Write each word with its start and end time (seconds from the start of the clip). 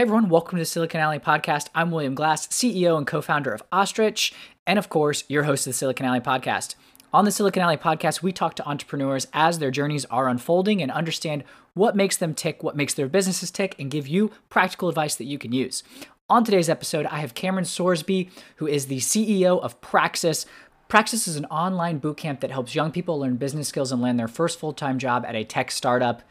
Hey 0.00 0.04
everyone, 0.04 0.30
welcome 0.30 0.56
to 0.56 0.62
the 0.62 0.64
Silicon 0.64 0.98
Alley 0.98 1.18
Podcast. 1.18 1.68
I'm 1.74 1.90
William 1.90 2.14
Glass, 2.14 2.46
CEO 2.46 2.96
and 2.96 3.06
co 3.06 3.20
founder 3.20 3.52
of 3.52 3.62
Ostrich, 3.70 4.32
and 4.66 4.78
of 4.78 4.88
course, 4.88 5.24
your 5.28 5.42
host 5.42 5.66
of 5.66 5.74
the 5.74 5.76
Silicon 5.76 6.06
Alley 6.06 6.20
Podcast. 6.20 6.74
On 7.12 7.26
the 7.26 7.30
Silicon 7.30 7.62
Alley 7.62 7.76
Podcast, 7.76 8.22
we 8.22 8.32
talk 8.32 8.54
to 8.54 8.66
entrepreneurs 8.66 9.26
as 9.34 9.58
their 9.58 9.70
journeys 9.70 10.06
are 10.06 10.30
unfolding 10.30 10.80
and 10.80 10.90
understand 10.90 11.44
what 11.74 11.96
makes 11.96 12.16
them 12.16 12.32
tick, 12.32 12.62
what 12.62 12.78
makes 12.78 12.94
their 12.94 13.08
businesses 13.08 13.50
tick, 13.50 13.74
and 13.78 13.90
give 13.90 14.08
you 14.08 14.30
practical 14.48 14.88
advice 14.88 15.16
that 15.16 15.26
you 15.26 15.36
can 15.36 15.52
use. 15.52 15.82
On 16.30 16.44
today's 16.44 16.70
episode, 16.70 17.04
I 17.04 17.18
have 17.18 17.34
Cameron 17.34 17.66
Sorsby, 17.66 18.30
who 18.56 18.66
is 18.66 18.86
the 18.86 19.00
CEO 19.00 19.60
of 19.60 19.82
Praxis. 19.82 20.46
Praxis 20.88 21.28
is 21.28 21.36
an 21.36 21.44
online 21.44 22.00
bootcamp 22.00 22.40
that 22.40 22.50
helps 22.50 22.74
young 22.74 22.90
people 22.90 23.18
learn 23.18 23.36
business 23.36 23.68
skills 23.68 23.92
and 23.92 24.00
land 24.00 24.18
their 24.18 24.28
first 24.28 24.58
full 24.58 24.72
time 24.72 24.98
job 24.98 25.26
at 25.26 25.34
a 25.34 25.44
tech 25.44 25.70
startup. 25.70 26.22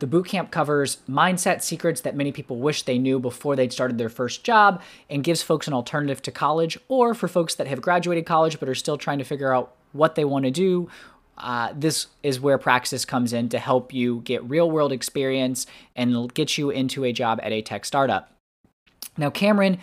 The 0.00 0.06
bootcamp 0.06 0.50
covers 0.50 0.98
mindset 1.08 1.62
secrets 1.62 2.00
that 2.02 2.16
many 2.16 2.32
people 2.32 2.58
wish 2.58 2.82
they 2.82 2.98
knew 2.98 3.20
before 3.20 3.56
they'd 3.56 3.72
started 3.72 3.96
their 3.96 4.08
first 4.08 4.44
job 4.44 4.82
and 5.08 5.22
gives 5.22 5.42
folks 5.42 5.68
an 5.68 5.72
alternative 5.72 6.20
to 6.22 6.32
college, 6.32 6.78
or 6.88 7.14
for 7.14 7.28
folks 7.28 7.54
that 7.54 7.66
have 7.66 7.80
graduated 7.80 8.26
college 8.26 8.58
but 8.58 8.68
are 8.68 8.74
still 8.74 8.98
trying 8.98 9.18
to 9.18 9.24
figure 9.24 9.54
out 9.54 9.74
what 9.92 10.14
they 10.14 10.24
want 10.24 10.44
to 10.44 10.50
do. 10.50 10.88
Uh, 11.38 11.72
this 11.74 12.08
is 12.22 12.40
where 12.40 12.58
Praxis 12.58 13.04
comes 13.04 13.32
in 13.32 13.48
to 13.48 13.58
help 13.58 13.92
you 13.92 14.20
get 14.24 14.48
real 14.48 14.70
world 14.70 14.92
experience 14.92 15.66
and 15.96 16.32
get 16.34 16.58
you 16.58 16.70
into 16.70 17.04
a 17.04 17.12
job 17.12 17.40
at 17.42 17.52
a 17.52 17.62
tech 17.62 17.84
startup. 17.84 18.30
Now, 19.16 19.30
Cameron 19.30 19.78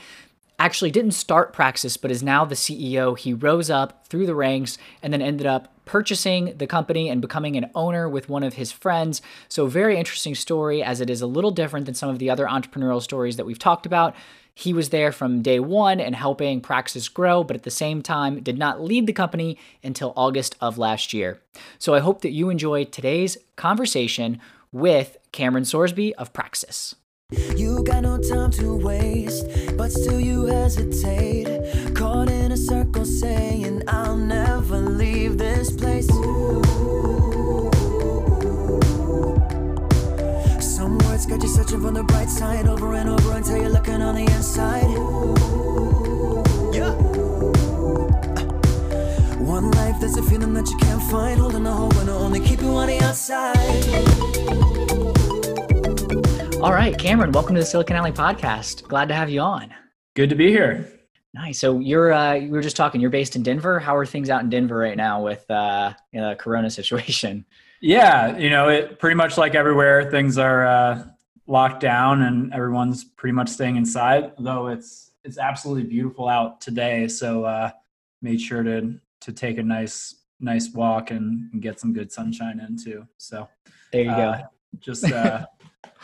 actually 0.61 0.91
didn't 0.91 1.11
start 1.11 1.53
Praxis, 1.53 1.97
but 1.97 2.11
is 2.11 2.21
now 2.21 2.45
the 2.45 2.55
CEO. 2.55 3.17
He 3.17 3.33
rose 3.33 3.69
up 3.69 4.05
through 4.07 4.27
the 4.27 4.35
ranks 4.35 4.77
and 5.01 5.11
then 5.11 5.21
ended 5.21 5.47
up 5.47 5.73
purchasing 5.85 6.55
the 6.57 6.67
company 6.67 7.09
and 7.09 7.19
becoming 7.19 7.55
an 7.55 7.69
owner 7.73 8.07
with 8.07 8.29
one 8.29 8.43
of 8.43 8.53
his 8.53 8.71
friends. 8.71 9.21
So, 9.49 9.65
very 9.65 9.97
interesting 9.97 10.35
story 10.35 10.83
as 10.83 11.01
it 11.01 11.09
is 11.09 11.21
a 11.21 11.27
little 11.27 11.51
different 11.51 11.87
than 11.87 11.95
some 11.95 12.09
of 12.09 12.19
the 12.19 12.29
other 12.29 12.45
entrepreneurial 12.45 13.01
stories 13.01 13.37
that 13.37 13.45
we've 13.45 13.59
talked 13.59 13.87
about. 13.87 14.15
He 14.53 14.71
was 14.71 14.89
there 14.89 15.11
from 15.11 15.41
day 15.41 15.59
one 15.59 15.99
and 15.99 16.15
helping 16.15 16.61
Praxis 16.61 17.09
grow, 17.09 17.43
but 17.43 17.55
at 17.55 17.63
the 17.63 17.71
same 17.71 18.01
time 18.03 18.41
did 18.41 18.57
not 18.57 18.81
lead 18.81 19.07
the 19.07 19.13
company 19.13 19.57
until 19.83 20.13
August 20.15 20.55
of 20.61 20.77
last 20.77 21.11
year. 21.11 21.41
So, 21.79 21.95
I 21.95 21.99
hope 21.99 22.21
that 22.21 22.31
you 22.31 22.49
enjoy 22.49 22.85
today's 22.85 23.37
conversation 23.55 24.39
with 24.71 25.17
Cameron 25.31 25.63
Sorsby 25.63 26.13
of 26.19 26.33
Praxis. 26.33 26.95
You 27.31 27.83
got 27.83 28.03
no 28.03 28.17
time 28.17 28.51
to 28.51 28.75
waste, 28.75 29.45
but 29.77 29.91
still 29.91 30.19
you 30.19 30.45
hesitate. 30.45 31.47
Caught 31.95 32.29
in 32.29 32.51
a 32.51 32.57
circle 32.57 33.05
saying, 33.05 33.83
I'll 33.87 34.17
never 34.17 34.77
leave 34.77 35.37
this 35.37 35.71
place. 35.71 36.07
Some 40.75 40.97
words 40.99 41.25
got 41.25 41.41
you 41.41 41.47
searching 41.47 41.81
for 41.81 41.91
the 41.91 42.03
bright 42.03 42.29
side 42.29 42.67
over 42.67 42.93
and 42.95 43.09
over 43.09 43.31
until 43.33 43.57
you're 43.57 43.69
looking 43.69 44.01
on 44.01 44.15
the 44.15 44.23
inside. 44.23 44.70
Right, 56.91 56.99
Cameron, 56.99 57.31
welcome 57.31 57.55
to 57.55 57.61
the 57.61 57.65
Silicon 57.65 57.95
Alley 57.95 58.11
podcast. 58.11 58.83
Glad 58.87 59.07
to 59.07 59.13
have 59.13 59.29
you 59.29 59.39
on. 59.39 59.73
Good 60.13 60.29
to 60.29 60.35
be 60.35 60.49
here. 60.49 60.91
Nice. 61.33 61.59
So 61.59 61.79
you're 61.79 62.11
uh, 62.11 62.37
we 62.37 62.49
were 62.49 62.61
just 62.61 62.75
talking. 62.75 62.99
You're 62.99 63.09
based 63.09 63.37
in 63.37 63.43
Denver. 63.43 63.79
How 63.79 63.95
are 63.95 64.05
things 64.05 64.29
out 64.29 64.41
in 64.41 64.49
Denver 64.49 64.75
right 64.75 64.97
now 64.97 65.23
with 65.23 65.49
uh, 65.49 65.93
you 66.11 66.19
know, 66.19 66.29
the 66.29 66.35
Corona 66.35 66.69
situation? 66.69 67.45
Yeah, 67.83 68.37
you 68.37 68.51
know, 68.51 68.69
it 68.69 68.99
pretty 68.99 69.15
much 69.15 69.39
like 69.39 69.55
everywhere. 69.55 70.11
Things 70.11 70.37
are 70.37 70.67
uh, 70.67 71.03
locked 71.47 71.79
down, 71.79 72.21
and 72.21 72.53
everyone's 72.53 73.03
pretty 73.03 73.33
much 73.33 73.49
staying 73.49 73.75
inside. 73.75 74.33
Though 74.37 74.67
it's 74.67 75.13
it's 75.23 75.39
absolutely 75.39 75.85
beautiful 75.85 76.29
out 76.29 76.61
today, 76.61 77.07
so 77.07 77.43
uh, 77.43 77.71
made 78.21 78.39
sure 78.39 78.61
to 78.61 78.99
to 79.21 79.33
take 79.33 79.57
a 79.57 79.63
nice 79.63 80.13
nice 80.39 80.69
walk 80.75 81.09
and, 81.09 81.51
and 81.53 81.59
get 81.63 81.79
some 81.79 81.91
good 81.91 82.11
sunshine 82.11 82.59
in 82.59 82.77
too. 82.77 83.07
So 83.17 83.49
there 83.91 84.03
you 84.03 84.11
uh, 84.11 84.37
go. 84.37 84.43
Just 84.79 85.11
uh, 85.11 85.47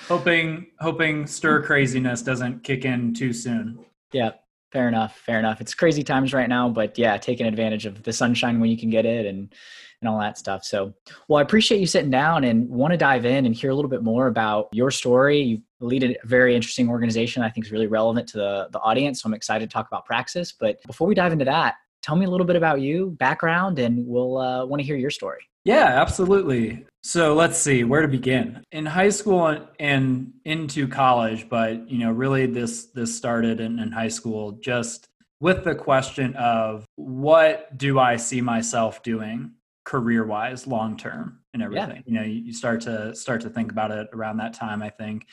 hoping 0.08 0.68
hoping 0.80 1.28
stir 1.28 1.64
craziness 1.64 2.22
doesn't 2.22 2.64
kick 2.64 2.86
in 2.86 3.14
too 3.14 3.34
soon. 3.34 3.80
Yeah, 4.12 4.32
fair 4.72 4.88
enough. 4.88 5.18
Fair 5.18 5.40
enough. 5.40 5.62
It's 5.62 5.74
crazy 5.74 6.04
times 6.04 6.34
right 6.34 6.50
now, 6.50 6.70
but 6.70 6.98
yeah, 6.98 7.18
taking 7.18 7.46
advantage 7.46 7.86
of 7.86 8.04
the 8.04 8.14
sunshine 8.14 8.60
when 8.60 8.70
you 8.70 8.78
can 8.78 8.90
get 8.90 9.06
it 9.06 9.26
and 9.26 9.54
and 10.02 10.10
all 10.10 10.20
that 10.20 10.38
stuff. 10.38 10.64
So, 10.64 10.94
well, 11.28 11.40
I 11.40 11.42
appreciate 11.42 11.80
you 11.80 11.88
sitting 11.88 12.12
down 12.12 12.44
and 12.44 12.70
want 12.70 12.92
to 12.92 12.98
dive 12.98 13.26
in 13.26 13.46
and 13.46 13.56
hear 13.56 13.72
a 13.72 13.76
little 13.76 13.90
bit 13.90 14.04
more 14.04 14.28
about 14.28 14.70
your 14.72 14.92
story. 14.92 15.40
You 15.40 15.62
lead 15.80 16.04
a 16.04 16.16
very 16.24 16.56
interesting 16.56 16.90
organization 16.90 17.42
I 17.42 17.50
think 17.50 17.66
is 17.66 17.72
really 17.72 17.88
relevant 17.88 18.28
to 18.30 18.38
the, 18.38 18.70
the 18.72 18.80
audience. 18.80 19.22
So 19.22 19.28
I'm 19.28 19.34
excited 19.34 19.70
to 19.70 19.74
talk 19.74 19.88
about 19.88 20.06
Praxis. 20.06 20.52
But 20.52 20.78
before 20.86 21.08
we 21.08 21.16
dive 21.16 21.34
into 21.34 21.46
that, 21.46 21.76
tell 22.04 22.16
me 22.16 22.26
a 22.26 22.30
little 22.30 22.46
bit 22.46 22.56
about 22.56 22.82
you, 22.82 23.16
background, 23.20 23.80
and 23.80 24.06
we'll 24.06 24.38
uh, 24.38 24.66
want 24.66 24.80
to 24.80 24.86
hear 24.86 24.98
your 24.98 25.10
story. 25.10 25.42
Yeah, 25.68 26.02
absolutely. 26.02 26.86
So 27.04 27.36
let's 27.36 27.58
see 27.58 27.84
where 27.84 28.02
to 28.02 28.08
begin. 28.08 28.64
In 28.72 28.86
high 28.86 29.10
school 29.10 29.68
and 29.80 30.32
into 30.46 30.88
college, 30.88 31.50
but 31.50 31.92
you 31.92 32.00
know, 32.00 32.12
really 32.12 32.46
this 32.46 32.86
this 32.86 33.16
started 33.16 33.60
in, 33.60 33.78
in 33.80 33.92
high 33.92 34.08
school 34.08 34.54
just 34.64 35.10
with 35.42 35.66
the 35.66 35.76
question 35.76 36.34
of 36.36 36.86
what 36.96 37.78
do 37.78 38.00
I 38.00 38.16
see 38.16 38.40
myself 38.40 39.04
doing 39.04 39.52
career 39.84 40.26
wise 40.26 40.68
long 40.68 40.96
term 40.96 41.40
and 41.54 41.62
everything. 41.62 41.98
Yeah. 41.98 42.02
You 42.06 42.14
know, 42.14 42.24
you, 42.24 42.42
you 42.46 42.54
start 42.54 42.80
to 42.82 43.14
start 43.14 43.42
to 43.42 43.50
think 43.50 43.70
about 43.70 43.92
it 43.92 44.08
around 44.14 44.38
that 44.38 44.54
time, 44.54 44.82
I 44.82 44.90
think. 44.90 45.28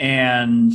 And 0.00 0.72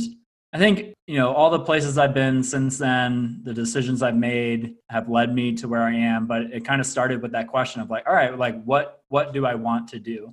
I 0.54 0.58
think, 0.58 0.94
you 1.08 1.16
know, 1.16 1.34
all 1.34 1.50
the 1.50 1.58
places 1.58 1.98
I've 1.98 2.14
been 2.14 2.44
since 2.44 2.78
then, 2.78 3.40
the 3.42 3.52
decisions 3.52 4.02
I've 4.02 4.14
made 4.14 4.76
have 4.88 5.08
led 5.08 5.34
me 5.34 5.52
to 5.56 5.66
where 5.66 5.82
I 5.82 5.96
am, 5.96 6.28
but 6.28 6.42
it 6.42 6.64
kind 6.64 6.80
of 6.80 6.86
started 6.86 7.20
with 7.20 7.32
that 7.32 7.48
question 7.48 7.82
of 7.82 7.90
like, 7.90 8.06
all 8.06 8.14
right, 8.14 8.38
like 8.38 8.62
what 8.62 9.02
what 9.08 9.32
do 9.32 9.46
I 9.46 9.56
want 9.56 9.88
to 9.88 9.98
do? 9.98 10.32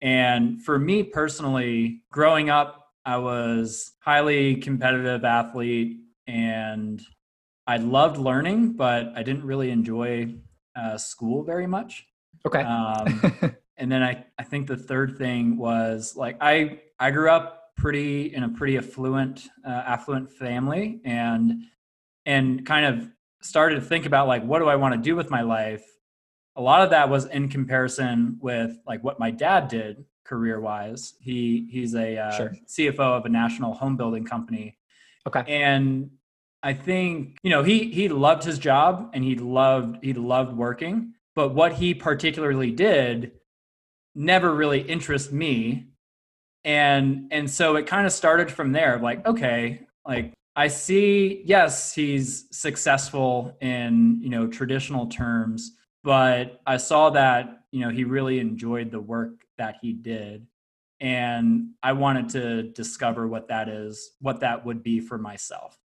And 0.00 0.62
for 0.62 0.78
me 0.78 1.02
personally, 1.02 2.00
growing 2.10 2.48
up, 2.48 2.88
I 3.04 3.18
was 3.18 3.92
highly 4.00 4.56
competitive 4.56 5.26
athlete 5.26 5.98
and 6.26 7.02
I 7.66 7.76
loved 7.76 8.16
learning, 8.16 8.72
but 8.72 9.12
I 9.14 9.22
didn't 9.22 9.44
really 9.44 9.70
enjoy 9.70 10.36
uh, 10.74 10.96
school 10.96 11.44
very 11.44 11.66
much. 11.66 12.06
Okay. 12.46 12.62
Um, 12.62 13.20
and 13.76 13.92
then 13.92 14.02
I, 14.02 14.24
I 14.38 14.42
think 14.44 14.68
the 14.68 14.76
third 14.76 15.18
thing 15.18 15.58
was 15.58 16.16
like 16.16 16.38
I 16.40 16.80
I 16.98 17.10
grew 17.10 17.28
up 17.28 17.59
pretty 17.80 18.34
in 18.34 18.42
a 18.42 18.48
pretty 18.48 18.76
affluent 18.76 19.48
uh, 19.66 19.70
affluent 19.70 20.30
family 20.30 21.00
and 21.04 21.62
and 22.26 22.66
kind 22.66 22.84
of 22.84 23.08
started 23.40 23.76
to 23.76 23.80
think 23.80 24.04
about 24.04 24.28
like 24.28 24.44
what 24.44 24.58
do 24.58 24.66
I 24.66 24.76
want 24.76 24.94
to 24.94 25.00
do 25.00 25.16
with 25.16 25.30
my 25.30 25.40
life. 25.40 25.84
A 26.56 26.60
lot 26.60 26.82
of 26.82 26.90
that 26.90 27.08
was 27.08 27.24
in 27.26 27.48
comparison 27.48 28.38
with 28.40 28.76
like 28.86 29.02
what 29.02 29.18
my 29.18 29.30
dad 29.30 29.68
did 29.68 30.04
career 30.24 30.60
wise. 30.60 31.14
He 31.20 31.68
he's 31.70 31.94
a 31.94 32.18
uh, 32.18 32.30
sure. 32.32 32.52
CFO 32.66 33.18
of 33.18 33.24
a 33.24 33.30
national 33.30 33.72
home 33.72 33.96
building 33.96 34.24
company. 34.24 34.76
Okay. 35.26 35.42
And 35.46 36.10
I 36.62 36.74
think 36.74 37.38
you 37.42 37.48
know 37.48 37.62
he 37.62 37.90
he 37.90 38.10
loved 38.10 38.44
his 38.44 38.58
job 38.58 39.10
and 39.14 39.24
he 39.24 39.36
loved 39.36 39.98
he 40.02 40.12
loved 40.12 40.54
working, 40.54 41.14
but 41.34 41.54
what 41.54 41.72
he 41.72 41.94
particularly 41.94 42.72
did 42.72 43.32
never 44.14 44.54
really 44.54 44.82
interested 44.82 45.32
me 45.32 45.89
and 46.64 47.28
and 47.30 47.50
so 47.50 47.76
it 47.76 47.86
kind 47.86 48.06
of 48.06 48.12
started 48.12 48.50
from 48.50 48.72
there 48.72 48.98
like 48.98 49.24
okay 49.26 49.80
like 50.06 50.32
i 50.56 50.68
see 50.68 51.42
yes 51.44 51.94
he's 51.94 52.46
successful 52.50 53.56
in 53.60 54.18
you 54.20 54.28
know 54.28 54.46
traditional 54.46 55.06
terms 55.06 55.72
but 56.04 56.60
i 56.66 56.76
saw 56.76 57.08
that 57.10 57.60
you 57.70 57.80
know 57.80 57.90
he 57.90 58.04
really 58.04 58.38
enjoyed 58.40 58.90
the 58.90 59.00
work 59.00 59.44
that 59.58 59.76
he 59.80 59.92
did. 59.92 60.46
And 61.00 61.70
i 61.82 61.92
wanted 61.92 62.28
to 62.30 62.62
discover 62.64 63.26
what 63.26 63.48
that 63.48 63.68
is 63.68 64.12
what 64.20 64.40
that 64.40 64.64
would 64.66 64.82
be 64.82 65.00
for 65.00 65.18
myself. 65.18 65.78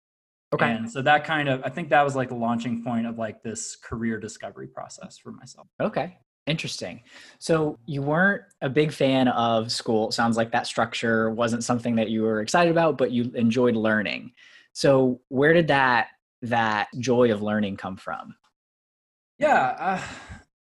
Okay. 0.54 0.70
And 0.70 0.90
so 0.90 1.02
that 1.02 1.24
kind 1.24 1.48
of 1.48 1.62
i 1.64 1.69
think 1.69 1.90
that 1.90 2.02
was 2.02 2.16
like 2.16 2.30
a 2.30 2.34
launching 2.34 2.82
point 2.82 3.06
of 3.06 3.19
like 3.19 3.42
this 3.42 3.76
career 3.76 4.19
discovery 4.19 4.69
process 4.69 5.19
for 5.19 5.32
myself. 5.32 5.66
Okay 5.80 6.16
Interesting. 6.46 7.02
So 7.38 7.78
you 7.86 8.02
weren't 8.02 8.42
a 8.60 8.68
big 8.68 8.92
fan 8.92 9.28
of 9.28 9.70
school. 9.70 10.08
It 10.08 10.12
sounds 10.12 10.36
like 10.36 10.50
that 10.52 10.66
structure 10.66 11.30
wasn't 11.30 11.62
something 11.62 11.96
that 11.96 12.10
you 12.10 12.22
were 12.22 12.40
excited 12.40 12.70
about, 12.70 12.98
but 12.98 13.12
you 13.12 13.30
enjoyed 13.34 13.76
learning. 13.76 14.32
So 14.72 15.20
where 15.28 15.52
did 15.52 15.68
that 15.68 16.08
that 16.42 16.88
joy 16.98 17.32
of 17.32 17.42
learning 17.42 17.76
come 17.76 17.96
from? 17.96 18.34
Yeah, 19.38 19.76
uh, 19.78 20.02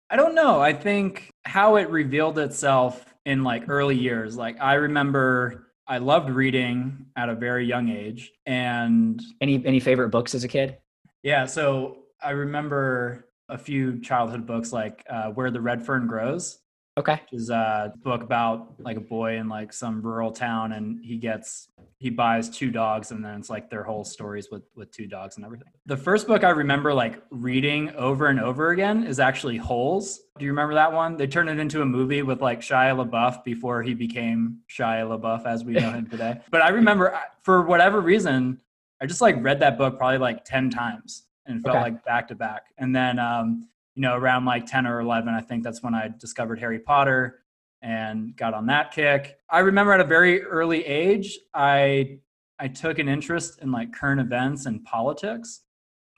I 0.09 0.17
don't 0.17 0.35
know. 0.35 0.61
I 0.61 0.73
think 0.73 1.31
how 1.45 1.77
it 1.77 1.91
revealed 1.91 2.39
itself 2.39 3.15
in 3.27 3.43
like 3.43 3.69
early 3.69 3.97
years. 3.97 4.37
Like 4.37 4.61
I 4.61 4.75
remember 4.75 5.73
I 5.87 5.99
loved 5.99 6.31
reading 6.31 7.07
at 7.17 7.29
a 7.29 7.35
very 7.35 7.67
young 7.67 7.91
age 7.91 8.33
and 8.47 9.23
any 9.41 9.65
any 9.67 9.81
favorite 9.81 10.09
books 10.09 10.35
as 10.35 10.43
a 10.43 10.49
kid? 10.49 10.79
Yeah, 11.23 11.45
so 11.45 12.05
I 12.23 12.31
remember 12.31 13.26
a 13.49 13.59
few 13.59 14.01
childhood 14.01 14.47
books 14.47 14.73
like 14.73 15.05
uh, 15.09 15.31
Where 15.31 15.51
the 15.51 15.61
Red 15.61 15.85
Fern 15.85 16.07
Grows. 16.07 16.59
Okay. 16.99 17.21
Which 17.31 17.43
is 17.43 17.51
a 17.51 17.93
book 18.03 18.23
about 18.23 18.75
like 18.79 18.97
a 18.97 19.03
boy 19.03 19.37
in 19.37 19.51
like 19.51 19.71
some 19.71 20.01
rural 20.01 20.31
town 20.33 20.73
and 20.73 20.99
he 21.05 21.19
gets 21.19 21.69
he 21.99 22.09
buys 22.09 22.49
two 22.49 22.71
dogs 22.71 23.11
and 23.11 23.23
then 23.23 23.39
it's 23.39 23.51
like 23.51 23.69
their 23.69 23.83
whole 23.83 24.03
stories 24.03 24.49
with 24.51 24.63
with 24.75 24.91
two 24.93 25.07
dogs 25.07 25.37
and 25.37 25.45
everything. 25.45 25.69
The 25.85 25.97
first 25.97 26.27
book 26.27 26.43
I 26.43 26.51
remember 26.51 26.95
like 26.95 27.23
reading 27.31 27.91
over 27.97 28.29
and 28.29 28.41
over 28.41 28.71
again 28.71 29.05
is 29.05 29.21
actually 29.21 29.59
Holes. 29.59 30.21
Do 30.39 30.47
you 30.47 30.51
remember 30.51 30.73
that 30.73 30.91
one? 30.91 31.19
They 31.19 31.27
turned 31.27 31.51
it 31.51 31.59
into 31.59 31.83
a 31.83 31.87
movie 31.87 32.23
with 32.23 32.41
like 32.41 32.61
Shia 32.61 33.07
LaBeouf 33.07 33.45
before 33.45 33.83
he 33.83 33.93
became 33.93 34.61
Shia 34.71 35.07
LaBeouf 35.07 35.45
as 35.45 35.65
we 35.65 35.75
know 35.75 35.91
him 35.91 36.07
today. 36.07 36.41
But 36.51 36.63
I 36.63 36.71
remember 36.71 37.21
for 37.43 37.61
whatever 37.63 38.01
reason, 38.01 38.59
I 39.03 39.07
just 39.07 39.21
like 39.21 39.37
read 39.43 39.61
that 39.61 39.77
book 39.77 39.99
probably 39.99 40.17
like 40.17 40.47
10 40.47 40.71
times 40.71 41.26
and 41.47 41.63
felt 41.63 41.77
okay. 41.77 41.85
like 41.85 42.05
back 42.05 42.29
to 42.29 42.35
back. 42.35 42.67
And 42.79 42.95
then 42.95 43.19
um, 43.19 43.69
you 43.95 44.03
know, 44.03 44.17
around 44.17 44.45
like 44.45 44.67
10 44.67 44.87
or 44.87 45.01
11, 45.01 45.33
I 45.33 45.41
think 45.41 45.65
that's 45.65 45.83
when 45.83 45.95
I 45.95 46.11
discovered 46.19 46.61
Harry 46.61 46.79
Potter 46.79 47.41
and 47.83 48.37
got 48.37 48.55
on 48.55 48.67
that 48.67 48.93
kick. 48.93 49.39
I 49.51 49.61
remember 49.61 49.93
at 49.93 50.01
a 50.01 50.05
very 50.05 50.43
early 50.43 50.85
age, 50.85 51.39
I 51.55 52.19
I 52.59 52.69
took 52.69 52.99
an 52.99 53.09
interest 53.09 53.61
in 53.61 53.71
like 53.71 53.93
current 53.93 54.21
events 54.21 54.67
and 54.67 54.83
politics. 54.85 55.63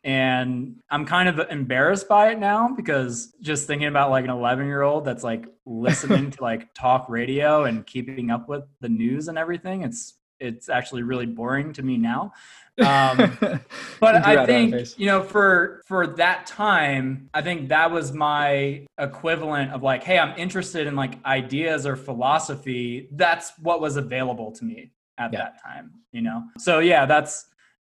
And 0.04 0.76
I'm 0.88 1.04
kind 1.04 1.28
of 1.28 1.40
embarrassed 1.50 2.08
by 2.08 2.30
it 2.30 2.38
now 2.38 2.68
because 2.68 3.34
just 3.40 3.66
thinking 3.66 3.88
about 3.88 4.10
like 4.10 4.24
an 4.24 4.30
11 4.30 4.66
year 4.66 4.82
old 4.82 5.04
that's 5.04 5.24
like 5.24 5.46
listening 5.66 6.30
to 6.32 6.42
like 6.42 6.72
talk 6.74 7.08
radio 7.08 7.64
and 7.64 7.84
keeping 7.84 8.30
up 8.30 8.48
with 8.48 8.62
the 8.80 8.88
news 8.88 9.28
and 9.28 9.36
everything, 9.36 9.82
it's 9.82 10.14
it's 10.40 10.68
actually 10.68 11.02
really 11.02 11.26
boring 11.26 11.72
to 11.72 11.82
me 11.82 11.96
now. 11.96 12.32
Um, 12.78 13.38
but 14.00 14.26
I 14.26 14.46
think 14.46 14.98
you 14.98 15.06
know 15.06 15.22
for 15.22 15.82
for 15.86 16.06
that 16.06 16.46
time, 16.46 17.28
I 17.34 17.42
think 17.42 17.68
that 17.68 17.90
was 17.90 18.12
my 18.12 18.86
equivalent 18.98 19.72
of 19.72 19.82
like, 19.82 20.04
hey, 20.04 20.18
I'm 20.18 20.38
interested 20.38 20.86
in 20.86 20.96
like 20.96 21.24
ideas 21.24 21.86
or 21.86 21.96
philosophy. 21.96 23.08
That's 23.12 23.52
what 23.58 23.80
was 23.80 23.96
available 23.96 24.52
to 24.52 24.64
me 24.64 24.92
at 25.18 25.32
yeah. 25.32 25.38
that 25.38 25.62
time. 25.62 25.92
You 26.12 26.22
know, 26.22 26.44
so 26.58 26.78
yeah, 26.78 27.06
that's 27.06 27.46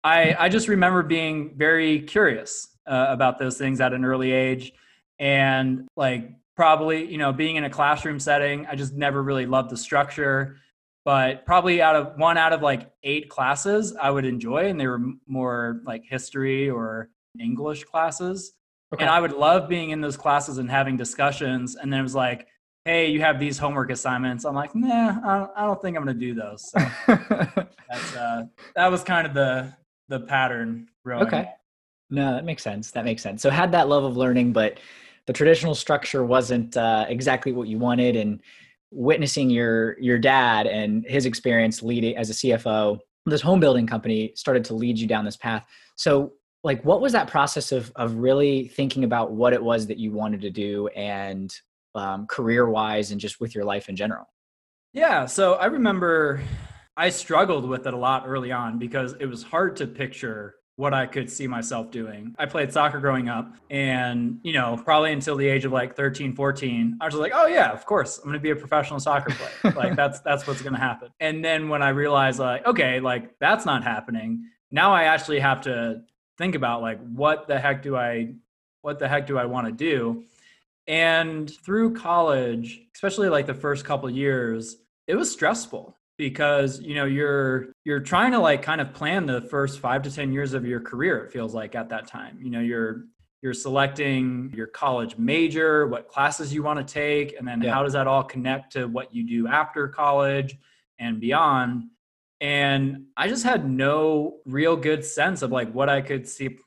I 0.04 0.36
I 0.38 0.48
just 0.48 0.68
remember 0.68 1.02
being 1.02 1.56
very 1.56 2.00
curious 2.00 2.68
uh, 2.86 3.06
about 3.08 3.38
those 3.38 3.58
things 3.58 3.80
at 3.80 3.92
an 3.92 4.04
early 4.04 4.30
age, 4.32 4.72
and 5.18 5.88
like 5.96 6.30
probably 6.54 7.04
you 7.04 7.18
know 7.18 7.32
being 7.32 7.56
in 7.56 7.64
a 7.64 7.70
classroom 7.70 8.20
setting, 8.20 8.66
I 8.66 8.76
just 8.76 8.94
never 8.94 9.22
really 9.22 9.46
loved 9.46 9.70
the 9.70 9.76
structure 9.76 10.58
but 11.06 11.46
probably 11.46 11.80
out 11.80 11.94
of 11.94 12.18
one 12.18 12.36
out 12.36 12.52
of 12.52 12.62
like 12.62 12.90
eight 13.04 13.30
classes 13.30 13.94
I 13.94 14.10
would 14.10 14.24
enjoy, 14.24 14.66
and 14.66 14.78
they 14.78 14.88
were 14.88 15.00
more 15.28 15.80
like 15.84 16.02
history 16.04 16.68
or 16.68 17.10
English 17.40 17.84
classes. 17.84 18.54
Okay. 18.92 19.04
And 19.04 19.10
I 19.10 19.20
would 19.20 19.32
love 19.32 19.68
being 19.68 19.90
in 19.90 20.00
those 20.00 20.16
classes 20.16 20.58
and 20.58 20.68
having 20.68 20.96
discussions. 20.96 21.76
And 21.76 21.92
then 21.92 22.00
it 22.00 22.02
was 22.02 22.16
like, 22.16 22.48
hey, 22.84 23.08
you 23.08 23.20
have 23.20 23.38
these 23.38 23.56
homework 23.56 23.90
assignments. 23.90 24.44
I'm 24.44 24.54
like, 24.54 24.74
nah, 24.74 25.48
I 25.56 25.64
don't, 25.64 25.80
think 25.80 25.96
I'm 25.96 26.04
going 26.04 26.18
to 26.18 26.26
do 26.26 26.34
those. 26.34 26.70
So 26.70 26.78
that's, 27.06 28.16
uh, 28.16 28.42
that 28.74 28.90
was 28.90 29.04
kind 29.04 29.26
of 29.26 29.34
the, 29.34 29.72
the 30.08 30.20
pattern. 30.20 30.88
Growing 31.04 31.26
okay. 31.26 31.50
No, 32.10 32.34
that 32.34 32.44
makes 32.44 32.62
sense. 32.62 32.90
That 32.92 33.04
makes 33.04 33.22
sense. 33.22 33.42
So 33.42 33.50
had 33.50 33.72
that 33.72 33.88
love 33.88 34.04
of 34.04 34.16
learning, 34.16 34.52
but 34.52 34.78
the 35.26 35.32
traditional 35.32 35.74
structure 35.74 36.24
wasn't 36.24 36.76
uh, 36.76 37.06
exactly 37.08 37.52
what 37.52 37.68
you 37.68 37.78
wanted. 37.78 38.14
And 38.16 38.40
witnessing 38.90 39.50
your 39.50 39.98
your 40.00 40.18
dad 40.18 40.66
and 40.66 41.04
his 41.06 41.26
experience 41.26 41.82
leading 41.82 42.16
as 42.16 42.30
a 42.30 42.32
CFO, 42.32 42.98
this 43.26 43.40
home 43.40 43.60
building 43.60 43.86
company 43.86 44.32
started 44.34 44.64
to 44.64 44.74
lead 44.74 44.98
you 44.98 45.06
down 45.06 45.24
this 45.24 45.36
path. 45.36 45.66
So 45.96 46.32
like 46.64 46.84
what 46.84 47.00
was 47.00 47.12
that 47.12 47.28
process 47.28 47.72
of 47.72 47.92
of 47.96 48.14
really 48.14 48.68
thinking 48.68 49.04
about 49.04 49.32
what 49.32 49.52
it 49.52 49.62
was 49.62 49.86
that 49.86 49.98
you 49.98 50.12
wanted 50.12 50.40
to 50.42 50.50
do 50.50 50.88
and 50.88 51.54
um, 51.94 52.26
career 52.26 52.68
wise 52.68 53.10
and 53.10 53.20
just 53.20 53.40
with 53.40 53.54
your 53.54 53.64
life 53.64 53.88
in 53.88 53.96
general? 53.96 54.26
Yeah, 54.92 55.26
so 55.26 55.54
I 55.54 55.66
remember 55.66 56.42
I 56.96 57.10
struggled 57.10 57.68
with 57.68 57.86
it 57.86 57.92
a 57.92 57.96
lot 57.96 58.24
early 58.26 58.52
on 58.52 58.78
because 58.78 59.14
it 59.20 59.26
was 59.26 59.42
hard 59.42 59.76
to 59.76 59.86
picture 59.86 60.54
what 60.76 60.92
I 60.92 61.06
could 61.06 61.30
see 61.30 61.46
myself 61.46 61.90
doing. 61.90 62.34
I 62.38 62.44
played 62.44 62.70
soccer 62.70 63.00
growing 63.00 63.30
up 63.30 63.54
and, 63.70 64.38
you 64.42 64.52
know, 64.52 64.78
probably 64.84 65.12
until 65.12 65.34
the 65.34 65.48
age 65.48 65.64
of 65.64 65.72
like 65.72 65.96
13, 65.96 66.34
14, 66.34 66.98
I 67.00 67.06
was 67.06 67.14
like, 67.14 67.32
"Oh 67.34 67.46
yeah, 67.46 67.72
of 67.72 67.86
course, 67.86 68.18
I'm 68.18 68.24
going 68.24 68.34
to 68.34 68.40
be 68.40 68.50
a 68.50 68.56
professional 68.56 69.00
soccer 69.00 69.34
player." 69.34 69.74
like 69.76 69.96
that's 69.96 70.20
that's 70.20 70.46
what's 70.46 70.60
going 70.60 70.74
to 70.74 70.78
happen. 70.78 71.10
And 71.18 71.44
then 71.44 71.70
when 71.70 71.82
I 71.82 71.88
realized 71.90 72.38
like, 72.38 72.66
okay, 72.66 73.00
like 73.00 73.38
that's 73.38 73.64
not 73.64 73.84
happening, 73.84 74.50
now 74.70 74.92
I 74.92 75.04
actually 75.04 75.40
have 75.40 75.62
to 75.62 76.02
think 76.36 76.54
about 76.54 76.82
like 76.82 77.00
what 77.00 77.48
the 77.48 77.58
heck 77.58 77.82
do 77.82 77.96
I 77.96 78.34
what 78.82 78.98
the 78.98 79.08
heck 79.08 79.26
do 79.26 79.38
I 79.38 79.46
want 79.46 79.66
to 79.66 79.72
do? 79.72 80.24
And 80.86 81.50
through 81.50 81.94
college, 81.94 82.82
especially 82.94 83.28
like 83.28 83.46
the 83.46 83.54
first 83.54 83.84
couple 83.84 84.08
years, 84.10 84.76
it 85.06 85.16
was 85.16 85.32
stressful 85.32 85.95
because 86.18 86.80
you 86.80 86.94
know 86.94 87.04
you're 87.04 87.66
you're 87.84 88.00
trying 88.00 88.32
to 88.32 88.38
like 88.38 88.62
kind 88.62 88.80
of 88.80 88.92
plan 88.92 89.26
the 89.26 89.42
first 89.42 89.80
5 89.80 90.02
to 90.02 90.10
10 90.10 90.32
years 90.32 90.54
of 90.54 90.66
your 90.66 90.80
career 90.80 91.24
it 91.24 91.32
feels 91.32 91.54
like 91.54 91.74
at 91.74 91.88
that 91.90 92.06
time. 92.06 92.38
You 92.40 92.50
know 92.50 92.60
you're 92.60 93.04
you're 93.42 93.54
selecting 93.54 94.52
your 94.54 94.66
college 94.66 95.18
major 95.18 95.86
what 95.86 96.08
classes 96.08 96.52
you 96.52 96.62
want 96.62 96.86
to 96.86 96.92
take 96.92 97.38
and 97.38 97.46
then 97.46 97.60
yeah. 97.60 97.72
how 97.72 97.82
does 97.82 97.92
that 97.92 98.06
all 98.06 98.24
connect 98.24 98.72
to 98.72 98.86
what 98.86 99.14
you 99.14 99.26
do 99.26 99.46
after 99.46 99.88
college 99.88 100.56
and 100.98 101.20
beyond? 101.20 101.84
And 102.40 103.06
i 103.16 103.28
just 103.28 103.44
had 103.44 103.68
no 103.68 104.38
real 104.46 104.76
good 104.76 105.04
sense 105.04 105.42
of 105.42 105.50
like 105.50 105.72
what 105.72 105.88
i 105.88 106.00
could 106.00 106.28
see 106.28 106.58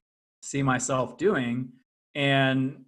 see 0.41 0.63
myself 0.63 1.17
doing. 1.17 1.69
And 2.13 2.85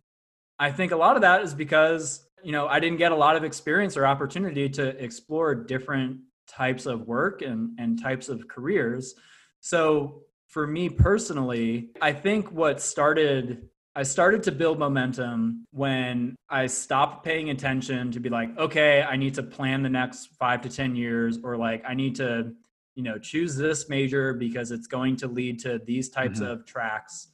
i 0.59 0.71
think 0.71 0.91
a 0.91 0.95
lot 0.95 1.15
of 1.15 1.23
that 1.23 1.41
is 1.41 1.53
because 1.55 2.27
you 2.43 2.51
know 2.51 2.67
i 2.67 2.79
didn't 2.79 2.97
get 2.97 3.11
a 3.11 3.15
lot 3.15 3.35
of 3.35 3.43
experience 3.43 3.97
or 3.97 4.05
opportunity 4.05 4.69
to 4.69 4.87
explore 5.03 5.53
different 5.53 6.21
types 6.51 6.86
of 6.86 7.07
work 7.07 7.42
and, 7.42 7.77
and 7.80 8.01
types 8.01 8.30
of 8.30 8.48
careers. 8.48 9.15
So 9.62 10.24
for 10.48 10.68
me 10.68 10.89
personally, 10.89 11.89
I 12.01 12.13
think 12.13 12.51
what 12.51 12.81
started 12.81 13.69
I 13.94 14.03
started 14.03 14.44
to 14.44 14.53
build 14.53 14.80
momentum 14.80 15.65
when 15.71 16.38
I 16.50 16.68
stopped 16.68 17.25
paying 17.25 17.50
attention 17.50 18.09
to 18.13 18.21
be 18.21 18.30
like, 18.30 18.57
okay, 18.57 19.01
I 19.03 19.18
need 19.18 19.33
to 19.33 19.44
plan 19.44 19.83
the 19.83 19.89
next 19.89 20.30
five 20.39 20.62
to 20.62 20.69
10 20.69 20.95
years, 20.95 21.39
or 21.44 21.57
like, 21.57 21.83
I 21.86 21.94
need 21.94 22.15
to, 22.15 22.53
you 22.95 23.03
know, 23.03 23.19
choose 23.19 23.57
this 23.57 23.89
major 23.89 24.33
because 24.33 24.71
it's 24.71 24.88
going 24.88 25.18
to 25.18 25.27
lead 25.27 25.59
to 25.63 25.81
these 25.86 26.07
types 26.07 26.39
mm-hmm. 26.39 26.51
of 26.51 26.65
tracks. 26.65 27.33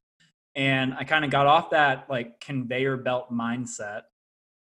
And 0.56 0.96
I 0.96 1.04
kind 1.04 1.24
of 1.24 1.30
got 1.30 1.46
off 1.46 1.70
that 1.70 2.10
like 2.10 2.40
conveyor 2.40 2.98
belt 2.98 3.32
mindset 3.32 4.04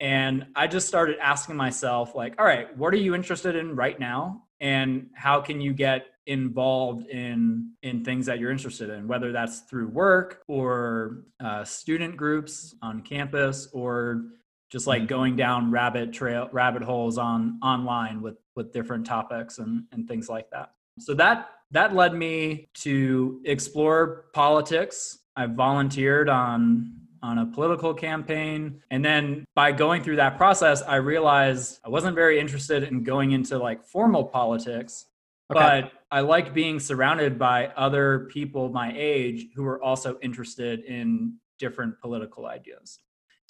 and 0.01 0.47
I 0.55 0.67
just 0.67 0.87
started 0.87 1.17
asking 1.21 1.57
myself, 1.57 2.15
like, 2.15 2.35
all 2.39 2.47
right, 2.47 2.77
what 2.77 2.95
are 2.95 2.99
you 2.99 3.15
interested 3.15 3.57
in 3.57 3.75
right 3.75 3.99
now? 3.99 4.45
And 4.61 5.11
how 5.15 5.41
can 5.41 5.61
you 5.61 5.73
get 5.73 6.07
involved 6.29 7.07
in 7.09 7.73
in 7.83 8.05
things 8.05 8.27
that 8.27 8.39
you're 8.39 8.51
interested 8.51 8.91
in 8.91 9.09
whether 9.09 9.33
that's 9.33 9.61
through 9.61 9.89
work 9.89 10.43
or 10.47 11.25
uh, 11.41 11.65
student 11.65 12.19
groups 12.19 12.75
on 12.83 13.01
campus 13.01 13.67
or 13.73 14.27
just 14.71 14.87
like 14.87 15.01
mm-hmm. 15.01 15.09
going 15.09 15.37
down 15.37 15.71
rabbit 15.71 16.13
trail 16.13 16.47
rabbit 16.53 16.83
holes 16.83 17.17
on 17.17 17.59
online 17.63 18.21
with 18.21 18.37
with 18.55 18.71
different 18.75 19.07
topics 19.07 19.59
and 19.59 19.85
and 19.91 20.07
things 20.07 20.29
like 20.29 20.51
that 20.51 20.73
so 20.99 21.15
that 21.15 21.49
that 21.71 21.95
led 21.95 22.13
me 22.13 22.69
to 22.75 23.41
explore 23.47 24.27
politics 24.35 25.21
i 25.35 25.47
volunteered 25.47 26.29
on 26.29 26.93
on 27.23 27.39
a 27.39 27.47
political 27.47 27.95
campaign. 27.95 28.83
And 28.91 29.05
then 29.05 29.45
by 29.55 29.73
going 29.73 30.03
through 30.03 30.17
that 30.17 30.37
process, 30.37 30.83
I 30.83 30.97
realized 30.97 31.81
I 31.85 31.89
wasn't 31.89 32.15
very 32.15 32.39
interested 32.39 32.85
in 32.85 33.05
going 33.05 33.33
into 33.33 33.59
like 33.59 33.85
formal 33.85 34.25
politics, 34.25 35.07
okay. 35.51 35.59
but 35.59 35.93
I 36.11 36.21
liked 36.21 36.55
being 36.55 36.81
surrounded 36.81 37.39
by 37.39 37.69
other 37.77 38.29
people 38.31 38.69
my 38.71 38.93
age 38.97 39.47
who 39.55 39.63
were 39.63 39.83
also 39.83 40.19
interested 40.23 40.85
in 40.85 41.35
different 41.59 42.01
political 42.01 42.47
ideas. 42.47 42.99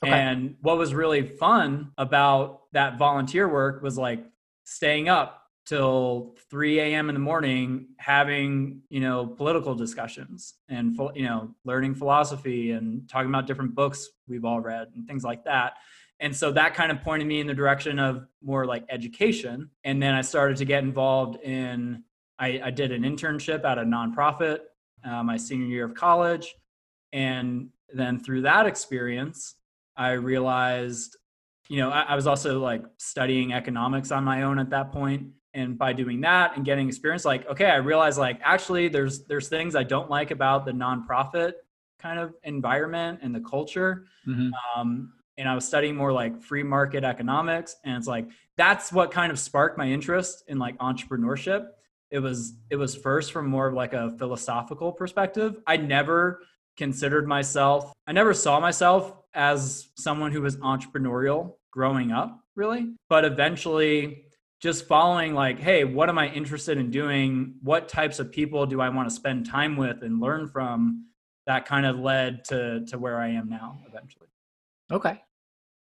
Okay. 0.04 0.12
And 0.12 0.56
what 0.60 0.78
was 0.78 0.94
really 0.94 1.22
fun 1.22 1.92
about 1.98 2.62
that 2.72 2.98
volunteer 2.98 3.48
work 3.48 3.82
was 3.82 3.98
like 3.98 4.25
staying 4.64 5.08
up 5.08 5.38
till 5.68 6.34
3 6.50 6.80
a.m. 6.80 7.10
in 7.10 7.14
the 7.14 7.20
morning 7.20 7.88
having 7.98 8.80
you 8.88 9.00
know 9.00 9.26
political 9.26 9.75
discussions 9.75 10.54
and 10.68 10.98
you 11.14 11.25
know 11.25 11.54
learning 11.64 11.94
philosophy 11.94 12.70
and 12.70 13.06
talking 13.08 13.28
about 13.28 13.46
different 13.46 13.75
books 13.75 14.08
we've 14.26 14.46
all 14.46 14.60
read 14.60 14.88
and 14.94 15.06
things 15.06 15.25
like 15.25 15.44
that. 15.44 15.75
And 16.20 16.34
so 16.34 16.50
that 16.52 16.75
kind 16.75 16.90
of 16.90 17.00
pointed 17.02 17.28
me 17.28 17.38
in 17.38 17.46
the 17.46 17.54
direction 17.54 18.00
of 18.00 18.26
more 18.42 18.66
like 18.66 18.84
education. 18.88 19.70
And 19.84 20.02
then 20.02 20.14
i 20.14 20.22
started 20.22 20.56
to 20.56 20.64
get 20.64 20.82
involved 20.82 21.42
in 21.42 22.02
i, 22.38 22.60
I 22.64 22.70
did 22.70 22.90
an 22.90 23.02
internship 23.02 23.64
at 23.64 23.78
a 23.78 23.82
nonprofit 23.82 24.60
uh, 25.04 25.22
my 25.22 25.37
senior 25.37 25.66
year 25.66 25.84
of 25.84 25.94
college. 25.94 26.54
And 27.12 27.68
then 27.92 28.20
through 28.20 28.42
that 28.42 28.66
experience 28.66 29.54
i 29.96 30.12
realized 30.12 31.16
you 31.68 31.78
know 31.78 31.90
I, 31.90 32.02
I 32.02 32.14
was 32.14 32.26
also 32.26 32.58
like 32.60 32.82
studying 32.98 33.52
economics 33.52 34.10
on 34.10 34.25
my 34.25 34.42
own 34.42 34.58
at 34.58 34.70
that 34.70 34.92
point 34.92 35.28
and 35.58 35.76
by 35.76 35.92
doing 35.92 36.20
that 36.20 36.56
and 36.56 36.64
getting 36.64 36.88
experience 36.88 37.24
like 37.24 37.46
okay 37.48 37.66
i 37.66 37.76
realized 37.76 38.18
like 38.18 38.40
actually 38.42 38.88
there's 38.88 39.24
there's 39.24 39.48
things 39.48 39.74
i 39.74 39.82
don't 39.82 40.10
like 40.10 40.30
about 40.30 40.64
the 40.64 40.72
nonprofit 40.72 41.52
kind 41.98 42.18
of 42.18 42.34
environment 42.44 43.18
and 43.22 43.34
the 43.34 43.40
culture 43.40 44.06
mm-hmm. 44.26 44.50
um, 44.76 45.12
and 45.36 45.48
i 45.48 45.54
was 45.54 45.66
studying 45.66 45.96
more 45.96 46.12
like 46.12 46.40
free 46.40 46.62
market 46.62 47.04
economics 47.04 47.76
and 47.84 47.96
it's 47.96 48.06
like 48.06 48.28
that's 48.56 48.92
what 48.92 49.10
kind 49.10 49.30
of 49.30 49.38
sparked 49.38 49.76
my 49.76 49.86
interest 49.86 50.44
in 50.48 50.58
like 50.58 50.76
entrepreneurship 50.78 51.68
it 52.10 52.18
was 52.20 52.54
it 52.70 52.76
was 52.76 52.94
first 52.94 53.32
from 53.32 53.46
more 53.46 53.66
of 53.66 53.74
like 53.74 53.92
a 53.92 54.10
philosophical 54.18 54.92
perspective. 54.92 55.60
I 55.66 55.76
never 55.76 56.42
considered 56.76 57.26
myself 57.26 57.92
I 58.06 58.12
never 58.12 58.32
saw 58.32 58.60
myself 58.60 59.14
as 59.34 59.88
someone 59.96 60.32
who 60.32 60.40
was 60.40 60.56
entrepreneurial 60.56 61.54
growing 61.70 62.12
up, 62.12 62.40
really. 62.56 62.94
But 63.08 63.24
eventually 63.24 64.24
just 64.60 64.86
following 64.86 65.34
like, 65.34 65.58
hey, 65.58 65.84
what 65.84 66.08
am 66.08 66.18
I 66.18 66.28
interested 66.28 66.78
in 66.78 66.90
doing? 66.90 67.54
What 67.62 67.88
types 67.88 68.18
of 68.18 68.32
people 68.32 68.66
do 68.66 68.80
I 68.80 68.88
want 68.88 69.08
to 69.08 69.14
spend 69.14 69.46
time 69.46 69.76
with 69.76 70.02
and 70.02 70.20
learn 70.20 70.48
from? 70.48 71.06
That 71.46 71.64
kind 71.64 71.86
of 71.86 71.98
led 71.98 72.44
to 72.46 72.84
to 72.86 72.98
where 72.98 73.18
I 73.18 73.28
am 73.28 73.48
now 73.48 73.78
eventually. 73.88 74.28
Okay. 74.92 75.22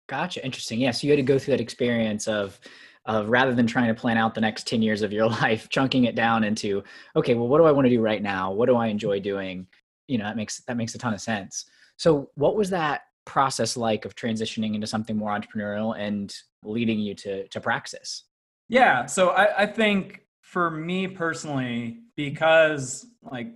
Gotcha. 0.08 0.44
Interesting. 0.44 0.80
Yeah. 0.80 0.92
So 0.92 1.06
you 1.06 1.12
had 1.12 1.18
to 1.18 1.22
go 1.22 1.38
through 1.38 1.52
that 1.52 1.60
experience 1.60 2.28
of 2.28 2.60
of 3.04 3.30
rather 3.30 3.54
than 3.54 3.66
trying 3.66 3.88
to 3.88 3.98
plan 3.98 4.18
out 4.18 4.34
the 4.34 4.40
next 4.40 4.66
10 4.66 4.82
years 4.82 5.02
of 5.02 5.12
your 5.12 5.26
life, 5.42 5.68
chunking 5.70 6.04
it 6.04 6.14
down 6.14 6.44
into, 6.44 6.82
okay, 7.16 7.34
well, 7.34 7.48
what 7.48 7.58
do 7.58 7.64
I 7.64 7.72
want 7.72 7.86
to 7.86 7.90
do 7.90 8.02
right 8.02 8.22
now? 8.22 8.52
What 8.52 8.66
do 8.66 8.76
I 8.76 8.88
enjoy 8.88 9.18
doing? 9.18 9.66
You 10.08 10.18
know, 10.18 10.24
that 10.24 10.36
makes 10.36 10.60
that 10.66 10.76
makes 10.76 10.94
a 10.94 10.98
ton 10.98 11.14
of 11.14 11.20
sense. 11.20 11.64
So 11.96 12.30
what 12.34 12.54
was 12.54 12.70
that 12.70 13.02
process 13.24 13.76
like 13.76 14.04
of 14.04 14.14
transitioning 14.14 14.74
into 14.74 14.86
something 14.86 15.16
more 15.16 15.30
entrepreneurial 15.30 15.98
and 15.98 16.34
leading 16.62 16.98
you 16.98 17.14
to 17.16 17.48
to 17.48 17.60
Praxis? 17.60 18.24
Yeah. 18.68 19.06
So 19.06 19.30
I, 19.30 19.62
I 19.62 19.66
think 19.66 20.22
for 20.42 20.70
me 20.70 21.08
personally, 21.08 22.00
because 22.16 23.06
like 23.22 23.48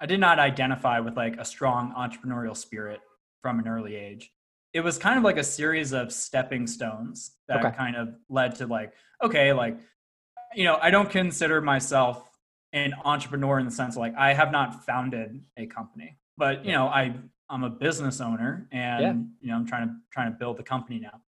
I 0.00 0.06
did 0.06 0.20
not 0.20 0.38
identify 0.38 1.00
with 1.00 1.16
like 1.16 1.36
a 1.38 1.44
strong 1.44 1.92
entrepreneurial 1.96 2.56
spirit 2.56 3.00
from 3.42 3.58
an 3.58 3.68
early 3.68 3.94
age 3.94 4.30
it 4.74 4.80
was 4.80 4.98
kind 4.98 5.18
of 5.18 5.24
like 5.24 5.38
a 5.38 5.44
series 5.44 5.92
of 5.92 6.12
stepping 6.12 6.66
stones 6.66 7.32
that 7.48 7.64
okay. 7.64 7.76
kind 7.76 7.96
of 7.96 8.14
led 8.28 8.54
to 8.56 8.66
like 8.66 8.92
okay 9.22 9.52
like 9.52 9.78
you 10.54 10.64
know 10.64 10.78
i 10.82 10.90
don't 10.90 11.10
consider 11.10 11.60
myself 11.60 12.30
an 12.72 12.94
entrepreneur 13.04 13.58
in 13.58 13.64
the 13.64 13.72
sense 13.72 13.96
of 13.96 14.00
like 14.00 14.14
i 14.16 14.32
have 14.32 14.52
not 14.52 14.84
founded 14.84 15.40
a 15.56 15.66
company 15.66 16.18
but 16.36 16.64
you 16.64 16.72
know 16.72 16.86
i 16.86 17.14
i'm 17.48 17.64
a 17.64 17.70
business 17.70 18.20
owner 18.20 18.68
and 18.72 19.02
yeah. 19.02 19.12
you 19.40 19.50
know 19.50 19.56
i'm 19.56 19.66
trying 19.66 19.88
to 19.88 19.94
trying 20.12 20.30
to 20.30 20.38
build 20.38 20.56
the 20.56 20.62
company 20.62 20.98
now 20.98 21.20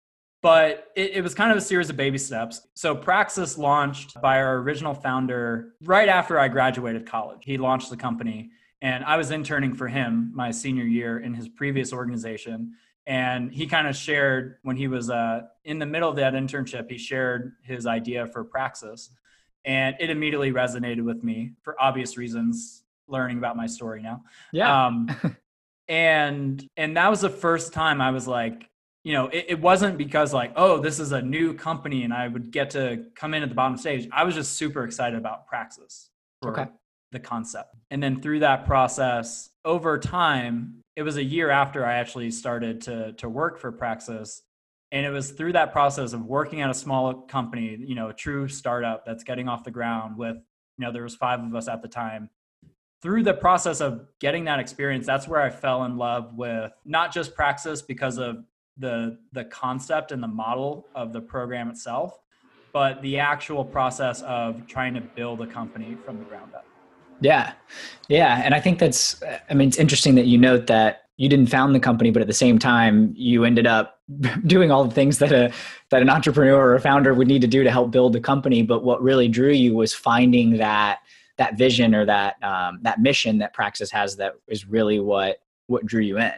but 0.42 0.88
it, 0.96 1.16
it, 1.16 1.22
was 1.22 1.34
kind 1.34 1.52
of 1.52 1.58
a 1.58 1.60
series 1.60 1.90
of 1.90 1.96
baby 1.96 2.16
steps. 2.16 2.66
So 2.74 2.94
Praxis 2.94 3.58
launched 3.58 4.20
by 4.22 4.38
our 4.38 4.56
original 4.58 4.94
founder 4.94 5.74
right 5.82 6.08
after 6.08 6.38
I 6.38 6.48
graduated 6.48 7.06
college. 7.06 7.40
He 7.44 7.58
launched 7.58 7.90
the 7.90 7.96
company, 7.96 8.50
and 8.80 9.04
I 9.04 9.16
was 9.16 9.30
interning 9.30 9.74
for 9.74 9.88
him 9.88 10.32
my 10.34 10.50
senior 10.50 10.84
year 10.84 11.18
in 11.18 11.34
his 11.34 11.48
previous 11.48 11.92
organization 11.92 12.74
and 13.06 13.52
he 13.52 13.66
kind 13.66 13.88
of 13.88 13.96
shared 13.96 14.58
when 14.62 14.76
he 14.76 14.86
was 14.86 15.10
uh, 15.10 15.42
in 15.64 15.78
the 15.78 15.86
middle 15.86 16.08
of 16.08 16.16
that 16.16 16.34
internship 16.34 16.90
he 16.90 16.96
shared 16.96 17.54
his 17.62 17.86
idea 17.86 18.26
for 18.26 18.44
praxis 18.44 19.10
and 19.64 19.96
it 20.00 20.10
immediately 20.10 20.52
resonated 20.52 21.02
with 21.02 21.22
me 21.22 21.52
for 21.62 21.80
obvious 21.80 22.16
reasons 22.16 22.84
learning 23.08 23.38
about 23.38 23.56
my 23.56 23.66
story 23.66 24.02
now 24.02 24.22
yeah 24.52 24.86
um, 24.86 25.08
and 25.88 26.66
and 26.76 26.96
that 26.96 27.08
was 27.08 27.20
the 27.20 27.30
first 27.30 27.72
time 27.72 28.00
i 28.00 28.10
was 28.10 28.28
like 28.28 28.69
you 29.04 29.12
know 29.12 29.28
it, 29.28 29.46
it 29.48 29.60
wasn't 29.60 29.96
because 29.96 30.32
like 30.34 30.52
oh 30.56 30.78
this 30.78 30.98
is 30.98 31.12
a 31.12 31.22
new 31.22 31.54
company 31.54 32.04
and 32.04 32.12
i 32.12 32.28
would 32.28 32.50
get 32.50 32.70
to 32.70 33.04
come 33.14 33.34
in 33.34 33.42
at 33.42 33.48
the 33.48 33.54
bottom 33.54 33.76
stage 33.76 34.08
i 34.12 34.24
was 34.24 34.34
just 34.34 34.54
super 34.54 34.84
excited 34.84 35.18
about 35.18 35.46
praxis 35.46 36.10
okay 36.44 36.66
the 37.12 37.18
concept 37.18 37.74
and 37.90 38.02
then 38.02 38.20
through 38.20 38.38
that 38.38 38.64
process 38.66 39.50
over 39.64 39.98
time 39.98 40.80
it 41.00 41.02
was 41.02 41.16
a 41.16 41.24
year 41.24 41.48
after 41.48 41.86
I 41.86 41.94
actually 41.94 42.30
started 42.30 42.82
to 42.82 43.12
to 43.14 43.28
work 43.28 43.58
for 43.58 43.72
Praxis. 43.72 44.42
And 44.92 45.06
it 45.06 45.10
was 45.10 45.30
through 45.30 45.52
that 45.52 45.72
process 45.72 46.12
of 46.12 46.26
working 46.26 46.60
at 46.60 46.68
a 46.68 46.74
small 46.74 47.14
company, 47.14 47.76
you 47.78 47.94
know, 47.94 48.08
a 48.08 48.12
true 48.12 48.48
startup 48.48 49.06
that's 49.06 49.24
getting 49.24 49.48
off 49.48 49.62
the 49.64 49.70
ground 49.70 50.18
with, 50.18 50.36
you 50.36 50.84
know, 50.84 50.92
there 50.92 51.04
was 51.04 51.14
five 51.14 51.40
of 51.40 51.54
us 51.54 51.68
at 51.68 51.80
the 51.80 51.88
time. 51.88 52.28
Through 53.00 53.22
the 53.22 53.32
process 53.32 53.80
of 53.80 54.08
getting 54.20 54.44
that 54.44 54.58
experience, 54.58 55.06
that's 55.06 55.26
where 55.28 55.40
I 55.40 55.48
fell 55.48 55.84
in 55.84 55.96
love 55.96 56.34
with 56.34 56.72
not 56.84 57.14
just 57.14 57.34
Praxis 57.34 57.80
because 57.80 58.18
of 58.18 58.44
the 58.76 59.18
the 59.32 59.44
concept 59.44 60.12
and 60.12 60.22
the 60.22 60.28
model 60.28 60.86
of 60.94 61.12
the 61.12 61.20
program 61.20 61.68
itself, 61.68 62.18
but 62.72 63.00
the 63.02 63.18
actual 63.18 63.64
process 63.64 64.22
of 64.22 64.66
trying 64.66 64.94
to 64.94 65.00
build 65.00 65.40
a 65.40 65.46
company 65.46 65.96
from 66.04 66.18
the 66.18 66.24
ground 66.24 66.54
up. 66.54 66.64
Yeah. 67.20 67.52
Yeah. 68.08 68.40
And 68.44 68.54
I 68.54 68.60
think 68.60 68.78
that's, 68.78 69.22
I 69.48 69.54
mean, 69.54 69.68
it's 69.68 69.78
interesting 69.78 70.14
that 70.14 70.26
you 70.26 70.38
note 70.38 70.66
that 70.68 71.02
you 71.16 71.28
didn't 71.28 71.48
found 71.48 71.74
the 71.74 71.80
company, 71.80 72.10
but 72.10 72.22
at 72.22 72.28
the 72.28 72.34
same 72.34 72.58
time, 72.58 73.12
you 73.16 73.44
ended 73.44 73.66
up 73.66 74.00
doing 74.46 74.70
all 74.70 74.84
the 74.84 74.94
things 74.94 75.18
that 75.18 75.32
a, 75.32 75.52
that 75.90 76.02
an 76.02 76.08
entrepreneur 76.08 76.56
or 76.56 76.74
a 76.74 76.80
founder 76.80 77.12
would 77.12 77.28
need 77.28 77.42
to 77.42 77.48
do 77.48 77.62
to 77.62 77.70
help 77.70 77.90
build 77.90 78.14
the 78.14 78.20
company. 78.20 78.62
But 78.62 78.84
what 78.84 79.02
really 79.02 79.28
drew 79.28 79.52
you 79.52 79.74
was 79.74 79.92
finding 79.92 80.56
that, 80.56 81.00
that 81.36 81.56
vision 81.56 81.94
or 81.94 82.06
that, 82.06 82.42
um, 82.42 82.80
that 82.82 83.00
mission 83.00 83.38
that 83.38 83.52
Praxis 83.52 83.90
has 83.90 84.16
that 84.16 84.34
is 84.48 84.66
really 84.66 84.98
what, 84.98 85.38
what 85.66 85.84
drew 85.84 86.02
you 86.02 86.18
in. 86.18 86.32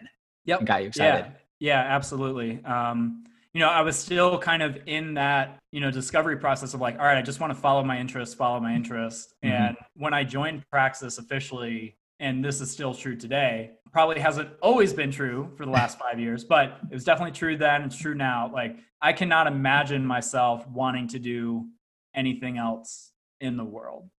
Yep. 0.47 0.59
And 0.59 0.67
got 0.67 0.83
you 0.83 0.89
excited. 0.89 1.27
Yeah. 1.27 1.39
Yeah, 1.63 1.79
absolutely. 1.79 2.61
Um, 2.65 3.23
you 3.55 3.61
know, 3.61 3.69
I 3.69 3.83
was 3.83 3.97
still 3.97 4.37
kind 4.37 4.65
of 4.65 4.77
in 4.87 5.15
that, 5.15 5.61
you 5.71 5.79
know, 5.81 5.93
discovery 5.93 6.37
process 6.37 6.75
of 6.75 6.81
like, 6.81 6.99
all 6.99 7.05
right, 7.05 7.17
I 7.17 7.23
just 7.23 7.39
want 7.39 7.53
to 7.53 7.59
follow 7.59 7.85
my 7.85 8.01
interest, 8.01 8.37
follow 8.37 8.59
my 8.59 8.75
interest. 8.75 9.37
Mm-hmm. 9.45 9.55
And 9.55 9.77
when 9.95 10.13
I 10.13 10.25
joined 10.25 10.65
Praxis 10.71 11.19
officially, 11.19 11.97
and 12.19 12.45
this 12.45 12.61
is 12.61 12.69
still 12.73 12.93
true 12.93 13.15
today, 13.15 13.71
probably 13.93 14.19
hasn't 14.19 14.49
always 14.61 14.93
been 14.93 15.13
true 15.13 15.53
for 15.57 15.65
the 15.65 15.71
last 15.81 16.01
five 16.01 16.19
years, 16.19 16.43
but 16.43 16.81
it 16.91 16.95
was 16.95 17.05
definitely 17.05 17.31
true 17.31 17.57
then. 17.57 17.83
It's 17.83 17.97
true 17.97 18.17
now. 18.17 18.51
Like, 18.53 18.79
I 19.01 19.13
cannot 19.13 19.47
imagine 19.47 20.05
myself 20.05 20.67
wanting 20.67 21.07
to 21.09 21.21
do 21.21 21.69
anything 22.13 22.59
else 22.59 23.13
in 23.41 23.57
the 23.57 23.65
world. 23.65 24.11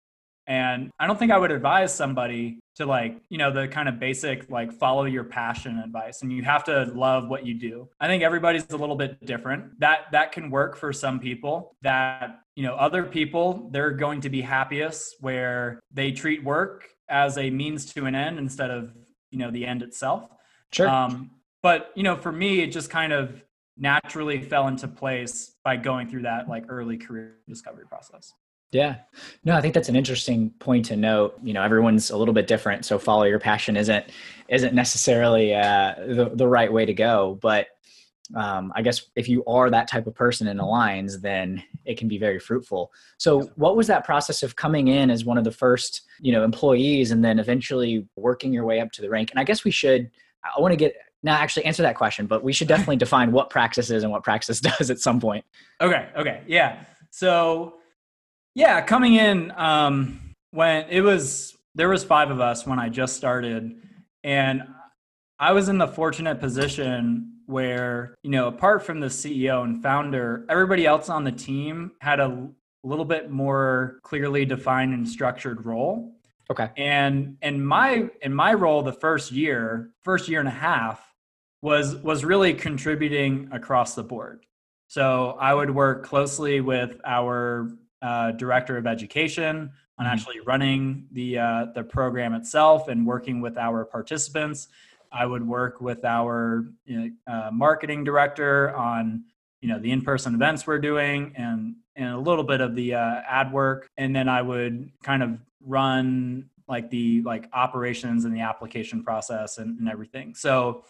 And 0.48 0.92
I 0.98 1.08
don't 1.08 1.20
think 1.20 1.34
I 1.34 1.38
would 1.38 1.52
advise 1.52 1.94
somebody 1.94 2.60
to 2.76 2.86
like, 2.86 3.18
you 3.30 3.38
know, 3.38 3.52
the 3.52 3.68
kind 3.68 3.88
of 3.88 4.00
basic 4.00 4.50
like 4.50 4.72
follow 4.74 5.06
your 5.06 5.24
passion 5.24 5.78
advice 5.80 6.22
and 6.22 6.32
you 6.32 6.44
have 6.44 6.64
to 6.66 6.86
love 6.96 7.30
what 7.30 7.46
you 7.46 7.54
do. 7.54 7.90
I 8.00 8.08
think 8.08 8.24
everybody's 8.24 8.70
a 8.72 8.78
little 8.78 8.96
bit 8.96 9.24
different. 9.26 9.80
That 9.80 10.12
that 10.12 10.32
can 10.32 10.50
work 10.50 10.76
for 10.76 10.92
some 10.92 11.20
people. 11.20 11.76
That, 11.82 12.40
you 12.56 12.64
know, 12.64 12.76
other 12.76 13.04
people 13.04 13.70
they're 13.72 13.92
going 13.92 14.22
to 14.22 14.30
be 14.30 14.42
happiest 14.42 15.18
where 15.20 15.80
they 15.92 16.12
treat 16.12 16.44
work 16.44 16.90
as 17.10 17.38
a 17.38 17.50
means 17.50 17.94
to 17.94 18.06
an 18.06 18.16
end 18.16 18.40
instead 18.40 18.72
of, 18.72 18.92
you 19.30 19.38
know, 19.38 19.52
the 19.52 19.66
end 19.66 19.84
itself. 19.84 20.28
Sure. 20.72 20.90
Um, 20.90 21.32
but, 21.62 21.92
you 21.96 22.04
know, 22.04 22.16
for 22.16 22.32
me 22.32 22.62
it 22.62 22.72
just 22.72 22.90
kind 22.90 23.14
of 23.14 23.44
naturally 23.78 24.42
fell 24.42 24.68
into 24.68 24.88
place 24.88 25.56
by 25.64 25.76
going 25.76 26.08
through 26.08 26.22
that 26.24 26.48
like 26.48 26.66
early 26.70 26.98
career 26.98 27.38
discovery 27.48 27.86
process. 27.88 28.34
Yeah. 28.74 28.98
No, 29.44 29.56
I 29.56 29.62
think 29.62 29.74
that's 29.74 29.90
an 29.90 29.96
interesting 29.96 30.50
point 30.60 30.86
to 30.86 30.96
note. 30.96 31.38
You 31.44 31.54
know, 31.54 31.62
everyone's 31.62 32.10
a 32.10 32.18
little 32.18 32.34
bit 32.34 32.48
different, 32.48 32.86
so 32.86 32.98
follow 32.98 33.24
your 33.24 33.40
passion 33.40 33.78
isn't 33.78 34.06
isn't 34.50 34.74
necessarily 34.74 35.54
uh, 35.54 35.96
the 35.98 36.32
the 36.34 36.48
right 36.48 36.72
way 36.72 36.86
to 36.86 36.94
go. 36.94 37.38
But 37.42 37.68
um, 38.36 38.72
I 38.76 38.82
guess 38.82 39.04
if 39.16 39.28
you 39.28 39.44
are 39.46 39.70
that 39.70 39.88
type 39.88 40.08
of 40.08 40.16
person 40.16 40.48
and 40.48 40.60
aligns, 40.60 41.22
then 41.22 41.62
it 41.86 41.98
can 41.98 42.08
be 42.08 42.18
very 42.18 42.40
fruitful. 42.40 42.92
So, 43.18 43.42
what 43.56 43.76
was 43.76 43.88
that 43.88 44.06
process 44.06 44.44
of 44.44 44.56
coming 44.56 44.88
in 44.88 45.10
as 45.10 45.26
one 45.26 45.38
of 45.38 45.44
the 45.44 45.52
first, 45.52 46.02
you 46.20 46.32
know, 46.32 46.44
employees, 46.44 47.12
and 47.12 47.24
then 47.24 47.40
eventually 47.40 48.08
working 48.16 48.54
your 48.54 48.66
way 48.66 48.80
up 48.80 48.92
to 48.94 49.02
the 49.02 49.10
rank? 49.10 49.32
And 49.32 49.40
I 49.40 49.44
guess 49.44 49.64
we 49.64 49.72
should. 49.72 50.10
I 50.44 50.60
want 50.60 50.72
to 50.72 50.78
get 50.78 50.96
now 51.22 51.36
actually 51.36 51.66
answer 51.66 51.84
that 51.84 51.96
question, 51.96 52.26
but 52.26 52.44
we 52.44 52.54
should 52.54 52.68
definitely 52.68 52.96
define 53.06 53.32
what 53.32 53.50
praxis 53.50 53.90
is 53.90 54.04
and 54.04 54.12
what 54.12 54.24
praxis 54.24 54.60
does 54.78 54.90
at 54.90 55.00
some 55.00 55.20
point. 55.20 55.46
Okay. 55.82 56.10
Okay. 56.18 56.42
Yeah. 56.48 56.84
So 57.12 57.76
yeah, 58.56 58.82
coming 58.82 59.16
in 59.16 59.52
um, 59.52 60.20
when 60.52 60.86
it 60.90 61.02
was 61.02 61.56
there 61.76 61.90
was 61.90 62.04
five 62.04 62.30
of 62.30 62.40
us 62.40 62.66
when 62.68 62.80
I 62.80 62.90
just 62.90 63.16
started, 63.16 63.82
and 64.24 64.64
I 65.40 65.54
was 65.54 65.70
in 65.70 65.78
the 65.78 65.88
fortunate 65.88 66.40
position 66.40 67.40
where 67.46 68.16
you 68.24 68.32
know 68.32 68.48
apart 68.48 68.84
from 68.84 69.00
the 69.00 69.08
CEO 69.08 69.64
and 69.64 69.82
founder, 69.82 70.46
everybody 70.50 70.86
else 70.86 71.10
on 71.10 71.24
the 71.24 71.32
team 71.32 71.92
had 72.00 72.20
a 72.20 72.48
little 72.84 73.06
bit 73.06 73.32
more 73.32 74.00
clearly 74.04 74.46
defined 74.46 74.94
and 74.94 75.08
structured 75.08 75.66
role. 75.66 76.14
Okay. 76.52 76.70
And 76.78 77.38
and 77.42 77.66
my 77.66 78.10
in 78.22 78.34
my 78.34 78.54
role 78.54 78.84
the 78.84 78.94
first 78.94 79.32
year, 79.32 79.92
first 80.04 80.28
year 80.30 80.40
and 80.40 80.48
a 80.48 80.52
half 80.52 81.02
was 81.62 81.96
was 81.96 82.24
really 82.24 82.54
contributing 82.54 83.50
across 83.52 83.96
the 83.96 84.04
board. 84.04 84.46
So 84.88 85.38
I 85.40 85.54
would 85.56 85.72
work 85.72 86.06
closely 86.06 86.62
with 86.62 87.02
our 87.04 87.72
uh, 88.04 88.32
director 88.32 88.78
of 88.78 88.86
education 88.86 89.72
on 89.98 90.06
mm-hmm. 90.06 90.14
actually 90.14 90.40
running 90.42 91.08
the 91.12 91.40
uh, 91.40 91.66
the 91.74 91.84
program 91.84 92.34
itself 92.34 92.90
and 92.90 93.08
working 93.08 93.42
with 93.42 93.58
our 93.58 93.86
participants. 93.86 94.68
I 95.12 95.26
would 95.26 95.48
work 95.48 95.80
with 95.80 96.04
our 96.04 96.66
you 96.86 97.00
know, 97.00 97.34
uh, 97.34 97.52
marketing 97.52 98.04
director 98.04 98.76
on 98.76 99.24
you 99.62 99.70
know 99.70 99.80
the 99.80 99.92
in-person 99.92 100.36
events 100.36 100.68
we're 100.68 100.80
doing 100.80 101.34
and 101.38 101.76
and 101.96 102.10
a 102.10 102.18
little 102.18 102.44
bit 102.44 102.60
of 102.60 102.76
the 102.76 102.96
uh, 102.96 103.22
ad 103.28 103.54
work, 103.54 103.90
and 103.98 104.16
then 104.16 104.28
I 104.28 104.42
would 104.42 104.92
kind 105.04 105.24
of 105.24 105.40
run 105.62 106.50
like 106.68 106.90
the 106.90 107.22
like 107.22 107.48
operations 107.54 108.26
and 108.26 108.36
the 108.36 108.42
application 108.42 109.04
process 109.04 109.60
and, 109.60 109.80
and 109.80 109.88
everything. 109.88 110.36
So 110.36 110.84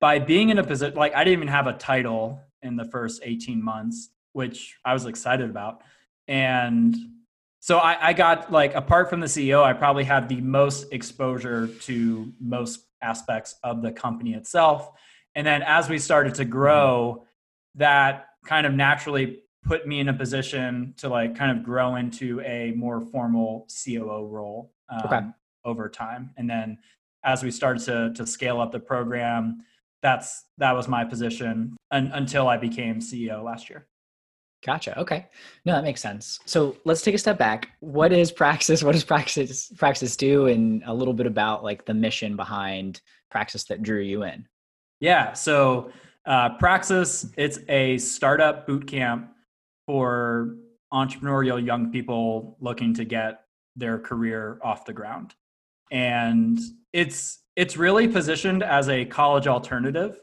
by 0.00 0.18
being 0.18 0.50
in 0.50 0.58
a 0.58 0.64
position 0.64 0.96
like 0.96 1.14
I 1.14 1.24
didn't 1.24 1.38
even 1.38 1.48
have 1.48 1.66
a 1.66 1.74
title 1.74 2.40
in 2.62 2.76
the 2.76 2.84
first 2.84 3.20
18 3.24 3.62
months, 3.62 4.10
which 4.32 4.76
I 4.84 4.94
was 4.94 5.04
excited 5.04 5.50
about 5.50 5.82
and 6.28 6.96
so 7.60 7.78
I, 7.78 8.08
I 8.08 8.12
got 8.12 8.52
like 8.52 8.74
apart 8.74 9.10
from 9.10 9.20
the 9.20 9.26
CEO, 9.26 9.62
I 9.62 9.72
probably 9.72 10.04
had 10.04 10.28
the 10.28 10.40
most 10.40 10.92
exposure 10.92 11.66
to 11.66 12.32
most 12.40 12.86
aspects 13.02 13.56
of 13.62 13.82
the 13.82 13.92
company 13.92 14.34
itself. 14.34 14.90
And 15.34 15.46
then 15.46 15.62
as 15.62 15.88
we 15.88 15.98
started 15.98 16.34
to 16.36 16.44
grow, 16.44 17.24
that 17.74 18.28
kind 18.46 18.66
of 18.66 18.72
naturally 18.72 19.42
put 19.64 19.86
me 19.86 20.00
in 20.00 20.08
a 20.08 20.14
position 20.14 20.94
to 20.98 21.08
like 21.08 21.36
kind 21.36 21.56
of 21.56 21.64
grow 21.64 21.96
into 21.96 22.40
a 22.42 22.72
more 22.76 23.00
formal 23.00 23.66
COO 23.84 24.28
role 24.28 24.72
um, 24.88 25.02
okay. 25.04 25.20
over 25.64 25.88
time. 25.88 26.30
And 26.36 26.48
then 26.48 26.78
as 27.24 27.42
we 27.42 27.50
started 27.50 27.82
to 27.86 28.12
to 28.14 28.26
scale 28.26 28.60
up 28.60 28.70
the 28.70 28.80
program, 28.80 29.58
that's 30.02 30.44
that 30.58 30.72
was 30.72 30.86
my 30.86 31.04
position 31.04 31.76
un, 31.90 32.10
until 32.14 32.48
I 32.48 32.56
became 32.56 33.00
CEO 33.00 33.42
last 33.42 33.68
year. 33.68 33.88
Gotcha. 34.66 34.98
Okay. 34.98 35.28
No, 35.64 35.74
that 35.74 35.84
makes 35.84 36.02
sense. 36.02 36.40
So 36.44 36.76
let's 36.84 37.00
take 37.00 37.14
a 37.14 37.18
step 37.18 37.38
back. 37.38 37.68
What 37.78 38.12
is 38.12 38.32
Praxis? 38.32 38.82
What 38.82 38.92
does 38.92 39.04
Praxis 39.04 39.70
Praxis 39.76 40.16
do? 40.16 40.46
And 40.46 40.82
a 40.86 40.92
little 40.92 41.14
bit 41.14 41.26
about 41.26 41.62
like 41.62 41.84
the 41.84 41.94
mission 41.94 42.34
behind 42.34 43.00
Praxis 43.30 43.62
that 43.66 43.84
drew 43.84 44.00
you 44.00 44.24
in. 44.24 44.44
Yeah. 44.98 45.34
So 45.34 45.92
uh, 46.26 46.50
Praxis, 46.58 47.30
it's 47.36 47.60
a 47.68 47.96
startup 47.98 48.66
boot 48.66 48.88
camp 48.88 49.30
for 49.86 50.56
entrepreneurial 50.92 51.64
young 51.64 51.92
people 51.92 52.56
looking 52.60 52.92
to 52.94 53.04
get 53.04 53.42
their 53.76 54.00
career 54.00 54.58
off 54.64 54.84
the 54.84 54.92
ground. 54.92 55.36
And 55.92 56.58
it's 56.92 57.38
it's 57.54 57.76
really 57.76 58.08
positioned 58.08 58.64
as 58.64 58.88
a 58.88 59.04
college 59.04 59.46
alternative 59.46 60.18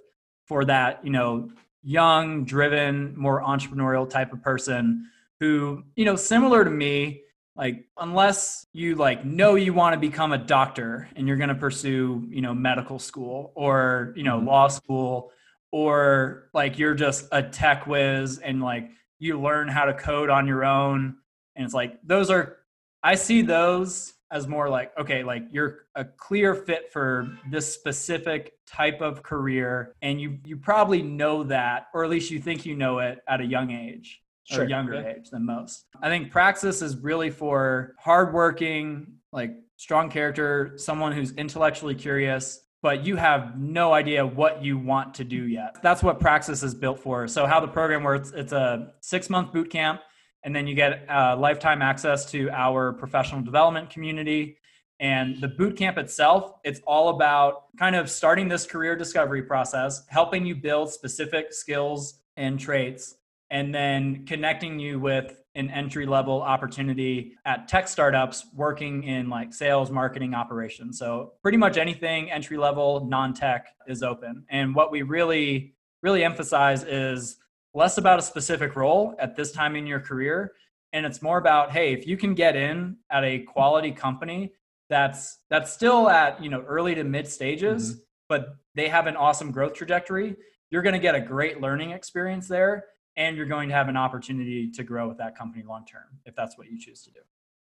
for 0.47 0.65
that, 0.65 0.99
you 1.01 1.11
know, 1.11 1.49
young, 1.83 2.45
driven, 2.45 3.13
more 3.17 3.41
entrepreneurial 3.41 4.09
type 4.09 4.33
of 4.33 4.41
person 4.41 5.09
who, 5.39 5.83
you 5.95 6.05
know, 6.05 6.15
similar 6.15 6.63
to 6.63 6.69
me, 6.69 7.21
like 7.55 7.85
unless 7.97 8.65
you 8.73 8.95
like 8.95 9.25
know 9.25 9.55
you 9.55 9.73
want 9.73 9.93
to 9.93 9.99
become 9.99 10.31
a 10.31 10.37
doctor 10.37 11.07
and 11.15 11.27
you're 11.27 11.37
going 11.37 11.49
to 11.49 11.55
pursue, 11.55 12.25
you 12.29 12.41
know, 12.41 12.53
medical 12.53 12.97
school 12.97 13.51
or, 13.55 14.13
you 14.15 14.23
know, 14.23 14.37
mm-hmm. 14.37 14.47
law 14.47 14.67
school 14.67 15.31
or 15.71 16.49
like 16.53 16.79
you're 16.79 16.95
just 16.95 17.27
a 17.31 17.43
tech 17.43 17.85
whiz 17.85 18.39
and 18.39 18.61
like 18.61 18.89
you 19.19 19.39
learn 19.39 19.67
how 19.67 19.85
to 19.85 19.93
code 19.93 20.29
on 20.29 20.47
your 20.47 20.63
own 20.63 21.15
and 21.55 21.65
it's 21.65 21.73
like 21.73 21.99
those 22.03 22.29
are 22.29 22.57
I 23.03 23.15
see 23.15 23.41
those 23.41 24.13
as 24.33 24.47
more 24.47 24.67
like 24.67 24.91
okay 24.99 25.23
like 25.23 25.43
you're 25.51 25.85
a 25.95 26.03
clear 26.03 26.55
fit 26.55 26.91
for 26.91 27.37
this 27.51 27.71
specific 27.71 28.53
type 28.65 28.99
of 28.99 29.21
career 29.21 29.95
and 30.01 30.19
you 30.19 30.39
you 30.43 30.57
probably 30.57 31.03
know 31.03 31.43
that 31.43 31.87
or 31.93 32.03
at 32.03 32.09
least 32.09 32.31
you 32.31 32.39
think 32.39 32.65
you 32.65 32.75
know 32.75 32.97
it 32.97 33.19
at 33.29 33.39
a 33.39 33.45
young 33.45 33.69
age 33.69 34.21
sure. 34.45 34.63
or 34.63 34.67
younger 34.67 34.95
yeah. 34.95 35.13
age 35.15 35.29
than 35.29 35.45
most 35.45 35.85
i 36.01 36.09
think 36.09 36.31
praxis 36.31 36.81
is 36.81 36.97
really 36.97 37.29
for 37.29 37.93
hardworking 37.99 39.05
like 39.31 39.51
strong 39.77 40.09
character 40.09 40.73
someone 40.77 41.11
who's 41.11 41.31
intellectually 41.33 41.95
curious 41.95 42.59
but 42.81 43.05
you 43.05 43.15
have 43.15 43.57
no 43.57 43.93
idea 43.93 44.25
what 44.25 44.63
you 44.63 44.79
want 44.79 45.13
to 45.13 45.23
do 45.23 45.47
yet 45.47 45.77
that's 45.83 46.01
what 46.01 46.19
praxis 46.19 46.63
is 46.63 46.73
built 46.73 46.99
for 46.99 47.27
so 47.27 47.45
how 47.45 47.59
the 47.59 47.67
program 47.67 48.01
works 48.01 48.31
it's 48.35 48.51
a 48.51 48.93
six 48.99 49.29
month 49.29 49.53
boot 49.53 49.69
camp 49.69 50.01
and 50.43 50.55
then 50.55 50.67
you 50.67 50.75
get 50.75 51.09
uh, 51.09 51.35
lifetime 51.37 51.81
access 51.81 52.29
to 52.31 52.49
our 52.49 52.93
professional 52.93 53.41
development 53.41 53.89
community. 53.89 54.57
And 54.99 55.41
the 55.41 55.47
boot 55.47 55.77
camp 55.77 55.97
itself, 55.97 56.53
it's 56.63 56.79
all 56.85 57.09
about 57.09 57.75
kind 57.77 57.95
of 57.95 58.09
starting 58.09 58.47
this 58.47 58.65
career 58.65 58.95
discovery 58.95 59.43
process, 59.43 60.03
helping 60.07 60.45
you 60.45 60.55
build 60.55 60.91
specific 60.91 61.53
skills 61.53 62.19
and 62.37 62.59
traits, 62.59 63.15
and 63.49 63.73
then 63.73 64.25
connecting 64.25 64.79
you 64.79 64.99
with 64.99 65.41
an 65.55 65.69
entry 65.69 66.05
level 66.05 66.41
opportunity 66.41 67.35
at 67.45 67.67
tech 67.67 67.87
startups 67.87 68.45
working 68.55 69.03
in 69.03 69.29
like 69.29 69.53
sales, 69.53 69.91
marketing, 69.91 70.33
operations. 70.33 70.97
So, 70.97 71.33
pretty 71.41 71.57
much 71.57 71.77
anything 71.77 72.31
entry 72.31 72.57
level, 72.57 73.05
non 73.05 73.33
tech 73.33 73.67
is 73.87 74.03
open. 74.03 74.45
And 74.49 74.73
what 74.73 74.91
we 74.91 75.03
really, 75.03 75.75
really 76.01 76.23
emphasize 76.23 76.83
is 76.83 77.37
less 77.73 77.97
about 77.97 78.19
a 78.19 78.21
specific 78.21 78.75
role 78.75 79.15
at 79.19 79.35
this 79.35 79.51
time 79.51 79.75
in 79.75 79.87
your 79.87 79.99
career 79.99 80.53
and 80.93 81.05
it's 81.05 81.21
more 81.21 81.37
about 81.37 81.71
hey 81.71 81.93
if 81.93 82.07
you 82.07 82.15
can 82.15 82.33
get 82.33 82.55
in 82.55 82.95
at 83.09 83.23
a 83.23 83.39
quality 83.39 83.91
company 83.91 84.53
that's 84.89 85.39
that's 85.49 85.73
still 85.73 86.09
at 86.09 86.41
you 86.41 86.49
know 86.49 86.61
early 86.61 86.95
to 86.95 87.03
mid 87.03 87.27
stages 87.27 87.91
mm-hmm. 87.91 88.01
but 88.29 88.55
they 88.75 88.87
have 88.87 89.07
an 89.07 89.15
awesome 89.15 89.51
growth 89.51 89.73
trajectory 89.73 90.35
you're 90.69 90.81
going 90.81 90.93
to 90.93 90.99
get 90.99 91.15
a 91.15 91.21
great 91.21 91.61
learning 91.61 91.91
experience 91.91 92.47
there 92.47 92.85
and 93.15 93.37
you're 93.37 93.45
going 93.45 93.69
to 93.69 93.75
have 93.75 93.89
an 93.89 93.97
opportunity 93.97 94.71
to 94.71 94.83
grow 94.83 95.07
with 95.07 95.17
that 95.17 95.37
company 95.37 95.63
long 95.63 95.85
term 95.85 96.19
if 96.25 96.35
that's 96.35 96.57
what 96.57 96.69
you 96.69 96.79
choose 96.79 97.03
to 97.03 97.11
do 97.11 97.19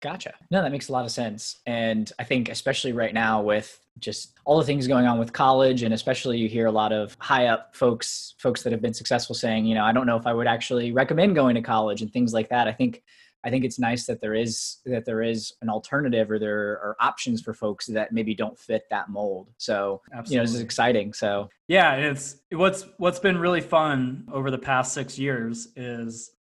Gotcha. 0.00 0.32
No, 0.50 0.62
that 0.62 0.72
makes 0.72 0.88
a 0.88 0.92
lot 0.92 1.04
of 1.04 1.10
sense. 1.10 1.60
And 1.66 2.10
I 2.18 2.24
think, 2.24 2.48
especially 2.48 2.92
right 2.92 3.12
now, 3.12 3.42
with 3.42 3.78
just 3.98 4.32
all 4.46 4.58
the 4.58 4.64
things 4.64 4.86
going 4.86 5.06
on 5.06 5.18
with 5.18 5.32
college, 5.32 5.82
and 5.82 5.92
especially 5.92 6.38
you 6.38 6.48
hear 6.48 6.66
a 6.66 6.72
lot 6.72 6.92
of 6.92 7.16
high 7.20 7.46
up 7.46 7.76
folks, 7.76 8.34
folks 8.38 8.62
that 8.62 8.72
have 8.72 8.80
been 8.80 8.94
successful 8.94 9.34
saying, 9.34 9.66
you 9.66 9.74
know, 9.74 9.84
I 9.84 9.92
don't 9.92 10.06
know 10.06 10.16
if 10.16 10.26
I 10.26 10.32
would 10.32 10.46
actually 10.46 10.92
recommend 10.92 11.34
going 11.34 11.54
to 11.54 11.60
college 11.60 12.00
and 12.00 12.10
things 12.10 12.32
like 12.32 12.48
that. 12.48 12.66
I 12.66 12.72
think, 12.72 13.02
I 13.44 13.50
think 13.50 13.64
it's 13.64 13.78
nice 13.78 14.06
that 14.06 14.20
there 14.20 14.34
is 14.34 14.78
that 14.84 15.04
there 15.04 15.22
is 15.22 15.52
an 15.62 15.68
alternative 15.68 16.30
or 16.30 16.38
there 16.38 16.72
are 16.72 16.96
options 17.00 17.42
for 17.42 17.52
folks 17.54 17.86
that 17.86 18.12
maybe 18.12 18.34
don't 18.34 18.58
fit 18.58 18.84
that 18.90 19.10
mold. 19.10 19.48
So, 19.58 20.00
Absolutely. 20.12 20.34
you 20.34 20.38
know, 20.38 20.44
this 20.44 20.54
is 20.54 20.60
exciting. 20.60 21.12
So, 21.12 21.48
yeah, 21.68 21.94
it's 21.94 22.36
what's 22.52 22.86
what's 22.98 23.18
been 23.18 23.38
really 23.38 23.62
fun 23.62 24.26
over 24.32 24.50
the 24.50 24.58
past 24.58 24.92
six 24.92 25.18
years 25.18 25.68
is 25.76 26.32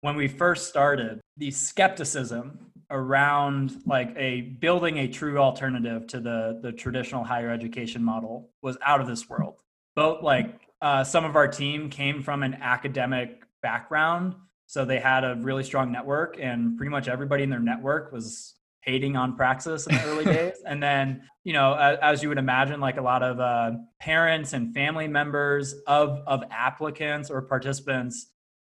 when 0.00 0.16
we 0.16 0.28
first 0.28 0.68
started, 0.68 1.20
the 1.36 1.50
skepticism 1.50 2.68
around 2.90 3.82
like 3.86 4.14
a 4.16 4.40
building 4.40 4.98
a 4.98 5.08
true 5.08 5.38
alternative 5.38 6.06
to 6.06 6.20
the 6.20 6.58
the 6.62 6.72
traditional 6.72 7.24
higher 7.24 7.50
education 7.50 8.02
model 8.02 8.50
was 8.62 8.76
out 8.82 9.00
of 9.00 9.06
this 9.06 9.28
world. 9.28 9.60
Both 9.94 10.22
like 10.22 10.60
uh, 10.80 11.04
some 11.04 11.24
of 11.24 11.36
our 11.36 11.48
team 11.48 11.90
came 11.90 12.22
from 12.22 12.42
an 12.42 12.54
academic 12.54 13.42
background, 13.62 14.34
so 14.66 14.84
they 14.84 15.00
had 15.00 15.24
a 15.24 15.36
really 15.40 15.64
strong 15.64 15.92
network, 15.92 16.36
and 16.40 16.76
pretty 16.76 16.90
much 16.90 17.08
everybody 17.08 17.42
in 17.42 17.50
their 17.50 17.60
network 17.60 18.12
was 18.12 18.54
hating 18.80 19.16
on 19.16 19.36
Praxis 19.36 19.86
in 19.86 19.94
the 19.96 20.04
early 20.04 20.24
days. 20.36 20.54
And 20.64 20.82
then, 20.82 21.22
you 21.44 21.52
know, 21.52 21.74
as, 21.74 21.98
as, 22.00 22.22
you 22.22 22.28
would 22.30 22.38
imagine, 22.38 22.80
like 22.80 22.96
a 22.96 23.02
lot 23.02 23.22
of 23.22 23.40
uh, 23.40 23.72
parents 24.00 24.52
and 24.52 24.72
family 24.72 25.08
members 25.08 25.74
of 25.86 26.20
of 26.26 26.42
applicants 26.50 27.30
or 27.30 27.42
participants 27.42 28.28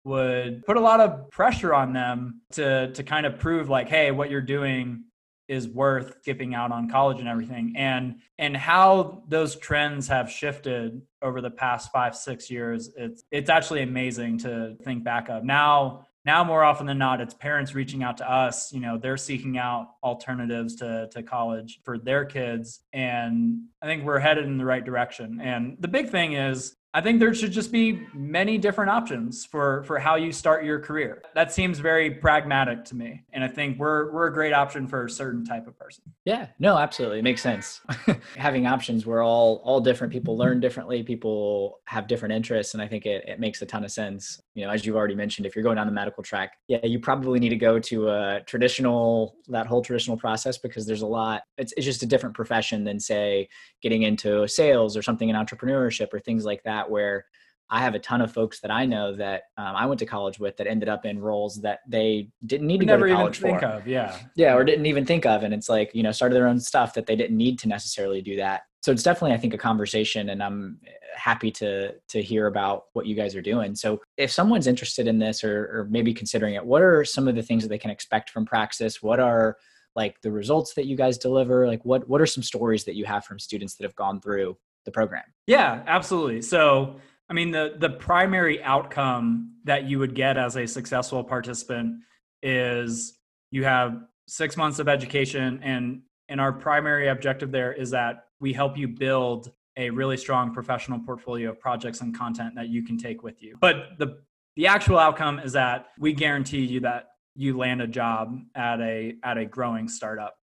would 0.09 0.65
put 0.67 0.77
a 0.77 0.81
lot 0.81 1.01
of 1.01 1.31
pressure 1.31 1.73
on 1.75 1.93
them 1.93 2.41
to 2.53 2.93
to 2.93 3.03
kind 3.03 3.27
of 3.27 3.39
prove 3.39 3.69
like 3.69 3.89
hey 3.89 4.11
what 4.11 4.31
you're 4.31 4.41
doing 4.41 5.05
is 5.49 5.67
worth 5.67 6.15
skipping 6.21 6.55
out 6.55 6.71
on 6.71 6.89
college 6.89 7.19
and 7.19 7.29
everything. 7.29 7.73
And 7.77 8.21
and 8.39 8.57
how 8.57 9.23
those 9.29 9.57
trends 9.57 10.07
have 10.09 10.31
shifted 10.31 11.01
over 11.23 11.41
the 11.41 11.51
past 11.51 11.91
five 11.91 12.15
six 12.15 12.51
years 12.51 12.91
it's 12.97 13.25
it's 13.33 13.51
actually 13.51 13.83
amazing 13.83 14.39
to 14.39 14.77
think 14.85 15.03
back 15.03 15.29
of. 15.31 15.45
Now 15.45 16.07
now 16.25 16.45
more 16.45 16.63
often 16.63 16.87
than 16.87 16.99
not 16.99 17.21
it's 17.23 17.33
parents 17.33 17.75
reaching 17.75 18.03
out 18.03 18.19
to 18.19 18.31
us 18.31 18.71
you 18.73 18.81
know 18.81 18.99
they're 18.99 19.17
seeking 19.17 19.57
out 19.57 19.89
alternatives 20.03 20.77
to, 20.77 21.09
to 21.13 21.23
college 21.23 21.81
for 21.83 21.99
their 21.99 22.25
kids. 22.27 22.81
And 22.93 23.63
i 23.81 23.87
think 23.87 24.05
we're 24.05 24.19
headed 24.19 24.45
in 24.45 24.59
the 24.59 24.67
right 24.67 24.85
direction. 24.85 25.41
And 25.41 25.77
the 25.81 25.89
big 25.89 26.11
thing 26.11 26.35
is 26.35 26.77
I 26.95 27.03
think 27.03 27.21
there 27.21 27.35
should 27.35 27.53
just 27.53 27.71
be 27.71 28.07
many 28.15 28.57
different 28.57 28.91
options 28.91 29.45
for 29.45 29.83
for 29.85 29.99
how 29.99 30.15
you 30.17 30.33
start 30.33 30.65
your 30.65 30.81
career. 30.81 31.23
That 31.35 31.53
seems 31.53 31.79
very 31.81 32.11
pragmatic 32.11 32.85
to 32.87 32.97
me, 32.97 33.25
and 33.33 33.45
I 33.45 33.49
think 33.49 33.79
we're 33.79 34.11
we're 34.11 34.27
a 34.29 34.33
great 34.33 34.55
option 34.55 34.89
for 34.89 35.05
a 35.05 35.11
certain 35.11 35.45
type 35.45 35.67
of 35.67 35.79
person. 35.79 36.03
Yeah, 36.25 36.49
no, 36.59 36.79
absolutely, 36.79 37.19
it 37.19 37.25
makes 37.25 37.43
sense. 37.43 37.83
Having 38.37 38.67
options, 38.67 39.05
we're 39.05 39.23
all 39.23 39.61
all 39.65 39.81
different. 39.81 40.13
People 40.13 40.39
learn 40.39 40.61
differently. 40.61 41.03
People 41.03 41.81
have 41.85 42.07
different 42.07 42.35
interests, 42.35 42.73
and 42.73 42.83
I 42.83 42.89
think 42.89 43.05
it 43.05 43.23
it 43.29 43.39
makes 43.39 43.61
a 43.61 43.67
ton 43.67 43.85
of 43.85 43.91
sense. 43.91 44.41
You 44.55 44.65
know, 44.65 44.71
as 44.71 44.87
you've 44.87 44.97
already 44.97 45.15
mentioned, 45.15 45.47
if 45.47 45.55
you're 45.55 45.63
going 45.63 45.77
down 45.77 45.87
the 45.87 45.93
medical 45.93 46.23
track, 46.23 46.57
yeah, 46.69 46.85
you 46.85 46.99
probably 46.99 47.39
need 47.39 47.51
to 47.51 47.57
go 47.57 47.79
to 47.79 48.09
a 48.09 48.41
traditional 48.47 49.37
that 49.49 49.67
whole 49.67 49.83
traditional 49.83 50.17
process 50.17 50.57
because 50.57 50.87
there's 50.87 51.03
a 51.03 51.07
lot. 51.07 51.43
It's 51.59 51.75
it's 51.77 51.85
just 51.85 52.03
a 52.03 52.07
different 52.07 52.35
profession 52.35 52.83
than 52.83 52.99
say 52.99 53.49
getting 53.83 54.03
into 54.03 54.49
sales 54.49 54.97
or 54.97 55.03
something 55.03 55.29
in 55.29 55.37
entrepreneurship 55.37 56.15
or 56.15 56.19
things 56.19 56.47
like 56.47 56.63
that 56.65 56.88
that 56.89 56.93
where 56.93 57.27
I 57.71 57.81
have 57.81 57.95
a 57.95 57.99
ton 57.99 58.23
of 58.23 58.33
folks 58.33 58.61
that 58.61 58.71
I 58.71 58.87
know 58.87 59.15
that 59.17 59.43
um, 59.59 59.77
I 59.77 59.85
went 59.85 59.99
to 59.99 60.07
college 60.07 60.39
with 60.39 60.57
that 60.57 60.67
ended 60.67 60.89
up 60.89 61.05
in 61.05 61.19
roles 61.19 61.61
that 61.61 61.81
they 61.87 62.31
didn't 62.47 62.67
need 62.67 62.81
to 62.81 62.87
go 62.87 62.97
to 62.97 63.15
college 63.15 63.39
for. 63.39 63.59
Of, 63.59 63.87
yeah. 63.87 64.19
Yeah, 64.37 64.55
or 64.55 64.65
didn't 64.65 64.87
even 64.87 65.05
think 65.05 65.27
of. 65.27 65.43
And 65.43 65.53
it's 65.53 65.69
like, 65.69 65.91
you 65.95 66.03
know, 66.03 66.13
started 66.13 66.35
their 66.35 66.49
own 66.49 66.61
stuff 66.61 66.95
that 66.95 67.07
they 67.07 67.15
didn't 67.15 67.37
need 67.37 67.59
to 67.61 67.69
necessarily 67.69 68.23
do 68.23 68.37
that. 68.37 68.63
So 68.81 68.91
it's 68.91 69.03
definitely, 69.03 69.35
I 69.35 69.39
think, 69.39 69.53
a 69.53 69.59
conversation 69.59 70.31
and 70.31 70.43
I'm 70.43 70.79
happy 71.15 71.51
to 71.51 71.93
to 72.09 72.23
hear 72.23 72.47
about 72.47 72.85
what 72.95 73.05
you 73.05 73.15
guys 73.15 73.35
are 73.37 73.43
doing. 73.43 73.75
So 73.75 74.01
if 74.17 74.31
someone's 74.31 74.67
interested 74.67 75.07
in 75.07 75.19
this 75.19 75.45
or, 75.45 75.65
or 75.65 75.89
maybe 75.91 76.15
considering 76.15 76.55
it, 76.55 76.65
what 76.65 76.81
are 76.81 77.05
some 77.05 77.29
of 77.29 77.35
the 77.35 77.43
things 77.43 77.65
that 77.65 77.69
they 77.69 77.79
can 77.79 77.91
expect 77.91 78.31
from 78.31 78.47
Praxis? 78.47 79.03
What 79.03 79.21
are 79.21 79.59
like 79.95 80.19
the 80.23 80.31
results 80.31 80.73
that 80.75 80.87
you 80.87 80.97
guys 80.97 81.19
deliver? 81.19 81.67
Like 81.67 81.85
what 81.85 82.09
what 82.09 82.21
are 82.23 82.27
some 82.27 82.43
stories 82.43 82.85
that 82.85 82.95
you 82.95 83.05
have 83.05 83.27
from 83.27 83.39
students 83.39 83.75
that 83.75 83.85
have 83.85 83.97
gone 83.97 84.21
through 84.23 84.57
the 84.89 84.93
program. 84.93 85.23
Yeah, 85.47 85.83
absolutely. 85.87 86.43
So, 86.43 86.97
I 87.29 87.35
mean, 87.35 87.51
the 87.51 87.75
the 87.79 87.91
primary 87.91 88.63
outcome 88.63 89.55
that 89.65 89.85
you 89.85 89.99
would 89.99 90.15
get 90.15 90.39
as 90.39 90.57
a 90.57 90.67
successful 90.67 91.23
participant 91.23 92.01
is 92.43 93.19
you 93.51 93.65
have 93.65 94.01
six 94.27 94.57
months 94.57 94.79
of 94.79 94.89
education 94.89 95.61
and 95.63 96.03
and 96.29 96.41
our 96.41 96.53
primary 96.53 97.09
objective 97.09 97.51
there 97.51 97.73
is 97.73 97.91
that 97.91 98.27
we 98.41 98.53
help 98.53 98.77
you 98.77 98.89
build 98.89 99.53
a 99.77 99.91
really 99.91 100.17
strong 100.17 100.53
professional 100.53 100.99
portfolio 100.99 101.51
of 101.51 101.61
projects 101.61 102.01
and 102.01 102.17
content 102.17 102.55
that 102.55 102.69
you 102.69 102.83
can 102.83 102.99
take 102.99 103.23
with 103.23 103.43
you. 103.43 103.57
But 103.61 103.99
the 103.99 104.19
the 104.57 104.67
actual 104.67 104.99
outcome 104.99 105.39
is 105.39 105.53
that 105.53 105.89
we 105.99 106.13
guarantee 106.13 106.65
you 106.65 106.81
that 106.81 107.11
you 107.35 107.57
land 107.57 107.81
a 107.81 107.87
job 107.87 108.41
at 108.55 108.81
a 108.81 109.15
at 109.23 109.39
a 109.39 109.45
growing 109.45 109.89
startup. 109.89 110.38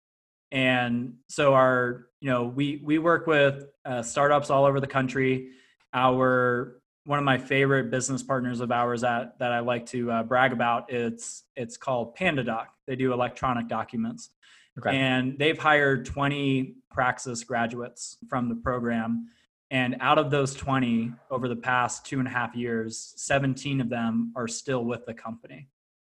And 0.52 1.14
so 1.28 1.54
our 1.54 2.06
you 2.20 2.30
know 2.30 2.44
we 2.44 2.80
we 2.84 2.98
work 2.98 3.26
with 3.26 3.64
uh, 3.84 4.02
startups 4.02 4.50
all 4.50 4.64
over 4.64 4.78
the 4.78 4.86
country. 4.86 5.48
Our 5.92 6.76
one 7.04 7.18
of 7.18 7.24
my 7.24 7.38
favorite 7.38 7.90
business 7.90 8.22
partners 8.22 8.60
of 8.60 8.70
ours 8.70 9.00
that 9.00 9.38
that 9.38 9.50
I 9.50 9.60
like 9.60 9.86
to 9.86 10.10
uh, 10.10 10.22
brag 10.22 10.52
about 10.52 10.92
it's 10.92 11.44
it's 11.56 11.76
called 11.76 12.16
PandaDoc. 12.16 12.66
They 12.86 12.96
do 12.96 13.12
electronic 13.12 13.66
documents. 13.66 14.30
Okay. 14.78 14.96
And 14.96 15.38
they've 15.38 15.58
hired 15.58 16.06
20 16.06 16.76
Praxis 16.90 17.44
graduates 17.44 18.18
from 18.28 18.48
the 18.48 18.54
program. 18.54 19.28
And 19.70 19.96
out 20.00 20.18
of 20.18 20.30
those 20.30 20.54
20, 20.54 21.12
over 21.30 21.48
the 21.48 21.56
past 21.56 22.06
two 22.06 22.18
and 22.18 22.28
a 22.28 22.30
half 22.30 22.54
years, 22.54 23.14
17 23.16 23.80
of 23.80 23.88
them 23.88 24.32
are 24.36 24.48
still 24.48 24.84
with 24.84 25.04
the 25.06 25.14
company. 25.14 25.68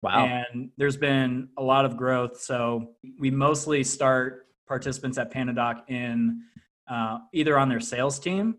Wow. 0.01 0.25
And 0.25 0.69
there's 0.77 0.97
been 0.97 1.49
a 1.57 1.63
lot 1.63 1.85
of 1.85 1.97
growth. 1.97 2.39
So 2.39 2.91
we 3.19 3.31
mostly 3.31 3.83
start 3.83 4.47
participants 4.67 5.17
at 5.17 5.33
PandaDoc 5.33 5.89
in 5.89 6.41
uh, 6.87 7.19
either 7.33 7.57
on 7.57 7.69
their 7.69 7.79
sales 7.79 8.19
team 8.19 8.57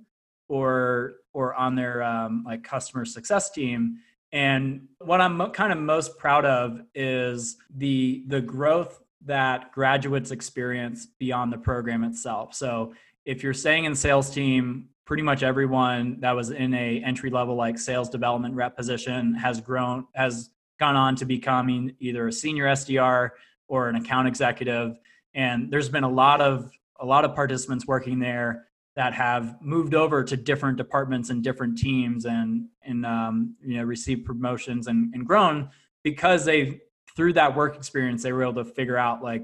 or 0.48 1.14
or 1.32 1.54
on 1.54 1.74
their 1.74 2.02
um, 2.02 2.44
like 2.46 2.64
customer 2.64 3.04
success 3.04 3.50
team. 3.50 3.98
And 4.32 4.88
what 4.98 5.20
I'm 5.20 5.50
kind 5.50 5.72
of 5.72 5.78
most 5.78 6.18
proud 6.18 6.44
of 6.44 6.80
is 6.94 7.56
the 7.74 8.24
the 8.26 8.40
growth 8.40 9.00
that 9.24 9.72
graduates 9.72 10.30
experience 10.30 11.06
beyond 11.18 11.52
the 11.52 11.58
program 11.58 12.04
itself. 12.04 12.54
So 12.54 12.94
if 13.24 13.42
you're 13.42 13.54
staying 13.54 13.84
in 13.84 13.94
sales 13.94 14.30
team, 14.30 14.88
pretty 15.04 15.22
much 15.22 15.42
everyone 15.42 16.20
that 16.20 16.32
was 16.32 16.50
in 16.50 16.74
a 16.74 17.02
entry 17.04 17.30
level 17.30 17.54
like 17.54 17.78
sales 17.78 18.08
development 18.08 18.54
rep 18.54 18.76
position 18.76 19.34
has 19.34 19.60
grown 19.60 20.06
has 20.14 20.50
gone 20.78 20.96
on 20.96 21.16
to 21.16 21.24
becoming 21.24 21.94
either 22.00 22.28
a 22.28 22.32
senior 22.32 22.64
SDR 22.66 23.30
or 23.68 23.88
an 23.88 23.96
account 23.96 24.28
executive. 24.28 24.98
And 25.34 25.70
there's 25.70 25.88
been 25.88 26.04
a 26.04 26.10
lot 26.10 26.40
of 26.40 26.70
a 26.98 27.04
lot 27.04 27.24
of 27.24 27.34
participants 27.34 27.86
working 27.86 28.18
there 28.18 28.66
that 28.94 29.12
have 29.12 29.60
moved 29.60 29.94
over 29.94 30.24
to 30.24 30.36
different 30.36 30.78
departments 30.78 31.28
and 31.28 31.44
different 31.44 31.78
teams 31.78 32.24
and 32.24 32.68
and 32.82 33.04
um, 33.04 33.54
you 33.62 33.76
know 33.76 33.84
received 33.84 34.24
promotions 34.24 34.86
and, 34.86 35.14
and 35.14 35.26
grown 35.26 35.70
because 36.02 36.44
they've 36.44 36.80
through 37.16 37.32
that 37.32 37.56
work 37.56 37.76
experience, 37.76 38.22
they 38.22 38.32
were 38.32 38.42
able 38.42 38.62
to 38.62 38.64
figure 38.64 38.96
out 38.96 39.22
like 39.22 39.42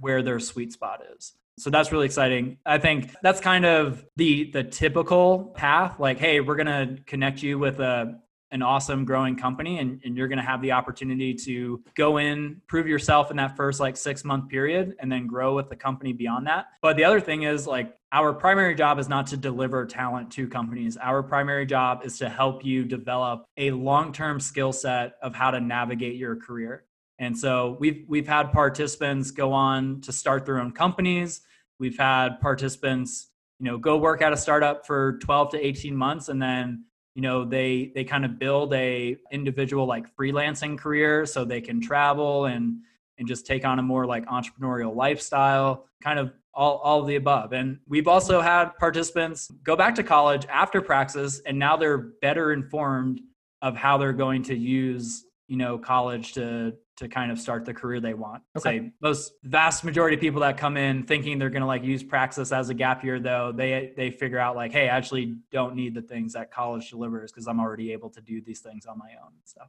where 0.00 0.22
their 0.22 0.38
sweet 0.38 0.72
spot 0.72 1.02
is. 1.16 1.34
So 1.58 1.70
that's 1.70 1.90
really 1.90 2.06
exciting. 2.06 2.58
I 2.64 2.78
think 2.78 3.14
that's 3.20 3.40
kind 3.40 3.66
of 3.66 4.04
the 4.16 4.50
the 4.52 4.62
typical 4.62 5.52
path. 5.56 5.98
Like, 5.98 6.18
hey, 6.18 6.40
we're 6.40 6.56
gonna 6.56 6.96
connect 7.06 7.42
you 7.42 7.58
with 7.58 7.80
a 7.80 8.20
an 8.50 8.62
awesome 8.62 9.04
growing 9.04 9.36
company 9.36 9.78
and, 9.78 10.00
and 10.04 10.16
you're 10.16 10.28
going 10.28 10.38
to 10.38 10.44
have 10.44 10.62
the 10.62 10.72
opportunity 10.72 11.34
to 11.34 11.82
go 11.94 12.18
in 12.18 12.60
prove 12.66 12.86
yourself 12.86 13.30
in 13.30 13.36
that 13.36 13.56
first 13.56 13.80
like 13.80 13.96
six 13.96 14.24
month 14.24 14.48
period 14.48 14.94
and 15.00 15.10
then 15.10 15.26
grow 15.26 15.54
with 15.54 15.68
the 15.68 15.76
company 15.76 16.12
beyond 16.12 16.46
that. 16.46 16.66
But 16.80 16.96
the 16.96 17.04
other 17.04 17.20
thing 17.20 17.42
is 17.42 17.66
like 17.66 17.94
our 18.12 18.32
primary 18.32 18.74
job 18.74 18.98
is 18.98 19.08
not 19.08 19.26
to 19.28 19.36
deliver 19.36 19.84
talent 19.84 20.30
to 20.32 20.48
companies. 20.48 20.96
Our 20.96 21.22
primary 21.22 21.66
job 21.66 22.02
is 22.04 22.18
to 22.18 22.28
help 22.28 22.64
you 22.64 22.84
develop 22.84 23.44
a 23.58 23.70
long-term 23.70 24.40
skill 24.40 24.72
set 24.72 25.14
of 25.22 25.34
how 25.34 25.50
to 25.50 25.60
navigate 25.60 26.16
your 26.16 26.36
career. 26.36 26.84
And 27.18 27.36
so 27.36 27.76
we've 27.80 28.04
we've 28.08 28.28
had 28.28 28.52
participants 28.52 29.30
go 29.30 29.52
on 29.52 30.00
to 30.02 30.12
start 30.12 30.46
their 30.46 30.60
own 30.60 30.72
companies. 30.72 31.42
We've 31.78 31.98
had 31.98 32.40
participants 32.40 33.28
you 33.58 33.66
know 33.66 33.76
go 33.76 33.98
work 33.98 34.22
at 34.22 34.32
a 34.32 34.36
startup 34.36 34.86
for 34.86 35.18
12 35.18 35.50
to 35.50 35.66
18 35.66 35.96
months 35.96 36.28
and 36.28 36.40
then 36.40 36.84
you 37.18 37.22
know 37.22 37.44
they 37.44 37.90
they 37.96 38.04
kind 38.04 38.24
of 38.24 38.38
build 38.38 38.72
a 38.74 39.16
individual 39.32 39.86
like 39.86 40.06
freelancing 40.14 40.78
career 40.78 41.26
so 41.26 41.44
they 41.44 41.60
can 41.60 41.80
travel 41.80 42.44
and 42.44 42.76
and 43.18 43.26
just 43.26 43.44
take 43.44 43.64
on 43.64 43.80
a 43.80 43.82
more 43.82 44.06
like 44.06 44.24
entrepreneurial 44.26 44.94
lifestyle 44.94 45.86
kind 46.00 46.20
of 46.20 46.30
all, 46.54 46.76
all 46.76 47.00
of 47.00 47.08
the 47.08 47.16
above. 47.16 47.52
And 47.52 47.80
we've 47.88 48.06
also 48.06 48.40
had 48.40 48.66
participants 48.78 49.50
go 49.64 49.74
back 49.74 49.96
to 49.96 50.04
college 50.04 50.46
after 50.48 50.80
praxis 50.80 51.40
and 51.40 51.58
now 51.58 51.76
they're 51.76 51.98
better 51.98 52.52
informed 52.52 53.20
of 53.62 53.74
how 53.76 53.98
they're 53.98 54.12
going 54.12 54.44
to 54.44 54.56
use 54.56 55.24
you 55.48 55.56
know 55.56 55.76
college 55.76 56.34
to 56.34 56.72
to 56.98 57.08
kind 57.08 57.30
of 57.30 57.38
start 57.38 57.64
the 57.64 57.72
career 57.72 58.00
they 58.00 58.14
want. 58.14 58.42
Okay. 58.56 58.78
Say 58.78 58.92
most 59.00 59.32
vast 59.44 59.84
majority 59.84 60.16
of 60.16 60.20
people 60.20 60.40
that 60.40 60.56
come 60.56 60.76
in 60.76 61.04
thinking 61.04 61.38
they're 61.38 61.48
going 61.48 61.62
to 61.62 61.66
like 61.66 61.84
use 61.84 62.02
praxis 62.02 62.50
as 62.50 62.70
a 62.70 62.74
gap 62.74 63.04
year 63.04 63.20
though, 63.20 63.52
they 63.54 63.92
they 63.96 64.10
figure 64.10 64.38
out 64.38 64.56
like, 64.56 64.72
hey, 64.72 64.88
I 64.88 64.96
actually 64.96 65.36
don't 65.52 65.74
need 65.76 65.94
the 65.94 66.02
things 66.02 66.32
that 66.32 66.50
college 66.50 66.90
delivers 66.90 67.30
because 67.30 67.46
I'm 67.46 67.60
already 67.60 67.92
able 67.92 68.10
to 68.10 68.20
do 68.20 68.40
these 68.40 68.60
things 68.60 68.84
on 68.86 68.98
my 68.98 69.10
own 69.22 69.32
and 69.32 69.46
stuff. 69.46 69.68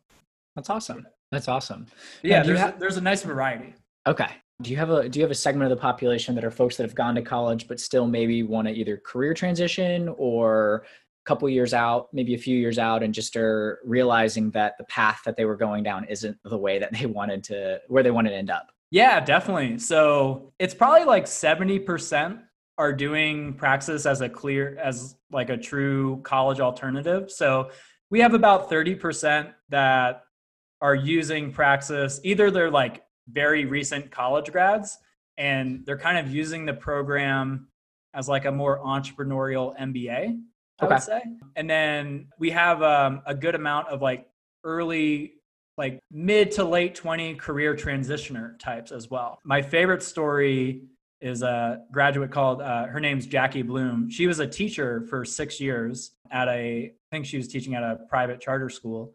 That's 0.55 0.69
awesome. 0.69 1.05
That's 1.31 1.47
awesome. 1.47 1.85
Yeah, 2.23 2.41
there's 2.43 2.59
a, 2.59 2.75
there's 2.79 2.97
a 2.97 3.01
nice 3.01 3.21
variety. 3.21 3.75
Okay. 4.07 4.29
Do 4.61 4.71
you 4.71 4.77
have 4.77 4.89
a 4.89 5.07
do 5.07 5.19
you 5.19 5.23
have 5.23 5.31
a 5.31 5.35
segment 5.35 5.71
of 5.71 5.77
the 5.77 5.81
population 5.81 6.33
that 6.35 6.43
are 6.43 6.51
folks 6.51 6.77
that 6.77 6.83
have 6.83 6.95
gone 6.95 7.15
to 7.15 7.21
college 7.21 7.67
but 7.67 7.79
still 7.79 8.07
maybe 8.07 8.43
want 8.43 8.67
to 8.67 8.73
either 8.73 8.97
career 8.97 9.33
transition 9.33 10.13
or 10.17 10.83
couple 11.25 11.47
years 11.49 11.73
out, 11.73 12.08
maybe 12.13 12.34
a 12.34 12.38
few 12.38 12.58
years 12.58 12.79
out, 12.79 13.03
and 13.03 13.13
just 13.13 13.36
are 13.36 13.79
realizing 13.84 14.51
that 14.51 14.77
the 14.77 14.84
path 14.86 15.21
that 15.25 15.38
they 15.38 15.45
were 15.45 15.55
going 15.55 15.84
down 15.84 16.05
isn't 16.05 16.38
the 16.43 16.58
way 16.58 16.79
that 16.79 16.93
they 16.93 17.05
wanted 17.19 17.43
to, 17.45 17.79
where 17.88 18.03
they 18.03 18.12
wanted 18.12 18.29
to 18.29 18.36
end 18.36 18.49
up? 18.49 18.67
Yeah, 18.91 19.19
definitely. 19.19 19.77
So 19.77 20.53
it's 20.58 20.73
probably 20.73 21.05
like 21.05 21.25
70% 21.25 22.41
are 22.77 22.93
doing 22.93 23.53
praxis 23.53 24.05
as 24.05 24.21
a 24.21 24.29
clear, 24.29 24.77
as 24.82 25.15
like 25.32 25.49
a 25.49 25.58
true 25.58 26.21
college 26.23 26.60
alternative. 26.60 27.29
So 27.29 27.69
we 28.10 28.21
have 28.21 28.34
about 28.34 28.69
30% 28.69 29.53
that 29.69 30.23
are 30.82 30.95
using 30.95 31.51
praxis. 31.51 32.19
Either 32.23 32.49
they're 32.49 32.71
like 32.71 33.03
very 33.29 33.65
recent 33.65 34.12
college 34.12 34.51
grads 34.51 34.97
and 35.38 35.86
they're 35.86 35.97
kind 35.97 36.17
of 36.17 36.34
using 36.34 36.65
the 36.65 36.73
program 36.73 37.67
as 38.13 38.27
like 38.27 38.45
a 38.45 38.51
more 38.51 38.79
entrepreneurial 38.79 39.77
MBA 39.79 40.39
I 40.81 40.85
okay. 40.85 40.93
would 40.95 41.03
say. 41.03 41.21
And 41.55 41.69
then 41.69 42.27
we 42.37 42.49
have 42.51 42.81
um, 42.81 43.21
a 43.25 43.35
good 43.35 43.55
amount 43.55 43.89
of 43.89 44.01
like 44.01 44.27
early, 44.63 45.33
like 45.77 45.99
mid 46.11 46.51
to 46.51 46.63
late 46.63 46.95
20 46.95 47.35
career 47.35 47.75
transitioner 47.75 48.57
types 48.59 48.91
as 48.91 49.09
well. 49.09 49.39
My 49.43 49.61
favorite 49.61 50.03
story 50.03 50.83
is 51.21 51.41
a 51.41 51.81
graduate 51.91 52.31
called, 52.31 52.61
uh, 52.61 52.85
her 52.87 52.99
name's 52.99 53.25
Jackie 53.25 53.61
Bloom. 53.61 54.09
She 54.09 54.27
was 54.27 54.39
a 54.39 54.47
teacher 54.47 55.01
for 55.09 55.25
six 55.25 55.59
years 55.59 56.11
at 56.31 56.47
a, 56.47 56.85
I 56.85 56.91
think 57.11 57.25
she 57.25 57.37
was 57.37 57.47
teaching 57.47 57.75
at 57.75 57.83
a 57.83 57.99
private 58.09 58.39
charter 58.39 58.69
school. 58.69 59.13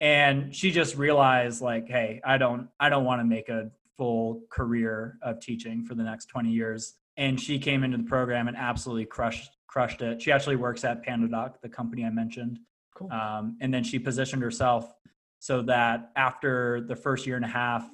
And 0.00 0.54
she 0.54 0.70
just 0.72 0.96
realized 0.96 1.62
like, 1.62 1.88
hey, 1.88 2.20
I 2.24 2.38
don't, 2.38 2.68
I 2.80 2.88
don't 2.88 3.04
want 3.04 3.20
to 3.20 3.24
make 3.24 3.48
a 3.48 3.70
full 3.96 4.42
career 4.50 5.16
of 5.22 5.40
teaching 5.40 5.84
for 5.84 5.94
the 5.94 6.02
next 6.02 6.26
20 6.26 6.50
years. 6.50 6.94
And 7.16 7.40
she 7.40 7.58
came 7.58 7.84
into 7.84 7.96
the 7.98 8.04
program 8.04 8.48
and 8.48 8.56
absolutely 8.56 9.06
crushed 9.06 9.50
crushed 9.68 10.02
it. 10.02 10.22
She 10.22 10.30
actually 10.30 10.56
works 10.56 10.84
at 10.84 11.04
PandaDoc, 11.04 11.54
the 11.60 11.68
company 11.68 12.04
I 12.04 12.10
mentioned. 12.10 12.60
Cool. 12.96 13.10
Um, 13.10 13.56
and 13.60 13.74
then 13.74 13.82
she 13.82 13.98
positioned 13.98 14.40
herself 14.40 14.94
so 15.40 15.62
that 15.62 16.12
after 16.14 16.80
the 16.80 16.94
first 16.94 17.26
year 17.26 17.34
and 17.34 17.44
a 17.44 17.48
half, 17.48 17.84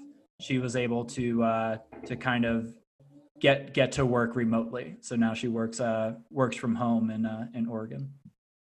she 0.40 0.58
was 0.58 0.76
able 0.76 1.04
to 1.06 1.42
uh, 1.42 1.76
to 2.06 2.16
kind 2.16 2.44
of 2.44 2.74
get 3.40 3.72
get 3.74 3.92
to 3.92 4.06
work 4.06 4.36
remotely. 4.36 4.96
So 5.00 5.16
now 5.16 5.34
she 5.34 5.48
works 5.48 5.80
uh, 5.80 6.14
works 6.30 6.56
from 6.56 6.74
home 6.74 7.10
in 7.10 7.26
uh, 7.26 7.46
in 7.54 7.66
Oregon. 7.66 8.12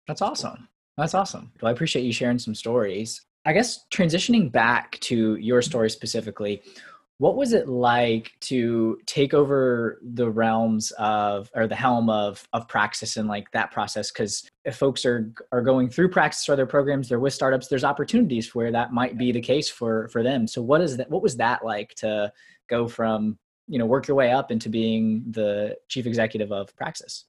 That's 0.07 0.21
awesome. 0.21 0.67
That's 0.97 1.13
awesome. 1.13 1.51
Well, 1.61 1.69
I 1.69 1.71
appreciate 1.71 2.03
you 2.03 2.13
sharing 2.13 2.39
some 2.39 2.55
stories. 2.55 3.21
I 3.45 3.53
guess 3.53 3.85
transitioning 3.91 4.51
back 4.51 4.99
to 5.01 5.35
your 5.35 5.61
story 5.61 5.89
specifically, 5.89 6.61
what 7.23 7.37
was 7.37 7.53
it 7.53 7.69
like 7.69 8.33
to 8.41 8.99
take 9.05 9.33
over 9.33 9.97
the 10.01 10.29
realms 10.29 10.91
of 10.99 11.49
or 11.55 11.67
the 11.67 11.75
helm 11.75 12.09
of 12.09 12.45
of 12.51 12.67
praxis 12.67 13.15
and 13.15 13.29
like 13.29 13.49
that 13.51 13.71
process? 13.71 14.11
Because 14.11 14.45
if 14.65 14.75
folks 14.75 15.05
are 15.05 15.31
are 15.53 15.61
going 15.61 15.87
through 15.87 16.09
praxis 16.09 16.49
or 16.49 16.57
their 16.57 16.65
programs 16.65 17.07
they're 17.07 17.21
with 17.21 17.33
startups 17.33 17.69
there's 17.69 17.85
opportunities 17.85 18.53
where 18.53 18.73
that 18.73 18.91
might 18.91 19.17
be 19.17 19.31
the 19.31 19.39
case 19.39 19.69
for 19.69 20.09
for 20.09 20.21
them. 20.21 20.47
So 20.47 20.61
what 20.61 20.81
is 20.81 20.97
that 20.97 21.09
what 21.09 21.23
was 21.23 21.37
that 21.37 21.63
like 21.63 21.95
to 21.95 22.29
go 22.67 22.89
from 22.89 23.37
you 23.69 23.79
know 23.79 23.85
work 23.85 24.09
your 24.09 24.17
way 24.17 24.33
up 24.33 24.51
into 24.51 24.67
being 24.67 25.23
the 25.31 25.77
chief 25.87 26.05
executive 26.05 26.51
of 26.51 26.75
praxis? 26.75 27.23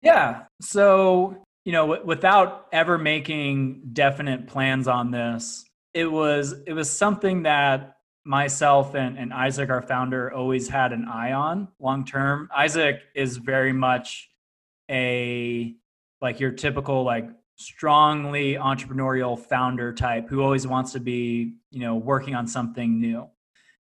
Yeah. 0.00 0.44
So 0.62 1.36
you 1.66 1.72
know 1.72 1.86
w- 1.88 2.06
without 2.06 2.68
ever 2.72 2.96
making 2.96 3.82
definite 3.92 4.46
plans 4.46 4.88
on 4.88 5.10
this 5.10 5.66
it 5.92 6.10
was 6.10 6.54
it 6.66 6.72
was 6.72 6.88
something 6.88 7.42
that 7.42 7.96
myself 8.24 8.94
and, 8.94 9.18
and 9.18 9.32
Isaac, 9.32 9.70
our 9.70 9.82
founder, 9.82 10.32
always 10.32 10.68
had 10.68 10.92
an 10.92 11.06
eye 11.06 11.32
on 11.32 11.68
long 11.78 12.04
term. 12.04 12.48
Isaac 12.54 13.02
is 13.14 13.36
very 13.36 13.72
much 13.72 14.30
a 14.90 15.74
like 16.20 16.40
your 16.40 16.50
typical 16.50 17.04
like 17.04 17.28
strongly 17.56 18.54
entrepreneurial 18.54 19.38
founder 19.38 19.92
type 19.92 20.28
who 20.28 20.42
always 20.42 20.66
wants 20.66 20.92
to 20.92 21.00
be 21.00 21.54
you 21.70 21.80
know 21.80 21.94
working 21.94 22.34
on 22.34 22.46
something 22.46 23.00
new 23.00 23.28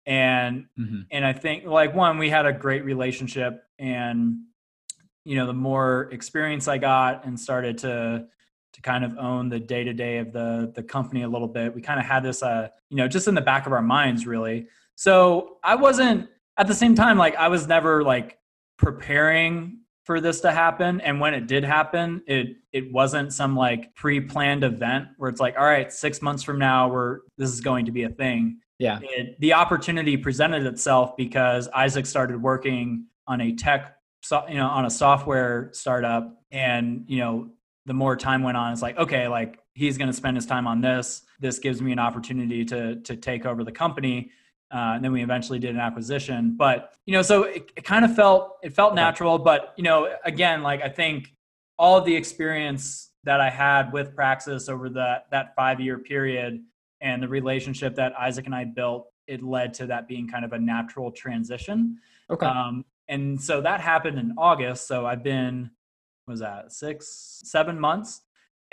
And 0.07 0.66
mm-hmm. 0.79 1.03
and 1.11 1.25
I 1.25 1.33
think 1.33 1.64
like 1.64 1.95
one, 1.95 2.19
we 2.19 2.31
had 2.31 2.47
a 2.47 2.53
great 2.53 2.85
relationship 2.85 3.62
and 3.79 4.40
you 5.25 5.37
know, 5.37 5.47
the 5.47 5.53
more 5.53 6.09
experience 6.12 6.66
I 6.66 6.79
got 6.79 7.25
and 7.25 7.38
started 7.38 7.79
to 7.79 8.27
to 8.81 8.88
kind 8.88 9.05
of 9.05 9.16
own 9.19 9.49
the 9.49 9.61
day 9.61 9.85
to 9.85 9.93
day 9.93 10.19
of 10.19 10.33
the 10.33 10.73
the 10.75 10.83
company 10.83 11.23
a 11.23 11.29
little 11.29 11.49
bit, 11.49 11.75
we 11.75 11.81
kind 11.81 12.01
of 12.01 12.07
had 12.07 12.23
this 12.23 12.43
uh, 12.43 12.69
you 12.88 12.97
know, 12.97 13.09
just 13.09 13.29
in 13.29 13.35
the 13.35 13.40
back 13.40 13.66
of 13.66 13.73
our 13.73 13.83
minds 13.83 14.27
really. 14.27 14.66
So 14.97 15.59
I 15.64 15.77
wasn't 15.77 16.29
at 16.59 16.66
the 16.66 16.75
same 16.75 16.95
time 16.95 17.16
like 17.19 17.37
I 17.37 17.49
was 17.49 17.66
never 17.66 18.03
like 18.03 18.38
preparing 18.77 19.79
for 20.05 20.21
this 20.21 20.40
to 20.40 20.51
happen. 20.51 21.01
And 21.01 21.21
when 21.21 21.35
it 21.35 21.47
did 21.47 21.64
happen 21.64 22.23
it 22.27 22.57
it 22.73 22.93
wasn't 22.93 23.33
some 23.33 23.57
like 23.57 23.95
pre-planned 23.95 24.64
event 24.64 25.09
where 25.16 25.31
it's 25.31 25.40
like 25.40 25.57
all 25.59 25.64
right 25.64 25.93
6 25.93 26.23
months 26.23 26.43
from 26.43 26.59
now 26.59 26.88
we're 26.88 27.21
this 27.38 27.51
is 27.51 27.61
going 27.61 27.87
to 27.87 27.93
be 27.93 28.05
a 28.05 28.11
thing. 28.11 28.59
Yeah. 28.79 28.99
It, 29.03 29.38
the 29.40 29.53
opportunity 29.53 30.16
presented 30.16 30.66
itself 30.66 31.16
because 31.16 31.69
Isaac 31.69 32.07
started 32.07 32.40
working 32.40 33.07
on 33.27 33.40
a 33.43 33.55
tech 33.55 33.97
so, 34.23 34.45
you 34.49 34.57
know 34.57 34.69
on 34.69 34.85
a 34.85 34.90
software 34.90 35.71
startup 35.73 36.43
and 36.51 37.05
you 37.07 37.19
know 37.19 37.51
the 37.87 37.95
more 37.95 38.16
time 38.16 38.43
went 38.43 38.57
on 38.57 38.73
it's 38.73 38.83
like 38.83 38.99
okay 38.99 39.27
like 39.27 39.61
he's 39.81 39.97
going 39.97 40.09
to 40.09 40.14
spend 40.14 40.37
his 40.37 40.47
time 40.47 40.66
on 40.66 40.81
this. 40.81 41.23
This 41.38 41.59
gives 41.59 41.81
me 41.81 41.90
an 41.93 41.99
opportunity 41.99 42.64
to 42.66 42.97
to 42.97 43.16
take 43.16 43.47
over 43.47 43.64
the 43.64 43.73
company. 43.73 44.31
Uh, 44.73 44.93
and 44.95 45.05
then 45.05 45.11
we 45.11 45.21
eventually 45.23 45.59
did 45.59 45.71
an 45.71 45.81
acquisition. 45.81 46.55
But 46.57 46.93
you 47.07 47.12
know 47.12 47.23
so 47.23 47.45
it, 47.45 47.71
it 47.77 47.85
kind 47.85 48.05
of 48.05 48.14
felt 48.14 48.59
it 48.62 48.75
felt 48.75 48.95
natural. 48.95 49.38
But 49.38 49.73
you 49.77 49.85
know 49.85 50.14
again 50.25 50.62
like 50.62 50.83
i 50.83 50.88
think 50.88 51.35
all 51.79 51.97
of 51.97 52.05
the 52.05 52.14
experience 52.14 53.11
that 53.25 53.40
i 53.40 53.49
had 53.49 53.93
with 53.93 54.14
praxis 54.14 54.69
over 54.69 54.90
that 54.90 55.27
that 55.31 55.55
five 55.57 55.81
year 55.81 55.99
period 55.99 56.62
and 57.01 57.23
the 57.23 57.29
relationship 57.29 57.95
that 57.95 58.12
isaac 58.19 58.47
and 58.47 58.55
i 58.55 58.64
built 58.64 59.09
it 59.27 59.43
led 59.43 59.73
to 59.75 59.87
that 59.87 60.09
being 60.09 60.29
kind 60.29 60.45
of 60.45 60.53
a 60.53 60.59
natural 60.59 61.12
transition. 61.12 61.99
Okay. 62.29 62.47
Um, 62.47 62.85
and 63.09 63.40
so 63.40 63.61
that 63.61 63.81
happened 63.81 64.19
in 64.19 64.35
august. 64.37 64.87
So 64.87 65.07
i've 65.07 65.23
been 65.23 65.71
was 66.31 66.40
that 66.40 66.73
six 66.73 67.40
seven 67.45 67.79
months 67.79 68.23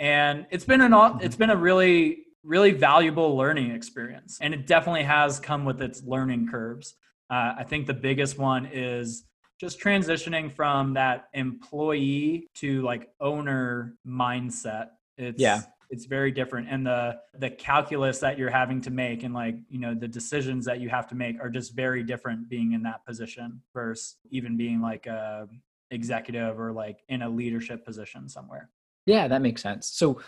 and 0.00 0.46
it's 0.50 0.64
been 0.64 0.80
an 0.80 0.94
it's 1.20 1.36
been 1.36 1.50
a 1.50 1.56
really 1.56 2.24
really 2.48 2.72
valuable 2.72 3.36
learning 3.36 3.70
experience. 3.70 4.38
And 4.40 4.54
it 4.54 4.66
definitely 4.66 5.04
has 5.04 5.38
come 5.38 5.64
with 5.64 5.82
its 5.82 6.02
learning 6.02 6.48
curves. 6.48 6.94
Uh, 7.30 7.54
I 7.58 7.64
think 7.64 7.86
the 7.86 7.94
biggest 7.94 8.38
one 8.38 8.66
is 8.66 9.24
just 9.60 9.80
transitioning 9.80 10.50
from 10.50 10.94
that 10.94 11.28
employee 11.34 12.48
to 12.54 12.82
like 12.82 13.10
owner 13.20 13.96
mindset. 14.06 14.88
It's, 15.16 15.40
yeah. 15.40 15.62
It's 15.90 16.04
very 16.04 16.30
different, 16.30 16.68
and 16.68 16.86
the 16.86 17.18
the 17.38 17.48
calculus 17.48 18.18
that 18.18 18.36
you're 18.36 18.50
having 18.50 18.82
to 18.82 18.90
make, 18.90 19.22
and 19.22 19.32
like 19.32 19.56
you 19.70 19.78
know 19.78 19.94
the 19.94 20.06
decisions 20.06 20.66
that 20.66 20.80
you 20.80 20.90
have 20.90 21.06
to 21.06 21.14
make, 21.14 21.40
are 21.40 21.48
just 21.48 21.74
very 21.74 22.02
different. 22.02 22.50
Being 22.50 22.72
in 22.72 22.82
that 22.82 23.06
position 23.06 23.62
versus 23.72 24.16
even 24.30 24.58
being 24.58 24.82
like 24.82 25.06
a 25.06 25.48
executive 25.90 26.58
or 26.58 26.72
like 26.72 27.02
in 27.08 27.22
a 27.22 27.28
leadership 27.28 27.84
position 27.84 28.28
somewhere. 28.28 28.70
Yeah, 29.06 29.28
that 29.28 29.42
makes 29.42 29.62
sense. 29.62 29.86
So, 29.88 30.20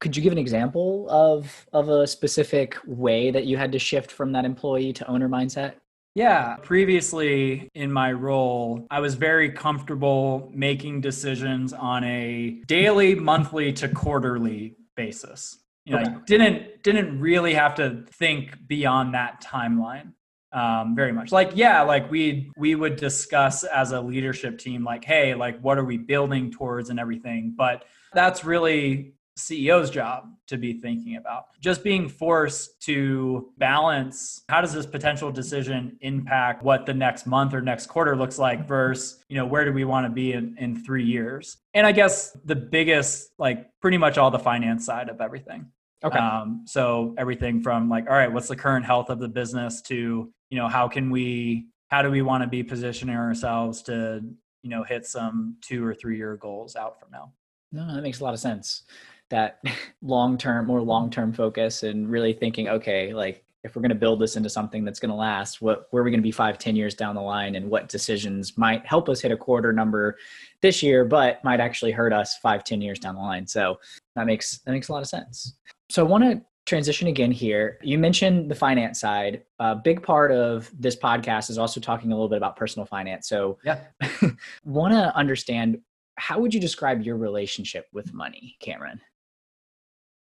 could 0.00 0.16
you 0.16 0.22
give 0.22 0.32
an 0.32 0.38
example 0.38 1.08
of 1.08 1.66
of 1.72 1.88
a 1.88 2.06
specific 2.06 2.76
way 2.86 3.30
that 3.30 3.44
you 3.44 3.56
had 3.56 3.70
to 3.72 3.78
shift 3.78 4.10
from 4.10 4.32
that 4.32 4.44
employee 4.44 4.92
to 4.94 5.06
owner 5.06 5.28
mindset? 5.28 5.74
Yeah, 6.14 6.56
previously 6.56 7.70
in 7.74 7.90
my 7.90 8.12
role, 8.12 8.86
I 8.90 9.00
was 9.00 9.14
very 9.14 9.50
comfortable 9.50 10.50
making 10.52 11.00
decisions 11.00 11.72
on 11.72 12.04
a 12.04 12.60
daily, 12.66 13.14
monthly 13.14 13.72
to 13.74 13.88
quarterly 13.88 14.76
basis. 14.94 15.58
You 15.84 15.94
know, 15.94 16.02
okay. 16.02 16.14
didn't 16.26 16.82
didn't 16.82 17.18
really 17.18 17.54
have 17.54 17.74
to 17.76 18.04
think 18.12 18.66
beyond 18.66 19.14
that 19.14 19.42
timeline 19.42 20.12
um, 20.52 20.94
very 20.94 21.12
much. 21.12 21.32
Like, 21.32 21.52
yeah, 21.54 21.82
like 21.82 22.10
we 22.10 22.50
we 22.56 22.74
would 22.74 22.96
discuss 22.96 23.64
as 23.64 23.92
a 23.92 24.00
leadership 24.00 24.58
team, 24.58 24.84
like, 24.84 25.04
hey, 25.04 25.34
like 25.34 25.60
what 25.60 25.78
are 25.78 25.84
we 25.84 25.96
building 25.96 26.50
towards 26.50 26.90
and 26.90 27.00
everything. 27.00 27.54
But 27.56 27.84
that's 28.12 28.44
really 28.44 29.14
CEO's 29.38 29.90
job 29.90 30.28
to 30.46 30.58
be 30.58 30.74
thinking 30.74 31.16
about. 31.16 31.44
Just 31.60 31.82
being 31.82 32.08
forced 32.08 32.80
to 32.82 33.50
balance 33.56 34.42
how 34.48 34.60
does 34.60 34.74
this 34.74 34.84
potential 34.84 35.32
decision 35.32 35.96
impact 36.02 36.62
what 36.62 36.84
the 36.84 36.92
next 36.92 37.26
month 37.26 37.54
or 37.54 37.62
next 37.62 37.86
quarter 37.86 38.14
looks 38.14 38.38
like 38.38 38.68
versus, 38.68 39.24
you 39.28 39.36
know, 39.36 39.46
where 39.46 39.64
do 39.64 39.72
we 39.72 39.84
want 39.84 40.04
to 40.04 40.10
be 40.10 40.32
in, 40.32 40.54
in 40.58 40.84
three 40.84 41.04
years? 41.04 41.56
And 41.72 41.86
I 41.86 41.92
guess 41.92 42.36
the 42.44 42.56
biggest, 42.56 43.30
like 43.38 43.70
pretty 43.80 43.96
much 43.96 44.18
all 44.18 44.30
the 44.30 44.38
finance 44.38 44.84
side 44.84 45.08
of 45.08 45.20
everything. 45.20 45.66
Okay. 46.04 46.18
Um, 46.18 46.62
so 46.66 47.14
everything 47.18 47.62
from 47.62 47.88
like, 47.88 48.08
all 48.08 48.16
right, 48.16 48.32
what's 48.32 48.48
the 48.48 48.56
current 48.56 48.84
health 48.84 49.10
of 49.10 49.18
the 49.18 49.28
business 49.28 49.80
to, 49.82 50.32
you 50.50 50.58
know, 50.58 50.68
how 50.68 50.88
can 50.88 51.10
we, 51.10 51.66
how 51.88 52.02
do 52.02 52.10
we 52.10 52.22
want 52.22 52.42
to 52.42 52.48
be 52.48 52.62
positioning 52.62 53.14
ourselves 53.14 53.82
to, 53.82 54.22
you 54.62 54.70
know, 54.70 54.82
hit 54.82 55.06
some 55.06 55.56
two 55.60 55.84
or 55.84 55.94
three 55.94 56.16
year 56.16 56.36
goals 56.36 56.76
out 56.76 56.98
from 56.98 57.10
now? 57.10 57.32
No, 57.70 57.94
that 57.94 58.02
makes 58.02 58.20
a 58.20 58.24
lot 58.24 58.34
of 58.34 58.40
sense 58.40 58.82
that 59.30 59.60
long 60.02 60.38
term, 60.38 60.66
more 60.66 60.80
long 60.80 61.10
term 61.10 61.32
focus 61.32 61.82
and 61.82 62.08
really 62.10 62.32
thinking, 62.32 62.68
okay, 62.68 63.12
like 63.12 63.44
if 63.64 63.76
we're 63.76 63.82
going 63.82 63.90
to 63.90 63.94
build 63.94 64.20
this 64.20 64.36
into 64.36 64.50
something 64.50 64.84
that's 64.84 64.98
going 64.98 65.10
to 65.10 65.16
last, 65.16 65.62
what 65.62 65.86
where 65.90 66.00
are 66.00 66.04
we 66.04 66.10
going 66.10 66.20
to 66.20 66.26
be 66.26 66.32
five, 66.32 66.58
ten 66.58 66.74
years 66.74 66.94
down 66.94 67.14
the 67.14 67.20
line, 67.22 67.54
and 67.54 67.68
what 67.68 67.88
decisions 67.88 68.58
might 68.58 68.84
help 68.86 69.08
us 69.08 69.20
hit 69.20 69.30
a 69.30 69.36
quarter 69.36 69.72
number 69.72 70.16
this 70.60 70.82
year, 70.82 71.04
but 71.04 71.42
might 71.44 71.60
actually 71.60 71.92
hurt 71.92 72.12
us 72.12 72.36
five, 72.38 72.64
ten 72.64 72.80
years 72.80 72.98
down 72.98 73.14
the 73.14 73.20
line. 73.20 73.46
So 73.46 73.78
that 74.16 74.26
makes 74.26 74.58
that 74.58 74.72
makes 74.72 74.88
a 74.88 74.92
lot 74.92 75.02
of 75.02 75.08
sense. 75.08 75.54
So 75.92 76.02
I 76.02 76.08
want 76.08 76.24
to 76.24 76.40
transition 76.64 77.08
again 77.08 77.30
here. 77.30 77.78
You 77.82 77.98
mentioned 77.98 78.50
the 78.50 78.54
finance 78.54 78.98
side. 78.98 79.42
A 79.58 79.76
big 79.76 80.02
part 80.02 80.32
of 80.32 80.72
this 80.78 80.96
podcast 80.96 81.50
is 81.50 81.58
also 81.58 81.80
talking 81.80 82.10
a 82.10 82.14
little 82.14 82.30
bit 82.30 82.38
about 82.38 82.56
personal 82.56 82.86
finance. 82.86 83.28
So 83.28 83.58
yeah, 83.62 83.80
want 84.64 84.94
to 84.94 85.14
understand 85.14 85.82
how 86.16 86.38
would 86.38 86.54
you 86.54 86.60
describe 86.60 87.02
your 87.02 87.18
relationship 87.18 87.88
with 87.92 88.14
money, 88.14 88.56
Cameron? 88.58 89.02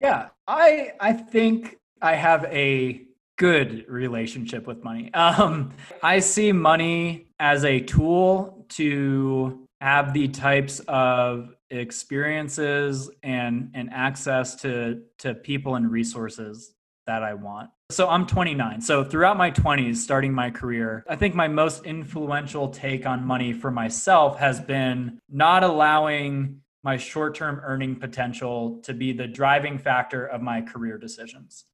Yeah, 0.01 0.29
I 0.47 0.93
I 1.01 1.13
think 1.13 1.79
I 2.01 2.15
have 2.15 2.45
a 2.45 3.03
good 3.37 3.87
relationship 3.89 4.69
with 4.69 4.85
money. 4.85 5.11
Um, 5.15 5.75
I 6.01 6.21
see 6.21 6.53
money 6.53 7.27
as 7.41 7.65
a 7.65 7.81
tool 7.81 8.67
to 8.69 9.67
have 9.81 10.15
the 10.15 10.29
types 10.29 10.79
of 10.87 11.56
experiences 11.71 13.11
and 13.23 13.71
and 13.75 13.91
access 13.93 14.55
to 14.63 15.03
to 15.19 15.35
people 15.35 15.75
and 15.75 15.91
resources 15.91 16.75
that 17.07 17.23
I 17.23 17.35
want. 17.35 17.71
So 17.91 18.09
I'm 18.09 18.27
29. 18.27 18.81
So 18.81 19.05
throughout 19.05 19.37
my 19.37 19.51
20s, 19.51 19.97
starting 19.97 20.33
my 20.33 20.51
career, 20.51 21.05
I 21.09 21.15
think 21.15 21.37
my 21.37 21.47
most 21.47 21.85
influential 21.85 22.69
take 22.69 23.07
on 23.07 23.25
money 23.25 23.53
for 23.53 23.71
myself 23.71 24.39
has 24.39 24.61
been 24.61 25.21
not 25.31 25.63
allowing 25.63 26.63
my 26.83 26.97
short-term 26.97 27.61
earning 27.65 27.97
potential 27.97 28.81
to 28.83 28.93
be 28.93 29.13
the 29.13 29.27
driving 29.27 29.79
factor 29.79 30.27
of 30.27 30.43
my 30.43 30.61
career 30.61 30.99
decisions. 30.99 31.65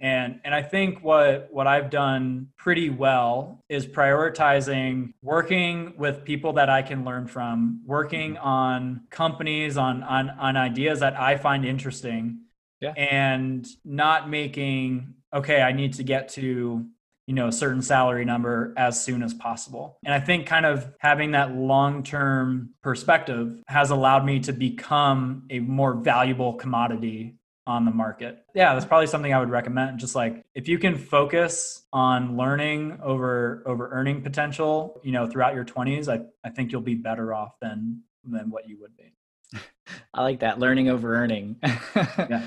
And 0.00 0.40
and 0.44 0.54
I 0.54 0.62
think 0.62 1.02
what 1.02 1.48
what 1.50 1.66
I've 1.66 1.90
done 1.90 2.48
pretty 2.58 2.90
well 2.90 3.60
is 3.68 3.86
prioritizing 3.86 5.14
working 5.22 5.94
with 5.96 6.24
people 6.24 6.54
that 6.54 6.68
I 6.68 6.82
can 6.82 7.04
learn 7.04 7.26
from, 7.26 7.80
working 7.86 8.34
mm-hmm. 8.34 8.46
on 8.46 9.00
companies 9.10 9.76
on 9.76 10.02
on 10.02 10.30
on 10.30 10.56
ideas 10.56 11.00
that 11.00 11.18
I 11.18 11.36
find 11.36 11.64
interesting. 11.64 12.40
Yeah. 12.80 12.92
And 12.96 13.66
not 13.84 14.28
making 14.28 15.14
okay, 15.32 15.62
I 15.62 15.72
need 15.72 15.94
to 15.94 16.02
get 16.02 16.28
to 16.30 16.86
you 17.26 17.34
know 17.34 17.48
a 17.48 17.52
certain 17.52 17.82
salary 17.82 18.24
number 18.24 18.74
as 18.76 19.02
soon 19.02 19.22
as 19.22 19.32
possible 19.32 19.98
and 20.04 20.12
i 20.12 20.20
think 20.20 20.46
kind 20.46 20.66
of 20.66 20.92
having 20.98 21.30
that 21.30 21.54
long-term 21.54 22.70
perspective 22.82 23.62
has 23.66 23.90
allowed 23.90 24.24
me 24.24 24.40
to 24.40 24.52
become 24.52 25.46
a 25.50 25.58
more 25.60 25.94
valuable 25.94 26.54
commodity 26.54 27.36
on 27.66 27.84
the 27.84 27.90
market 27.90 28.44
yeah 28.54 28.74
that's 28.74 28.84
probably 28.84 29.06
something 29.06 29.32
i 29.32 29.38
would 29.38 29.50
recommend 29.50 29.98
just 29.98 30.14
like 30.14 30.44
if 30.54 30.68
you 30.68 30.78
can 30.78 30.96
focus 30.96 31.82
on 31.92 32.36
learning 32.36 32.98
over 33.02 33.62
over 33.66 33.88
earning 33.90 34.20
potential 34.20 35.00
you 35.02 35.12
know 35.12 35.26
throughout 35.26 35.54
your 35.54 35.64
20s 35.64 36.08
i, 36.08 36.20
I 36.46 36.50
think 36.50 36.72
you'll 36.72 36.82
be 36.82 36.94
better 36.94 37.32
off 37.32 37.58
than 37.60 38.02
than 38.24 38.50
what 38.50 38.68
you 38.68 38.78
would 38.80 38.96
be 38.96 39.14
i 40.14 40.22
like 40.22 40.40
that 40.40 40.58
learning 40.58 40.88
over 40.90 41.16
earning 41.16 41.56
yeah. 41.96 42.46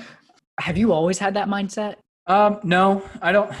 have 0.60 0.78
you 0.78 0.92
always 0.92 1.18
had 1.18 1.34
that 1.34 1.48
mindset 1.48 1.96
um 2.28 2.60
no 2.62 3.02
i 3.20 3.32
don't 3.32 3.52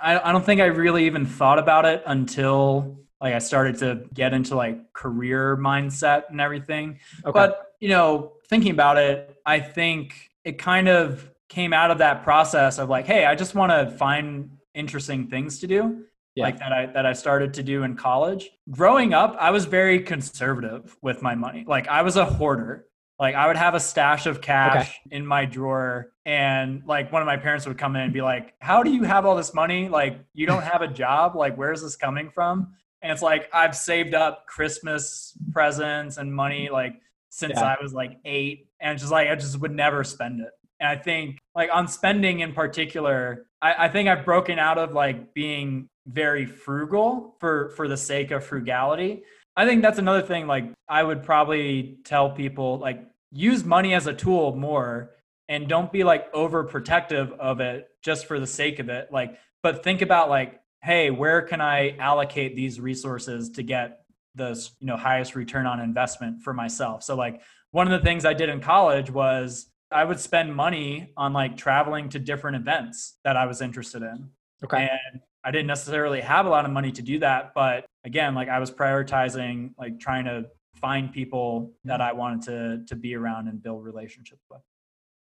I, 0.00 0.28
I 0.28 0.32
don't 0.32 0.44
think 0.44 0.60
I 0.60 0.66
really 0.66 1.06
even 1.06 1.26
thought 1.26 1.58
about 1.58 1.84
it 1.84 2.02
until 2.06 2.98
like 3.20 3.34
I 3.34 3.38
started 3.38 3.78
to 3.78 4.02
get 4.12 4.34
into 4.34 4.54
like 4.54 4.92
career 4.92 5.56
mindset 5.56 6.24
and 6.30 6.40
everything. 6.40 6.98
Okay. 7.24 7.32
But 7.32 7.74
you 7.80 7.88
know, 7.88 8.32
thinking 8.48 8.70
about 8.70 8.98
it, 8.98 9.36
I 9.44 9.60
think 9.60 10.14
it 10.46 10.58
kind 10.58 10.88
of 10.88 11.28
came 11.48 11.72
out 11.72 11.90
of 11.90 11.98
that 11.98 12.22
process 12.22 12.78
of 12.78 12.88
like, 12.88 13.04
hey, 13.04 13.26
I 13.26 13.34
just 13.34 13.54
want 13.54 13.72
to 13.72 13.94
find 13.96 14.50
interesting 14.74 15.26
things 15.28 15.58
to 15.58 15.66
do. 15.66 16.04
Yeah. 16.36 16.44
Like 16.44 16.58
that 16.58 16.72
I 16.72 16.86
that 16.86 17.06
I 17.06 17.14
started 17.14 17.54
to 17.54 17.62
do 17.62 17.82
in 17.82 17.96
college. 17.96 18.50
Growing 18.70 19.12
up, 19.14 19.36
I 19.40 19.50
was 19.50 19.64
very 19.64 20.00
conservative 20.00 20.96
with 21.02 21.22
my 21.22 21.34
money. 21.34 21.64
Like 21.66 21.88
I 21.88 22.02
was 22.02 22.16
a 22.16 22.24
hoarder. 22.26 22.86
Like 23.18 23.34
I 23.34 23.46
would 23.46 23.56
have 23.56 23.74
a 23.74 23.80
stash 23.80 24.26
of 24.26 24.42
cash 24.42 24.90
okay. 25.06 25.16
in 25.16 25.26
my 25.26 25.46
drawer 25.46 26.12
and 26.26 26.82
like 26.86 27.10
one 27.10 27.22
of 27.22 27.26
my 27.26 27.38
parents 27.38 27.66
would 27.66 27.78
come 27.78 27.96
in 27.96 28.02
and 28.02 28.12
be 28.12 28.20
like, 28.20 28.52
"How 28.60 28.82
do 28.82 28.90
you 28.90 29.02
have 29.04 29.24
all 29.24 29.34
this 29.34 29.54
money? 29.54 29.88
Like 29.88 30.20
you 30.34 30.46
don't 30.46 30.62
have 30.72 30.82
a 30.82 30.88
job? 30.88 31.34
Like 31.34 31.56
where's 31.56 31.82
this 31.82 31.96
coming 31.96 32.30
from?" 32.30 32.74
And 33.00 33.10
it's 33.10 33.22
like 33.22 33.48
I've 33.54 33.74
saved 33.74 34.14
up 34.14 34.46
Christmas 34.46 35.36
presents 35.52 36.18
and 36.18 36.32
money 36.32 36.68
like 36.70 37.00
since 37.30 37.54
yeah. 37.56 37.74
I 37.78 37.82
was 37.82 37.92
like 37.92 38.18
8 38.24 38.68
and 38.80 38.98
just 38.98 39.10
like 39.10 39.28
I 39.28 39.34
just 39.34 39.58
would 39.60 39.72
never 39.72 40.04
spend 40.04 40.40
it. 40.40 40.50
And 40.80 40.88
I 40.88 40.96
think 40.96 41.38
like 41.54 41.70
on 41.72 41.88
spending 41.88 42.40
in 42.40 42.52
particular, 42.52 43.46
I, 43.62 43.86
I 43.86 43.88
think 43.88 44.08
I've 44.08 44.24
broken 44.24 44.58
out 44.58 44.78
of 44.78 44.92
like 44.92 45.34
being 45.34 45.88
very 46.06 46.46
frugal 46.46 47.36
for 47.40 47.70
for 47.70 47.88
the 47.88 47.96
sake 47.96 48.30
of 48.30 48.44
frugality 48.44 49.22
I 49.56 49.64
think 49.64 49.80
that's 49.82 49.98
another 49.98 50.22
thing. 50.22 50.46
Like, 50.46 50.70
I 50.88 51.02
would 51.02 51.22
probably 51.22 51.98
tell 52.04 52.30
people, 52.30 52.78
like, 52.78 53.00
use 53.32 53.64
money 53.64 53.94
as 53.94 54.06
a 54.06 54.12
tool 54.12 54.54
more 54.54 55.12
and 55.48 55.66
don't 55.66 55.90
be 55.90 56.04
like 56.04 56.32
overprotective 56.32 57.36
of 57.38 57.60
it 57.60 57.88
just 58.02 58.26
for 58.26 58.38
the 58.38 58.46
sake 58.46 58.78
of 58.78 58.88
it. 58.88 59.08
Like, 59.10 59.38
but 59.62 59.82
think 59.82 60.02
about, 60.02 60.28
like, 60.28 60.60
hey, 60.82 61.10
where 61.10 61.40
can 61.40 61.62
I 61.62 61.96
allocate 61.96 62.54
these 62.54 62.78
resources 62.80 63.50
to 63.50 63.62
get 63.62 64.02
the 64.36 64.68
you 64.78 64.86
know 64.86 64.96
highest 64.96 65.34
return 65.34 65.66
on 65.66 65.80
investment 65.80 66.42
for 66.42 66.52
myself? 66.52 67.02
So, 67.02 67.16
like, 67.16 67.42
one 67.72 67.90
of 67.90 67.98
the 67.98 68.04
things 68.04 68.24
I 68.24 68.34
did 68.34 68.48
in 68.48 68.60
college 68.60 69.10
was 69.10 69.66
I 69.90 70.04
would 70.04 70.20
spend 70.20 70.54
money 70.54 71.12
on 71.16 71.32
like 71.32 71.56
traveling 71.56 72.08
to 72.10 72.18
different 72.18 72.56
events 72.56 73.18
that 73.24 73.36
I 73.36 73.46
was 73.46 73.60
interested 73.60 74.02
in. 74.02 74.30
Okay. 74.64 74.88
And 74.90 75.20
I 75.44 75.50
didn't 75.50 75.68
necessarily 75.68 76.20
have 76.20 76.46
a 76.46 76.48
lot 76.48 76.64
of 76.64 76.72
money 76.72 76.90
to 76.92 77.02
do 77.02 77.20
that, 77.20 77.52
but 77.54 77.86
again, 78.04 78.34
like 78.34 78.48
I 78.48 78.58
was 78.58 78.70
prioritizing 78.70 79.74
like 79.78 80.00
trying 80.00 80.24
to 80.24 80.46
find 80.80 81.12
people 81.12 81.60
mm-hmm. 81.60 81.88
that 81.88 82.00
I 82.00 82.12
wanted 82.12 82.42
to 82.42 82.84
to 82.86 82.96
be 82.96 83.14
around 83.14 83.48
and 83.48 83.62
build 83.62 83.84
relationships 83.84 84.42
with. 84.50 84.60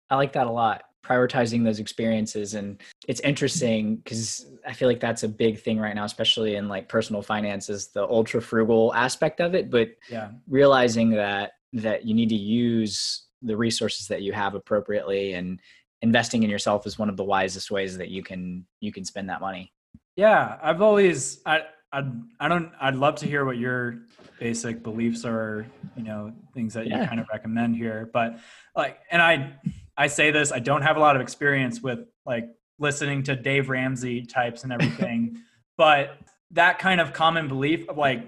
I 0.10 0.16
like 0.16 0.34
that 0.34 0.48
a 0.48 0.52
lot. 0.52 0.84
Prioritizing 1.06 1.64
those 1.64 1.80
experiences 1.80 2.56
and 2.56 2.82
it's 3.08 3.20
interesting 3.22 3.98
because 3.98 4.48
I 4.66 4.74
feel 4.74 4.88
like 4.88 5.00
that's 5.00 5.24
a 5.24 5.30
big 5.30 5.60
thing 5.60 5.80
right 5.80 5.94
now, 5.94 6.06
especially 6.06 6.56
in 6.56 6.68
like 6.68 6.90
personal 6.90 7.22
finances, 7.22 7.90
the 7.90 8.04
ultra 8.04 8.42
frugal 8.42 8.94
aspect 8.96 9.40
of 9.40 9.54
it. 9.54 9.70
But 9.70 9.90
yeah, 10.10 10.30
realizing 10.48 11.12
that 11.12 11.54
that 11.74 12.06
you 12.06 12.14
need 12.14 12.30
to 12.30 12.36
use 12.36 13.26
the 13.42 13.56
resources 13.56 14.08
that 14.08 14.24
you 14.24 14.34
have 14.34 14.56
appropriately 14.56 15.34
and 15.34 15.60
investing 16.02 16.44
in 16.44 16.50
yourself 16.50 16.88
is 16.88 16.98
one 16.98 17.10
of 17.10 17.18
the 17.18 17.24
wisest 17.24 17.72
ways 17.72 17.98
that 17.98 18.10
you 18.10 18.24
can 18.24 18.66
you 18.80 18.92
can 18.92 19.06
spend 19.06 19.30
that 19.30 19.42
money. 19.42 19.72
Yeah, 20.16 20.58
I've 20.62 20.82
always 20.82 21.42
I 21.46 21.64
I 21.92 22.04
I 22.40 22.48
don't 22.48 22.72
I'd 22.80 22.96
love 22.96 23.16
to 23.18 23.26
hear 23.28 23.46
what 23.46 23.58
your 23.58 24.00
basic 24.40 24.84
beliefs 24.84 25.26
are, 25.26 25.66
you 25.96 26.04
know, 26.04 26.34
things 26.54 26.74
that 26.74 26.88
yeah. 26.88 27.02
you 27.02 27.08
kind 27.08 27.20
of 27.20 27.28
recommend 27.32 27.76
here. 27.76 28.10
But 28.12 28.40
like 28.76 29.00
and 29.12 29.22
I 29.22 29.54
I 29.98 30.08
say 30.08 30.32
this, 30.32 30.52
I 30.52 30.60
don't 30.60 30.82
have 30.82 30.98
a 30.98 31.00
lot 31.00 31.16
of 31.16 31.22
experience 31.22 31.82
with 31.82 32.00
like 32.26 32.50
listening 32.80 33.24
to 33.24 33.36
Dave 33.36 33.70
Ramsey 33.70 34.26
types 34.26 34.64
and 34.64 34.74
everything, 34.74 35.40
but 35.78 36.18
that 36.52 36.80
kind 36.80 37.02
of 37.02 37.14
common 37.14 37.48
belief 37.48 37.88
of 37.90 37.98
like 37.98 38.26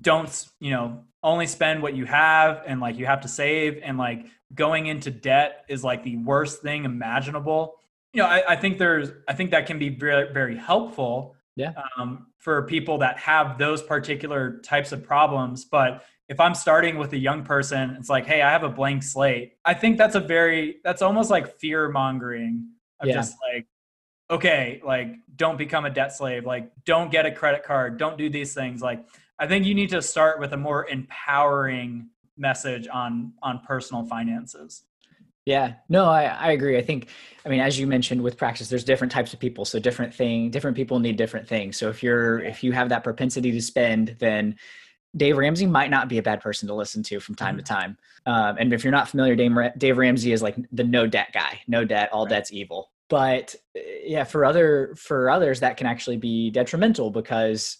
don't, 0.00 0.46
you 0.60 0.70
know, 0.70 1.04
only 1.22 1.46
spend 1.46 1.82
what 1.82 1.94
you 1.94 2.04
have 2.06 2.62
and 2.66 2.80
like 2.80 2.98
you 2.98 3.06
have 3.06 3.20
to 3.20 3.28
save 3.28 3.80
and 3.82 3.96
like 3.96 4.26
going 4.54 4.86
into 4.86 5.10
debt 5.10 5.64
is 5.68 5.84
like 5.84 6.02
the 6.02 6.16
worst 6.16 6.62
thing 6.62 6.84
imaginable 6.84 7.76
you 8.12 8.22
know, 8.22 8.28
I, 8.28 8.52
I, 8.52 8.56
think 8.56 8.78
there's, 8.78 9.10
I 9.26 9.32
think 9.32 9.52
that 9.52 9.66
can 9.66 9.78
be 9.78 9.88
very, 9.88 10.32
very 10.32 10.56
helpful. 10.56 11.34
Yeah. 11.56 11.72
Um, 11.98 12.26
for 12.38 12.62
people 12.62 12.98
that 12.98 13.18
have 13.18 13.58
those 13.58 13.82
particular 13.82 14.58
types 14.60 14.92
of 14.92 15.04
problems, 15.04 15.64
but 15.64 16.04
if 16.28 16.40
I'm 16.40 16.54
starting 16.54 16.96
with 16.96 17.12
a 17.12 17.18
young 17.18 17.44
person, 17.44 17.96
it's 17.98 18.08
like, 18.08 18.26
hey, 18.26 18.40
I 18.40 18.50
have 18.50 18.62
a 18.62 18.68
blank 18.68 19.02
slate. 19.02 19.54
I 19.64 19.74
think 19.74 19.98
that's 19.98 20.14
a 20.14 20.20
very, 20.20 20.76
that's 20.82 21.02
almost 21.02 21.30
like 21.30 21.58
fear 21.58 21.90
mongering 21.90 22.68
of 23.00 23.08
yeah. 23.08 23.14
just 23.14 23.36
like, 23.52 23.66
okay, 24.30 24.80
like 24.84 25.14
don't 25.36 25.58
become 25.58 25.84
a 25.84 25.90
debt 25.90 26.12
slave, 26.12 26.46
like 26.46 26.72
don't 26.86 27.10
get 27.10 27.26
a 27.26 27.30
credit 27.30 27.64
card, 27.64 27.98
don't 27.98 28.16
do 28.16 28.30
these 28.30 28.54
things. 28.54 28.80
Like, 28.80 29.04
I 29.38 29.46
think 29.46 29.66
you 29.66 29.74
need 29.74 29.90
to 29.90 30.00
start 30.00 30.40
with 30.40 30.52
a 30.52 30.56
more 30.56 30.88
empowering 30.88 32.08
message 32.36 32.88
on 32.88 33.34
on 33.42 33.60
personal 33.66 34.04
finances. 34.06 34.84
Yeah, 35.44 35.74
no, 35.88 36.04
I, 36.04 36.24
I 36.24 36.52
agree. 36.52 36.78
I 36.78 36.82
think, 36.82 37.08
I 37.44 37.48
mean, 37.48 37.60
as 37.60 37.78
you 37.78 37.86
mentioned 37.86 38.22
with 38.22 38.36
practice, 38.36 38.68
there's 38.68 38.84
different 38.84 39.12
types 39.12 39.32
of 39.32 39.40
people. 39.40 39.64
So 39.64 39.80
different 39.80 40.14
thing, 40.14 40.50
different 40.50 40.76
people 40.76 41.00
need 41.00 41.16
different 41.16 41.48
things. 41.48 41.76
So 41.76 41.88
if 41.88 42.02
you're, 42.02 42.38
if 42.40 42.62
you 42.62 42.72
have 42.72 42.88
that 42.90 43.02
propensity 43.02 43.50
to 43.50 43.60
spend, 43.60 44.16
then 44.20 44.56
Dave 45.16 45.36
Ramsey 45.36 45.66
might 45.66 45.90
not 45.90 46.08
be 46.08 46.18
a 46.18 46.22
bad 46.22 46.40
person 46.40 46.68
to 46.68 46.74
listen 46.74 47.02
to 47.04 47.18
from 47.18 47.34
time 47.34 47.56
mm-hmm. 47.56 47.64
to 47.64 47.64
time. 47.64 47.98
Um, 48.24 48.56
and 48.58 48.72
if 48.72 48.84
you're 48.84 48.92
not 48.92 49.08
familiar, 49.08 49.34
Dave, 49.34 49.52
Dave 49.78 49.98
Ramsey 49.98 50.32
is 50.32 50.42
like 50.42 50.56
the 50.70 50.84
no 50.84 51.06
debt 51.06 51.30
guy, 51.34 51.60
no 51.66 51.84
debt, 51.84 52.10
all 52.12 52.24
right. 52.24 52.30
debt's 52.30 52.52
evil. 52.52 52.90
But 53.08 53.54
yeah, 53.74 54.24
for 54.24 54.44
other, 54.44 54.94
for 54.96 55.28
others, 55.28 55.60
that 55.60 55.76
can 55.76 55.86
actually 55.86 56.16
be 56.16 56.50
detrimental 56.50 57.10
because 57.10 57.78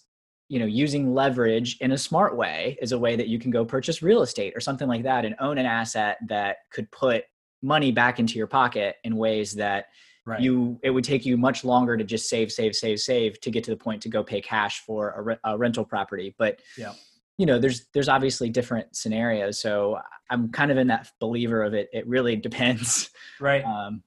you 0.49 0.59
know 0.59 0.65
using 0.65 1.13
leverage 1.13 1.77
in 1.79 1.93
a 1.93 1.97
smart 1.97 2.35
way 2.35 2.77
is 2.81 2.91
a 2.91 2.99
way 2.99 3.15
that 3.15 3.29
you 3.29 3.39
can 3.39 3.49
go 3.49 3.65
purchase 3.65 4.03
real 4.03 4.21
estate 4.21 4.53
or 4.55 4.59
something 4.59 4.87
like 4.87 5.03
that 5.03 5.25
and 5.25 5.35
own 5.39 5.57
an 5.57 5.65
asset 5.65 6.17
that 6.27 6.57
could 6.71 6.91
put 6.91 7.23
money 7.63 7.91
back 7.91 8.19
into 8.19 8.37
your 8.37 8.47
pocket 8.47 8.97
in 9.03 9.15
ways 9.15 9.53
that 9.53 9.85
right. 10.25 10.39
you 10.41 10.79
it 10.83 10.91
would 10.91 11.03
take 11.03 11.25
you 11.25 11.37
much 11.37 11.63
longer 11.63 11.97
to 11.97 12.03
just 12.03 12.29
save 12.29 12.51
save 12.51 12.75
save 12.75 12.99
save 12.99 13.39
to 13.41 13.49
get 13.49 13.63
to 13.63 13.71
the 13.71 13.77
point 13.77 14.01
to 14.03 14.09
go 14.09 14.23
pay 14.23 14.41
cash 14.41 14.81
for 14.81 15.11
a, 15.11 15.21
re- 15.21 15.39
a 15.45 15.57
rental 15.57 15.85
property. 15.85 16.35
But 16.37 16.59
yeah. 16.77 16.93
you 17.37 17.45
know 17.45 17.57
there's 17.57 17.85
there's 17.93 18.09
obviously 18.09 18.49
different 18.49 18.95
scenarios. 18.95 19.59
So 19.59 19.99
i'm 20.29 20.51
kind 20.51 20.71
of 20.71 20.77
in 20.77 20.87
that 20.87 21.11
believer 21.19 21.63
of 21.63 21.73
it. 21.73 21.89
It 21.93 22.07
really 22.07 22.35
depends. 22.49 23.09
Right. 23.39 23.63
Um, 23.63 24.03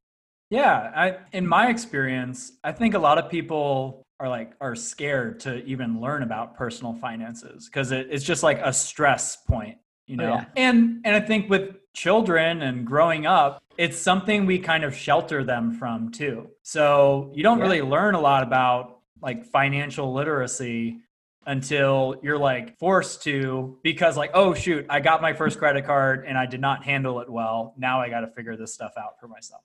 yeah 0.51 0.93
i 0.95 1.17
in 1.33 1.47
my 1.47 1.69
experience 1.69 2.53
i 2.63 2.71
think 2.71 2.95
a 2.95 2.99
lot 2.99 3.19
of 3.19 3.29
people 3.31 4.05
are 4.21 4.29
like 4.29 4.53
are 4.61 4.75
scared 4.75 5.41
to 5.41 5.63
even 5.65 6.01
learn 6.01 6.23
about 6.23 6.55
personal 6.55 6.95
finances 6.95 7.67
because 7.67 7.93
it, 7.93 8.07
it's 8.11 8.25
just 8.25 8.43
like 8.43 8.61
a 8.63 8.73
stress 8.73 9.37
point 9.37 9.77
you 10.07 10.17
oh, 10.21 10.25
know 10.25 10.33
oh, 10.33 10.37
yeah. 10.37 10.45
and 10.57 11.01
and 11.05 11.17
i 11.17 11.21
think 11.21 11.49
with 11.49 11.77
children 11.93 12.63
and 12.63 12.87
growing 12.87 13.27
up 13.27 13.63
it's 13.79 13.99
something 13.99 14.47
we 14.47 14.59
kind 14.59 14.85
of 14.85 14.95
shelter 14.95 15.45
them 15.45 15.73
from 15.73 16.11
too 16.11 16.49
so 16.63 17.31
you 17.35 17.43
don't 17.43 17.59
yeah. 17.59 17.65
really 17.65 17.83
learn 17.83 18.15
a 18.15 18.21
lot 18.21 18.43
about 18.43 19.01
like 19.23 19.45
financial 19.47 20.13
literacy 20.13 20.99
until 21.47 22.17
you're 22.23 22.39
like 22.39 22.79
forced 22.79 23.23
to 23.23 23.79
because 23.83 24.17
like 24.17 24.31
oh 24.35 24.53
shoot 24.53 24.85
i 24.91 25.01
got 25.01 25.23
my 25.23 25.33
first 25.33 25.59
credit 25.59 25.87
card 25.87 26.25
and 26.27 26.37
i 26.37 26.45
did 26.45 26.61
not 26.61 26.85
handle 26.85 27.21
it 27.21 27.31
well 27.31 27.75
now 27.79 28.01
i 28.01 28.09
got 28.09 28.21
to 28.21 28.29
figure 28.29 28.57
this 28.57 28.75
stuff 28.75 28.93
out 28.99 29.19
for 29.21 29.29
myself 29.29 29.63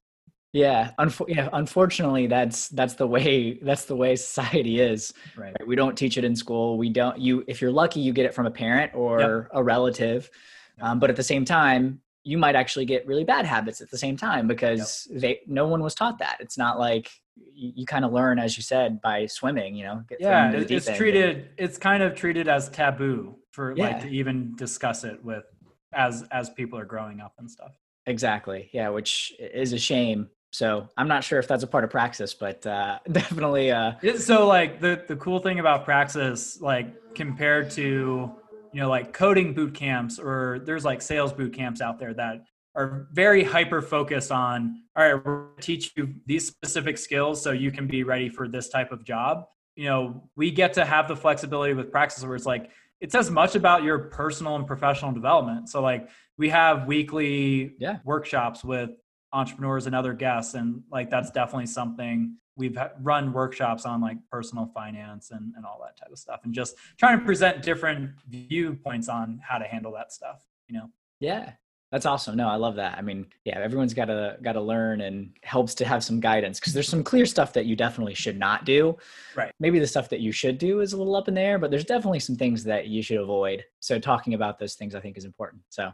yeah, 0.54 0.92
unfo- 1.00 1.30
yeah. 1.30 1.48
Unfortunately, 1.54 2.28
that's 2.28 2.68
that's 2.70 2.96
the 2.96 3.08
way 3.08 3.54
that's 3.62 3.86
the 3.86 3.96
way 3.96 4.16
society 4.16 4.82
is. 4.82 5.14
Right. 5.38 5.54
right. 5.58 5.68
We 5.68 5.76
don't 5.76 5.98
teach 5.98 6.18
it 6.18 6.24
in 6.24 6.36
school. 6.36 6.78
We 6.78 6.90
don't. 6.90 7.18
You, 7.18 7.44
if 7.48 7.62
you're 7.62 7.72
lucky, 7.72 8.02
you 8.02 8.12
get 8.12 8.26
it 8.26 8.34
from 8.34 8.46
a 8.46 8.52
parent 8.52 8.92
or 8.94 9.20
yep. 9.20 9.48
a 9.54 9.64
relative. 9.64 10.30
Yep. 10.78 10.86
Um, 10.86 11.00
but 11.00 11.10
at 11.10 11.16
the 11.16 11.24
same 11.24 11.46
time, 11.46 12.02
you 12.24 12.38
might 12.38 12.56
actually 12.56 12.86
get 12.86 13.08
really 13.08 13.24
bad 13.24 13.46
habits 13.46 13.82
at 13.82 13.90
the 13.90 13.98
same 13.98 14.18
time 14.18 14.48
because 14.48 15.08
yep. 15.10 15.22
they 15.22 15.40
no 15.48 15.68
one 15.68 15.82
was 15.82 15.96
taught 15.96 16.20
that. 16.20 16.38
It's 16.42 16.58
not 16.58 16.78
like 16.78 17.10
you, 17.54 17.72
you 17.78 17.86
kind 17.86 18.04
of 18.04 18.12
learn, 18.12 18.38
as 18.38 18.58
you 18.58 18.64
said, 18.64 19.02
by 19.02 19.28
swimming. 19.28 19.76
You 19.76 19.86
know. 19.86 20.04
yeah, 20.20 20.52
it's 20.52 20.98
treated. 20.98 21.50
It's 21.58 21.78
kind 21.78 22.04
of 22.04 22.14
treated 22.14 22.50
as 22.50 22.68
taboo 22.70 23.38
for 23.52 23.74
yeah. 23.78 23.86
like 23.86 24.02
to 24.02 24.10
even 24.10 24.54
discuss 24.58 25.06
it 25.06 25.24
with 25.24 25.46
as 25.94 26.26
as 26.30 26.50
people 26.50 26.78
are 26.78 26.86
growing 26.86 27.22
up 27.22 27.36
and 27.40 27.50
stuff. 27.50 27.72
Exactly. 28.06 28.70
Yeah, 28.74 28.90
which 28.90 29.34
is 29.40 29.72
a 29.72 29.78
shame 29.78 30.28
so 30.52 30.88
I'm 30.98 31.08
not 31.08 31.24
sure 31.24 31.40
if 31.40 31.48
that's 31.48 31.64
a 31.64 31.68
part 31.68 31.86
of 31.86 31.90
praxis, 31.90 32.34
but 32.34 32.66
uh, 32.66 33.00
definitely. 33.12 33.72
Uh, 33.72 33.94
so 34.18 34.46
like 34.46 34.80
the 34.80 35.04
the 35.08 35.16
cool 35.16 35.40
thing 35.40 35.60
about 35.60 35.86
praxis, 35.86 36.62
like 36.62 36.94
compared 37.16 37.72
to 37.72 38.32
you 38.74 38.80
know 38.80 38.90
like 38.90 39.14
coding 39.14 39.54
boot 39.54 39.74
camps 39.74 40.20
or 40.20 40.62
there's 40.66 40.86
like 40.86 41.02
sales 41.02 41.34
boot 41.34 41.54
camps 41.54 41.82
out 41.82 42.00
there 42.00 42.14
that 42.14 42.44
are 42.76 43.08
very 43.12 43.44
hyper 43.44 43.82
focused 43.82 44.32
on 44.32 44.82
all 44.96 45.04
right 45.04 45.26
we're 45.26 45.44
going 45.44 45.56
to 45.58 45.62
teach 45.62 45.92
you 45.98 46.14
these 46.26 46.48
specific 46.48 46.98
skills 46.98 47.42
so 47.42 47.52
you 47.52 47.72
can 47.72 47.86
be 47.86 48.04
ready 48.04 48.30
for 48.30 48.48
this 48.48 48.70
type 48.70 48.92
of 48.92 49.04
job 49.04 49.46
you 49.76 49.86
know 49.86 50.24
we 50.38 50.52
get 50.52 50.74
to 50.74 50.86
have 50.86 51.08
the 51.08 51.16
flexibility 51.16 51.74
with 51.74 51.92
praxis 51.92 52.24
where 52.24 52.36
it's 52.36 52.46
like 52.46 52.70
it 53.02 53.12
says 53.12 53.30
much 53.30 53.56
about 53.56 53.84
your 53.84 54.00
personal 54.00 54.56
and 54.56 54.66
professional 54.66 55.12
development 55.12 55.68
so 55.68 55.82
like 55.82 56.08
we 56.38 56.50
have 56.50 56.88
weekly 56.88 57.74
yeah. 57.78 57.98
workshops 58.06 58.64
with 58.64 58.92
entrepreneurs 59.34 59.86
and 59.86 59.96
other 59.96 60.14
guests 60.14 60.54
and 60.54 60.84
like 60.92 61.10
that's 61.10 61.32
definitely 61.32 61.66
something 61.66 62.36
we've 62.58 62.78
run 63.02 63.32
workshops 63.32 63.86
on 63.86 64.02
like 64.02 64.18
personal 64.30 64.70
finance 64.74 65.32
and, 65.32 65.54
and 65.56 65.66
all 65.66 65.80
that 65.82 65.98
type 65.98 66.12
of 66.12 66.20
stuff 66.20 66.42
and 66.44 66.54
just 66.54 66.76
trying 66.98 67.18
to 67.18 67.26
present 67.26 67.64
different 67.64 68.12
viewpoints 68.28 69.08
on 69.08 69.40
how 69.48 69.58
to 69.58 69.66
handle 69.66 69.92
that 69.92 70.12
stuff 70.12 70.42
you 70.68 70.78
know? 70.78 70.90
Yeah. 71.20 71.52
That's 71.92 72.06
awesome. 72.06 72.38
No 72.38 72.48
i 72.48 72.56
love 72.56 72.76
that. 72.78 72.98
I 72.98 73.02
mean 73.02 73.26
yeah 73.44 73.60
everyone's 73.60 73.94
got 73.94 74.06
to 74.06 74.38
got 74.42 74.54
to 74.54 74.62
learn 74.62 75.02
and 75.02 75.36
helps 75.44 75.76
to 75.76 75.86
have 75.86 76.06
some 76.06 76.22
guidance 76.22 76.58
because 76.58 76.74
there's 76.74 76.88
some 76.88 77.04
clear 77.04 77.26
stuff 77.26 77.52
that 77.54 77.66
you 77.66 77.76
definitely 77.76 78.14
should 78.14 78.40
not 78.40 78.64
do. 78.64 78.98
Right. 79.36 79.52
Maybe 79.60 79.78
the 79.78 79.88
stuff 79.88 80.08
that 80.10 80.22
you 80.22 80.32
should 80.32 80.58
do 80.58 80.80
is 80.80 80.94
a 80.94 80.98
little 80.98 81.18
up 81.18 81.28
in 81.28 81.34
the 81.34 81.42
air 81.42 81.60
but 81.60 81.70
there's 81.70 81.84
definitely 81.84 82.22
some 82.22 82.38
things 82.38 82.64
that 82.64 82.88
you 82.88 83.04
should 83.04 83.18
avoid. 83.18 83.66
So 83.82 84.00
talking 84.00 84.34
about 84.36 84.58
those 84.58 84.76
things 84.76 84.96
i 84.96 85.02
think 85.02 85.18
is 85.18 85.26
important. 85.26 85.64
So 85.70 85.92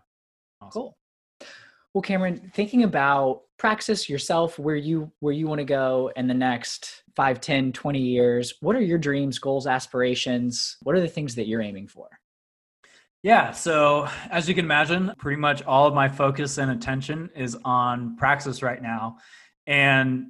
awesome. 0.61 0.71
cool 0.71 0.97
Well, 1.97 2.03
Cameron, 2.03 2.51
thinking 2.53 2.83
about 2.83 3.41
Praxis 3.57 4.07
yourself, 4.07 4.59
where 4.59 4.75
you 4.75 5.11
where 5.19 5.33
you 5.33 5.47
want 5.47 5.57
to 5.57 5.65
go 5.65 6.11
in 6.15 6.27
the 6.27 6.33
next 6.35 7.01
5, 7.15 7.41
10, 7.41 7.71
20 7.71 7.99
years, 7.99 8.53
what 8.61 8.75
are 8.75 8.81
your 8.81 8.99
dreams, 8.99 9.39
goals, 9.39 9.65
aspirations? 9.65 10.77
What 10.83 10.95
are 10.95 11.01
the 11.01 11.07
things 11.07 11.33
that 11.33 11.47
you're 11.47 11.63
aiming 11.63 11.87
for? 11.87 12.07
Yeah, 13.23 13.49
so 13.49 14.07
as 14.29 14.47
you 14.47 14.53
can 14.53 14.65
imagine, 14.65 15.11
pretty 15.17 15.41
much 15.41 15.63
all 15.63 15.87
of 15.87 15.95
my 15.95 16.07
focus 16.07 16.59
and 16.59 16.69
attention 16.69 17.31
is 17.35 17.57
on 17.65 18.15
Praxis 18.15 18.61
right 18.61 18.79
now. 18.79 19.17
And 19.65 20.27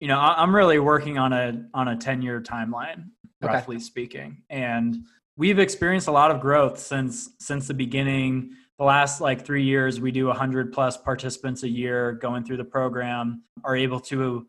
you 0.00 0.08
know, 0.08 0.18
I'm 0.18 0.52
really 0.52 0.80
working 0.80 1.16
on 1.16 1.32
a 1.32 1.64
on 1.74 1.86
a 1.86 1.96
10-year 1.96 2.40
timeline, 2.40 3.10
okay. 3.40 3.54
roughly 3.54 3.78
speaking. 3.78 4.42
And 4.50 4.96
we've 5.36 5.60
experienced 5.60 6.08
a 6.08 6.12
lot 6.12 6.32
of 6.32 6.40
growth 6.40 6.80
since 6.80 7.30
since 7.38 7.68
the 7.68 7.74
beginning 7.74 8.50
the 8.78 8.84
last 8.84 9.20
like 9.20 9.44
three 9.44 9.62
years 9.62 10.00
we 10.00 10.10
do 10.10 10.26
100 10.26 10.72
plus 10.72 10.96
participants 10.96 11.62
a 11.62 11.68
year 11.68 12.12
going 12.12 12.44
through 12.44 12.56
the 12.56 12.64
program 12.64 13.42
are 13.64 13.76
able 13.76 14.00
to 14.00 14.46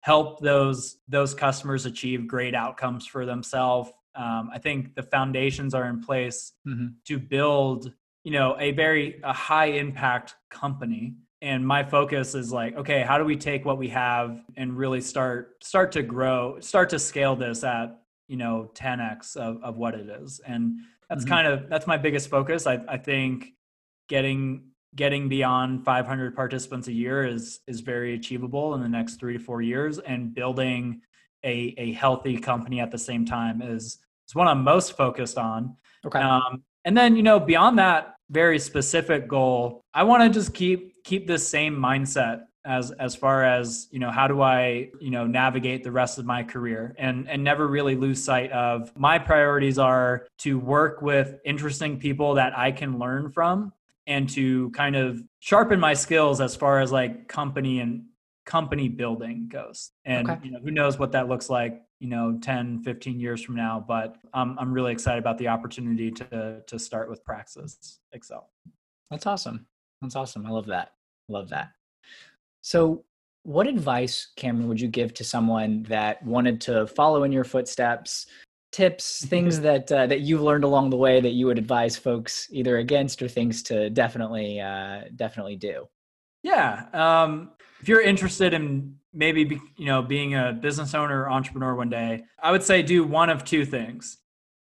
help 0.00 0.40
those 0.40 0.98
those 1.08 1.34
customers 1.34 1.86
achieve 1.86 2.26
great 2.26 2.54
outcomes 2.54 3.06
for 3.06 3.24
themselves 3.26 3.90
um, 4.14 4.50
i 4.52 4.58
think 4.58 4.94
the 4.94 5.02
foundations 5.02 5.74
are 5.74 5.86
in 5.86 6.00
place 6.00 6.52
mm-hmm. 6.66 6.88
to 7.04 7.18
build 7.18 7.92
you 8.24 8.32
know 8.32 8.56
a 8.58 8.72
very 8.72 9.20
a 9.24 9.32
high 9.32 9.66
impact 9.66 10.34
company 10.50 11.14
and 11.40 11.66
my 11.66 11.84
focus 11.84 12.34
is 12.34 12.52
like 12.52 12.76
okay 12.76 13.02
how 13.02 13.16
do 13.18 13.24
we 13.24 13.36
take 13.36 13.64
what 13.64 13.78
we 13.78 13.88
have 13.88 14.42
and 14.56 14.76
really 14.76 15.00
start 15.00 15.62
start 15.62 15.92
to 15.92 16.02
grow 16.02 16.58
start 16.60 16.90
to 16.90 16.98
scale 16.98 17.36
this 17.36 17.62
at 17.64 18.00
you 18.26 18.36
know 18.36 18.70
10x 18.74 19.36
of, 19.36 19.62
of 19.62 19.76
what 19.76 19.94
it 19.94 20.08
is 20.08 20.40
and 20.46 20.78
that's 21.08 21.24
mm-hmm. 21.24 21.34
kind 21.34 21.46
of 21.46 21.68
that's 21.68 21.86
my 21.86 21.96
biggest 21.96 22.28
focus 22.28 22.66
I, 22.66 22.80
I 22.88 22.98
think 22.98 23.52
getting 24.08 24.64
getting 24.94 25.28
beyond 25.28 25.84
500 25.84 26.34
participants 26.34 26.88
a 26.88 26.92
year 26.92 27.24
is 27.24 27.60
is 27.66 27.80
very 27.80 28.14
achievable 28.14 28.74
in 28.74 28.82
the 28.82 28.88
next 28.88 29.20
three 29.20 29.34
to 29.34 29.38
four 29.38 29.62
years 29.62 29.98
and 29.98 30.34
building 30.34 31.02
a, 31.44 31.74
a 31.78 31.92
healthy 31.92 32.36
company 32.36 32.80
at 32.80 32.90
the 32.90 32.98
same 32.98 33.24
time 33.24 33.62
is 33.62 33.98
is 34.28 34.34
what 34.34 34.48
i'm 34.48 34.64
most 34.64 34.96
focused 34.96 35.38
on. 35.38 35.76
Okay. 36.04 36.18
Um, 36.18 36.62
and 36.84 36.96
then 36.96 37.16
you 37.16 37.22
know 37.22 37.38
beyond 37.38 37.78
that 37.78 38.16
very 38.30 38.58
specific 38.58 39.28
goal 39.28 39.82
i 39.94 40.02
want 40.02 40.22
to 40.22 40.28
just 40.28 40.54
keep 40.54 41.02
keep 41.04 41.26
this 41.26 41.46
same 41.46 41.76
mindset 41.76 42.42
as 42.64 42.90
as 42.92 43.14
far 43.14 43.44
as 43.44 43.88
you 43.90 43.98
know 43.98 44.10
how 44.10 44.28
do 44.28 44.42
i 44.42 44.88
you 45.00 45.10
know 45.10 45.26
navigate 45.26 45.82
the 45.82 45.90
rest 45.90 46.18
of 46.18 46.24
my 46.24 46.42
career 46.42 46.94
and 46.98 47.28
and 47.28 47.42
never 47.42 47.66
really 47.66 47.94
lose 47.94 48.22
sight 48.22 48.50
of 48.52 48.92
my 48.96 49.18
priorities 49.18 49.78
are 49.78 50.26
to 50.38 50.58
work 50.58 51.02
with 51.02 51.38
interesting 51.44 51.98
people 51.98 52.34
that 52.34 52.56
i 52.56 52.70
can 52.70 52.98
learn 52.98 53.30
from 53.30 53.72
and 54.08 54.28
to 54.30 54.70
kind 54.70 54.96
of 54.96 55.22
sharpen 55.38 55.78
my 55.78 55.94
skills 55.94 56.40
as 56.40 56.56
far 56.56 56.80
as 56.80 56.90
like 56.90 57.28
company 57.28 57.78
and 57.78 58.06
company 58.44 58.88
building 58.88 59.48
goes. 59.48 59.92
And 60.04 60.28
okay. 60.28 60.40
you 60.44 60.50
know 60.50 60.58
who 60.58 60.72
knows 60.72 60.98
what 60.98 61.12
that 61.12 61.28
looks 61.28 61.48
like 61.48 61.82
you 62.00 62.08
know 62.08 62.38
10 62.40 62.84
15 62.84 63.18
years 63.18 63.42
from 63.42 63.56
now 63.56 63.84
but 63.86 64.16
um, 64.32 64.56
i'm 64.60 64.72
really 64.72 64.92
excited 64.92 65.18
about 65.18 65.36
the 65.36 65.48
opportunity 65.48 66.12
to 66.12 66.62
to 66.64 66.78
start 66.78 67.10
with 67.10 67.24
praxis 67.24 67.98
excel. 68.12 68.50
That's 69.10 69.26
awesome. 69.26 69.66
That's 70.02 70.16
awesome. 70.16 70.46
I 70.46 70.50
love 70.50 70.66
that. 70.66 70.92
Love 71.28 71.48
that. 71.50 71.70
So 72.60 73.04
what 73.42 73.66
advice 73.66 74.28
cameron 74.36 74.68
would 74.68 74.80
you 74.80 74.88
give 74.88 75.14
to 75.14 75.24
someone 75.24 75.84
that 75.84 76.22
wanted 76.24 76.60
to 76.62 76.86
follow 76.86 77.24
in 77.24 77.32
your 77.32 77.44
footsteps 77.44 78.26
tips, 78.72 79.24
things 79.26 79.60
that 79.68 79.90
uh, 79.90 80.06
that 80.06 80.20
you've 80.20 80.42
learned 80.42 80.64
along 80.64 80.90
the 80.90 80.96
way 80.96 81.20
that 81.20 81.32
you 81.32 81.46
would 81.46 81.58
advise 81.58 81.96
folks 81.96 82.48
either 82.50 82.78
against 82.78 83.22
or 83.22 83.28
things 83.28 83.62
to 83.64 83.90
definitely 83.90 84.60
uh, 84.60 85.02
definitely 85.16 85.56
do? 85.56 85.88
Yeah, 86.42 86.86
um, 86.92 87.50
if 87.80 87.88
you're 87.88 88.00
interested 88.00 88.54
in 88.54 88.96
maybe 89.12 89.44
be, 89.44 89.60
you 89.76 89.86
know 89.86 90.02
being 90.02 90.34
a 90.34 90.52
business 90.52 90.94
owner 90.94 91.22
or 91.22 91.30
entrepreneur 91.30 91.74
one 91.74 91.90
day, 91.90 92.24
I 92.42 92.50
would 92.50 92.62
say 92.62 92.82
do 92.82 93.04
one 93.04 93.30
of 93.30 93.44
two 93.44 93.64
things. 93.64 94.18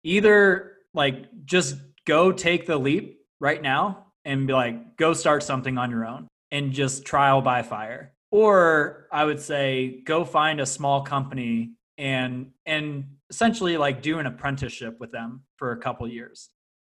Either 0.03 0.79
like 0.95 1.27
just 1.45 1.77
go 2.07 2.33
take 2.33 2.67
the 2.67 2.77
leap 2.77 3.21
right 3.39 3.63
now 3.63 4.07
and 4.25 4.47
be 4.47 4.53
like 4.53 4.97
go 4.97 5.13
start 5.13 5.43
something 5.43 5.79
on 5.79 5.91
your 5.91 6.07
own 6.07 6.27
and 6.51 6.73
just 6.73 7.05
trial 7.05 7.41
by 7.41 7.63
fire. 7.63 8.13
Or 8.31 9.07
I 9.13 9.25
would 9.25 9.41
say 9.41 10.03
go 10.05 10.25
find 10.25 10.61
a 10.61 10.67
small 10.67 11.03
company 11.03 11.73
and 11.99 12.53
and 12.67 13.05
essentially 13.31 13.77
like 13.77 14.03
do 14.03 14.19
an 14.19 14.27
apprenticeship 14.27 14.99
with 15.01 15.13
them 15.13 15.43
for 15.57 15.73
a 15.73 15.77
couple 15.79 16.07
years 16.07 16.51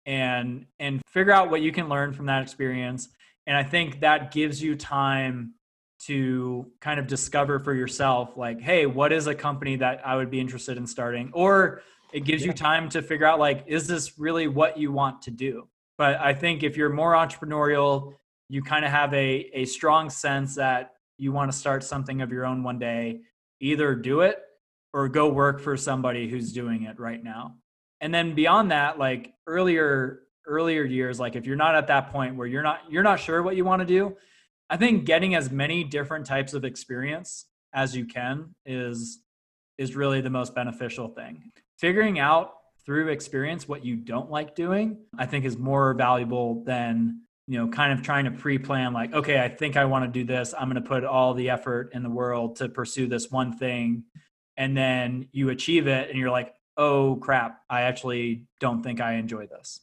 and 0.05 0.65
and 0.79 1.01
figure 1.07 1.33
out 1.33 1.51
what 1.51 1.61
you 1.61 1.71
can 1.71 1.89
learn 1.89 2.13
from 2.13 2.25
that 2.25 2.41
experience. 2.41 3.09
And 3.45 3.57
i 3.57 3.63
think 3.63 3.99
that 4.01 4.31
gives 4.31 4.61
you 4.61 4.75
time 4.75 5.53
to 6.07 6.65
kind 6.79 6.99
of 6.99 7.05
discover 7.05 7.59
for 7.59 7.75
yourself 7.75 8.35
like 8.35 8.59
hey 8.59 8.87
what 8.87 9.13
is 9.13 9.27
a 9.27 9.35
company 9.35 9.75
that 9.75 10.01
i 10.05 10.15
would 10.15 10.31
be 10.31 10.39
interested 10.39 10.77
in 10.77 10.87
starting? 10.87 11.31
Or 11.33 11.81
it 12.13 12.21
gives 12.21 12.41
yeah. 12.41 12.47
you 12.47 12.53
time 12.53 12.89
to 12.89 13.01
figure 13.01 13.25
out 13.25 13.39
like 13.39 13.65
is 13.67 13.87
this 13.87 14.17
really 14.17 14.47
what 14.47 14.77
you 14.77 14.91
want 14.91 15.21
to 15.23 15.31
do? 15.31 15.67
But 15.97 16.19
i 16.19 16.33
think 16.33 16.63
if 16.63 16.77
you're 16.77 16.89
more 16.89 17.13
entrepreneurial 17.13 18.13
you 18.47 18.61
kind 18.61 18.85
of 18.85 18.91
have 18.91 19.13
a 19.13 19.49
a 19.53 19.65
strong 19.65 20.09
sense 20.09 20.55
that 20.55 20.93
you 21.17 21.31
want 21.31 21.51
to 21.51 21.57
start 21.57 21.83
something 21.83 22.21
of 22.21 22.31
your 22.31 22.45
own 22.45 22.63
one 22.63 22.79
day 22.79 23.21
either 23.59 23.93
do 23.93 24.21
it 24.21 24.39
or 24.93 25.07
go 25.07 25.29
work 25.29 25.61
for 25.61 25.77
somebody 25.77 26.29
who's 26.29 26.51
doing 26.51 26.83
it 26.83 26.99
right 26.99 27.23
now. 27.23 27.55
And 28.01 28.13
then 28.13 28.35
beyond 28.35 28.71
that 28.71 28.97
like 28.97 29.33
earlier 29.47 30.21
earlier 30.47 30.83
years 30.83 31.19
like 31.19 31.35
if 31.35 31.45
you're 31.45 31.55
not 31.55 31.75
at 31.75 31.87
that 31.87 32.11
point 32.11 32.35
where 32.35 32.47
you're 32.47 32.63
not 32.63 32.79
you're 32.89 33.03
not 33.03 33.19
sure 33.19 33.43
what 33.43 33.55
you 33.55 33.63
want 33.63 33.79
to 33.79 33.85
do 33.85 34.17
i 34.71 34.75
think 34.75 35.05
getting 35.05 35.35
as 35.35 35.51
many 35.51 35.83
different 35.83 36.25
types 36.25 36.55
of 36.55 36.65
experience 36.65 37.45
as 37.73 37.95
you 37.95 38.05
can 38.05 38.55
is 38.65 39.19
is 39.77 39.95
really 39.95 40.21
the 40.21 40.29
most 40.29 40.53
beneficial 40.53 41.07
thing. 41.07 41.51
Figuring 41.79 42.19
out 42.19 42.53
through 42.85 43.07
experience 43.07 43.67
what 43.67 43.85
you 43.85 43.95
don't 43.95 44.29
like 44.29 44.55
doing 44.55 44.97
i 45.17 45.25
think 45.25 45.45
is 45.45 45.57
more 45.57 45.93
valuable 45.93 46.63
than 46.63 47.21
you 47.47 47.57
know 47.57 47.67
kind 47.67 47.93
of 47.93 48.01
trying 48.01 48.25
to 48.25 48.31
pre-plan 48.31 48.91
like 48.91 49.13
okay 49.13 49.39
i 49.39 49.47
think 49.47 49.77
i 49.77 49.85
want 49.85 50.03
to 50.03 50.19
do 50.19 50.25
this. 50.25 50.53
I'm 50.57 50.69
going 50.69 50.81
to 50.81 50.87
put 50.87 51.03
all 51.03 51.33
the 51.33 51.49
effort 51.49 51.91
in 51.93 52.03
the 52.03 52.09
world 52.09 52.55
to 52.57 52.69
pursue 52.69 53.07
this 53.07 53.29
one 53.29 53.57
thing 53.57 54.03
and 54.57 54.75
then 54.75 55.27
you 55.31 55.49
achieve 55.49 55.87
it 55.87 56.09
and 56.09 56.17
you're 56.17 56.31
like 56.31 56.53
oh 56.77 57.17
crap 57.17 57.61
i 57.69 57.81
actually 57.81 58.45
don't 58.59 58.81
think 58.81 59.01
i 59.01 59.13
enjoy 59.13 59.45
this. 59.47 59.81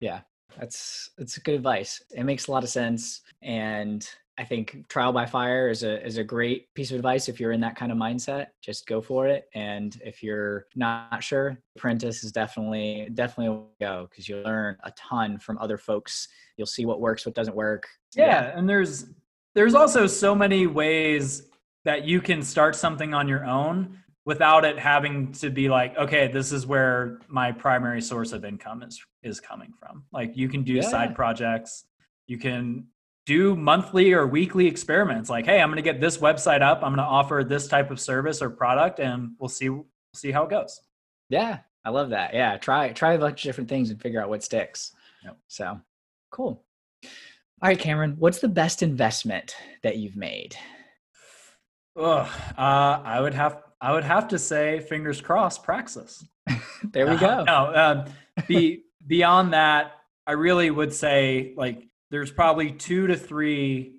Yeah 0.00 0.20
that's 0.58 1.10
that's 1.16 1.38
good 1.38 1.54
advice. 1.54 2.02
It 2.14 2.24
makes 2.24 2.46
a 2.46 2.52
lot 2.52 2.64
of 2.64 2.70
sense 2.70 3.22
and 3.42 4.06
i 4.38 4.44
think 4.44 4.88
trial 4.88 5.12
by 5.12 5.26
fire 5.26 5.68
is 5.68 5.82
a 5.82 6.04
is 6.06 6.16
a 6.16 6.24
great 6.24 6.72
piece 6.74 6.90
of 6.90 6.96
advice 6.96 7.28
if 7.28 7.38
you're 7.38 7.52
in 7.52 7.60
that 7.60 7.76
kind 7.76 7.92
of 7.92 7.98
mindset. 7.98 8.46
Just 8.62 8.86
go 8.86 9.00
for 9.00 9.26
it 9.26 9.48
and 9.54 10.00
if 10.04 10.22
you're 10.22 10.66
not 10.74 11.22
sure 11.22 11.58
apprentice 11.76 12.24
is 12.24 12.32
definitely 12.32 13.08
definitely 13.14 13.66
a 13.80 13.84
go 13.84 14.08
because 14.10 14.28
you 14.28 14.36
learn 14.36 14.76
a 14.84 14.92
ton 14.92 15.38
from 15.38 15.58
other 15.58 15.78
folks. 15.78 16.28
You'll 16.56 16.66
see 16.66 16.86
what 16.86 17.00
works 17.00 17.26
what 17.26 17.34
doesn't 17.34 17.56
work. 17.56 17.86
Yeah, 18.14 18.26
yeah. 18.26 18.58
and 18.58 18.68
there's 18.68 19.06
there's 19.54 19.74
also 19.74 20.06
so 20.06 20.34
many 20.34 20.66
ways 20.66 21.48
that 21.84 22.04
you 22.04 22.20
can 22.20 22.42
start 22.42 22.76
something 22.76 23.14
on 23.14 23.26
your 23.26 23.44
own 23.44 23.98
without 24.24 24.64
it 24.64 24.78
having 24.78 25.32
to 25.32 25.50
be 25.50 25.68
like 25.68 25.96
okay 25.96 26.28
this 26.28 26.52
is 26.52 26.66
where 26.66 27.18
my 27.28 27.52
primary 27.52 28.02
source 28.02 28.32
of 28.32 28.44
income 28.44 28.82
is 28.82 29.02
is 29.22 29.40
coming 29.40 29.72
from. 29.78 30.04
Like 30.12 30.36
you 30.36 30.48
can 30.48 30.62
do 30.62 30.74
yeah. 30.74 30.82
side 30.82 31.14
projects. 31.14 31.84
You 32.26 32.38
can 32.38 32.86
do 33.26 33.54
monthly 33.54 34.12
or 34.12 34.26
weekly 34.26 34.66
experiments. 34.66 35.30
Like 35.30 35.46
hey 35.46 35.60
i'm 35.60 35.68
going 35.68 35.76
to 35.76 35.82
get 35.82 36.00
this 36.00 36.18
website 36.18 36.62
up. 36.62 36.78
I'm 36.78 36.94
going 36.94 36.98
to 36.98 37.02
offer 37.02 37.44
this 37.44 37.68
type 37.68 37.90
of 37.90 38.00
service 38.00 38.42
or 38.42 38.50
product 38.50 39.00
and 39.00 39.32
we'll 39.38 39.48
see 39.48 39.70
see 40.14 40.30
how 40.30 40.44
it 40.44 40.50
goes. 40.50 40.80
Yeah 41.28 41.58
i 41.84 41.90
love 41.90 42.10
that. 42.10 42.34
Yeah 42.34 42.56
try 42.58 42.90
try 42.90 43.14
a 43.14 43.18
bunch 43.18 43.40
of 43.40 43.48
different 43.48 43.68
things 43.70 43.90
and 43.90 44.00
figure 44.00 44.22
out 44.22 44.28
what 44.28 44.42
sticks. 44.42 44.92
Yep. 45.24 45.36
so 45.48 45.80
cool. 46.30 46.64
All 47.62 47.68
right 47.68 47.78
cameron 47.78 48.16
what's 48.18 48.40
the 48.40 48.48
best 48.48 48.82
investment 48.82 49.54
that 49.82 49.96
you've 49.96 50.16
made? 50.16 50.56
Ugh, 51.96 52.28
uh, 52.56 53.02
I 53.04 53.20
would 53.20 53.34
have 53.34 53.62
I 53.80 53.92
would 53.92 54.04
have 54.04 54.28
to 54.28 54.38
say, 54.38 54.80
fingers 54.80 55.20
crossed, 55.20 55.62
Praxis. 55.62 56.24
there 56.92 57.10
we 57.10 57.16
go. 57.16 57.26
Uh, 57.26 57.44
no, 57.46 57.52
uh, 57.52 58.08
be, 58.46 58.84
beyond 59.06 59.52
that, 59.54 59.92
I 60.26 60.32
really 60.32 60.70
would 60.70 60.92
say 60.92 61.54
like 61.56 61.88
there's 62.10 62.30
probably 62.30 62.72
two 62.72 63.06
to 63.06 63.16
three 63.16 63.96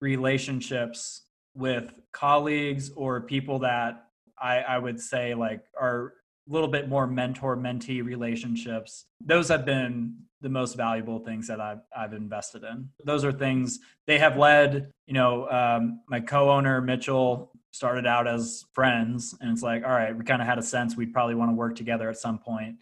relationships 0.00 1.22
with 1.54 2.00
colleagues 2.12 2.90
or 2.90 3.22
people 3.22 3.60
that 3.60 4.06
I, 4.40 4.58
I 4.58 4.78
would 4.78 5.00
say 5.00 5.34
like 5.34 5.64
are 5.78 6.14
a 6.48 6.52
little 6.52 6.68
bit 6.68 6.88
more 6.88 7.06
mentor 7.06 7.56
mentee 7.56 8.04
relationships. 8.04 9.06
Those 9.20 9.48
have 9.48 9.64
been 9.64 10.16
the 10.42 10.48
most 10.48 10.76
valuable 10.76 11.18
things 11.18 11.48
that 11.48 11.60
I've, 11.60 11.80
I've 11.96 12.12
invested 12.12 12.62
in. 12.62 12.90
Those 13.04 13.24
are 13.24 13.32
things 13.32 13.80
they 14.06 14.18
have 14.18 14.36
led, 14.36 14.92
you 15.06 15.14
know, 15.14 15.48
um, 15.50 16.02
my 16.08 16.20
co-owner 16.20 16.80
Mitchell 16.80 17.50
started 17.72 18.06
out 18.06 18.26
as 18.26 18.64
friends 18.72 19.34
and 19.40 19.50
it's 19.50 19.62
like 19.62 19.84
all 19.84 19.90
right 19.90 20.16
we 20.16 20.24
kind 20.24 20.40
of 20.40 20.48
had 20.48 20.58
a 20.58 20.62
sense 20.62 20.96
we'd 20.96 21.12
probably 21.12 21.34
want 21.34 21.50
to 21.50 21.54
work 21.54 21.76
together 21.76 22.08
at 22.08 22.16
some 22.16 22.38
point 22.38 22.76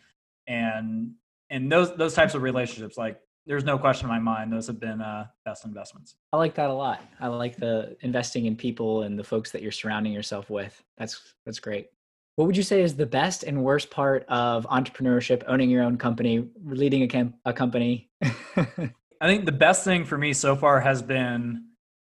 and 0.47 1.13
and 1.51 1.71
those 1.71 1.95
those 1.97 2.15
types 2.15 2.35
of 2.35 2.43
relationships 2.43 2.97
like 2.97 3.21
there's 3.47 3.65
no 3.65 3.79
question 3.79 4.07
in 4.07 4.11
my 4.11 4.19
mind 4.19 4.53
those 4.53 4.67
have 4.67 4.81
been 4.81 5.01
uh, 5.01 5.27
best 5.45 5.65
investments. 5.65 6.17
I 6.33 6.37
like 6.37 6.55
that 6.55 6.71
a 6.71 6.73
lot. 6.73 7.03
I 7.21 7.29
like 7.29 7.57
the 7.57 7.97
investing 8.01 8.47
in 8.47 8.57
people 8.57 9.03
and 9.03 9.19
the 9.19 9.25
folks 9.25 9.51
that 9.53 9.63
you're 9.63 9.73
surrounding 9.73 10.13
yourself 10.13 10.51
with. 10.51 10.83
That's 10.97 11.35
that's 11.45 11.59
great. 11.59 11.89
What 12.37 12.47
would 12.47 12.57
you 12.57 12.63
say 12.63 12.83
is 12.83 12.97
the 12.97 13.07
best 13.07 13.45
and 13.45 13.63
worst 13.63 13.91
part 13.91 14.25
of 14.29 14.67
entrepreneurship, 14.67 15.45
owning 15.47 15.71
your 15.71 15.85
own 15.85 15.97
company, 15.97 16.49
leading 16.65 17.03
a, 17.03 17.07
camp, 17.07 17.37
a 17.45 17.53
company? 17.53 18.11
I 18.23 19.27
think 19.27 19.45
the 19.45 19.53
best 19.53 19.85
thing 19.85 20.05
for 20.05 20.19
me 20.19 20.33
so 20.33 20.57
far 20.57 20.81
has 20.81 21.01
been 21.01 21.69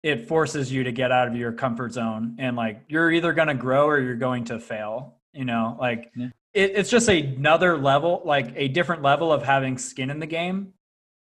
it 0.03 0.27
forces 0.27 0.71
you 0.71 0.83
to 0.83 0.91
get 0.91 1.11
out 1.11 1.27
of 1.27 1.35
your 1.35 1.51
comfort 1.51 1.93
zone 1.93 2.35
and 2.39 2.55
like 2.55 2.81
you're 2.87 3.11
either 3.11 3.33
going 3.33 3.47
to 3.47 3.53
grow 3.53 3.87
or 3.87 3.99
you're 3.99 4.15
going 4.15 4.45
to 4.45 4.59
fail. 4.59 5.15
You 5.33 5.45
know, 5.45 5.77
like 5.79 6.11
yeah. 6.15 6.29
it, 6.53 6.71
it's 6.75 6.89
just 6.89 7.09
another 7.09 7.77
level, 7.77 8.21
like 8.25 8.53
a 8.55 8.67
different 8.67 9.03
level 9.03 9.31
of 9.31 9.43
having 9.43 9.77
skin 9.77 10.09
in 10.09 10.19
the 10.19 10.25
game, 10.25 10.73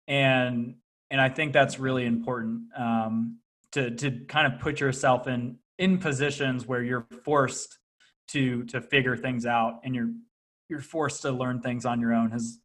and 0.06 0.74
and 1.10 1.20
I 1.20 1.28
think 1.28 1.52
that's 1.52 1.78
really 1.78 2.04
important 2.04 2.62
um, 2.76 3.38
to 3.72 3.90
to 3.90 4.10
kind 4.26 4.52
of 4.52 4.60
put 4.60 4.80
yourself 4.80 5.26
in 5.28 5.58
in 5.78 5.98
positions 5.98 6.66
where 6.66 6.82
you're 6.82 7.06
forced 7.24 7.78
to 8.28 8.64
to 8.64 8.80
figure 8.80 9.16
things 9.16 9.46
out 9.46 9.80
and 9.84 9.94
you're 9.94 10.10
you're 10.68 10.80
forced 10.80 11.22
to 11.22 11.30
learn 11.30 11.60
things 11.60 11.84
on 11.84 12.00
your 12.00 12.14
own 12.14 12.30
has 12.30 12.58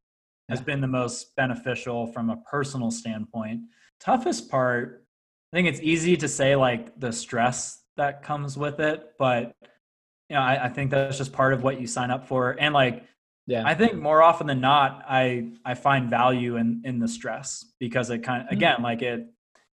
has 0.49 0.61
been 0.61 0.79
the 0.79 0.87
most 0.87 1.35
beneficial 1.35 2.07
from 2.07 2.29
a 2.29 2.37
personal 2.37 2.91
standpoint 2.91 3.61
toughest 3.99 4.49
part 4.49 5.06
think 5.57 5.67
it's 5.67 5.81
easy 5.81 6.15
to 6.17 6.27
say 6.27 6.55
like 6.55 6.99
the 6.99 7.11
stress 7.11 7.81
that 7.95 8.23
comes 8.23 8.57
with 8.57 8.79
it 8.79 9.13
but 9.17 9.55
you 10.29 10.35
know 10.35 10.41
I, 10.41 10.65
I 10.65 10.69
think 10.69 10.91
that's 10.91 11.17
just 11.17 11.33
part 11.33 11.53
of 11.53 11.63
what 11.63 11.81
you 11.81 11.87
sign 11.87 12.11
up 12.11 12.27
for. 12.27 12.55
And 12.59 12.73
like 12.73 13.03
yeah. 13.47 13.63
I 13.65 13.75
think 13.75 13.95
more 13.95 14.21
often 14.21 14.45
than 14.47 14.61
not 14.61 15.03
i 15.07 15.47
i 15.65 15.73
find 15.73 16.09
value 16.09 16.57
in 16.57 16.81
in 16.85 16.99
the 16.99 17.07
stress 17.07 17.65
because 17.79 18.09
it 18.09 18.19
kind 18.19 18.41
of 18.41 18.47
mm-hmm. 18.47 18.57
again 18.57 18.81
like 18.83 19.01
it 19.01 19.27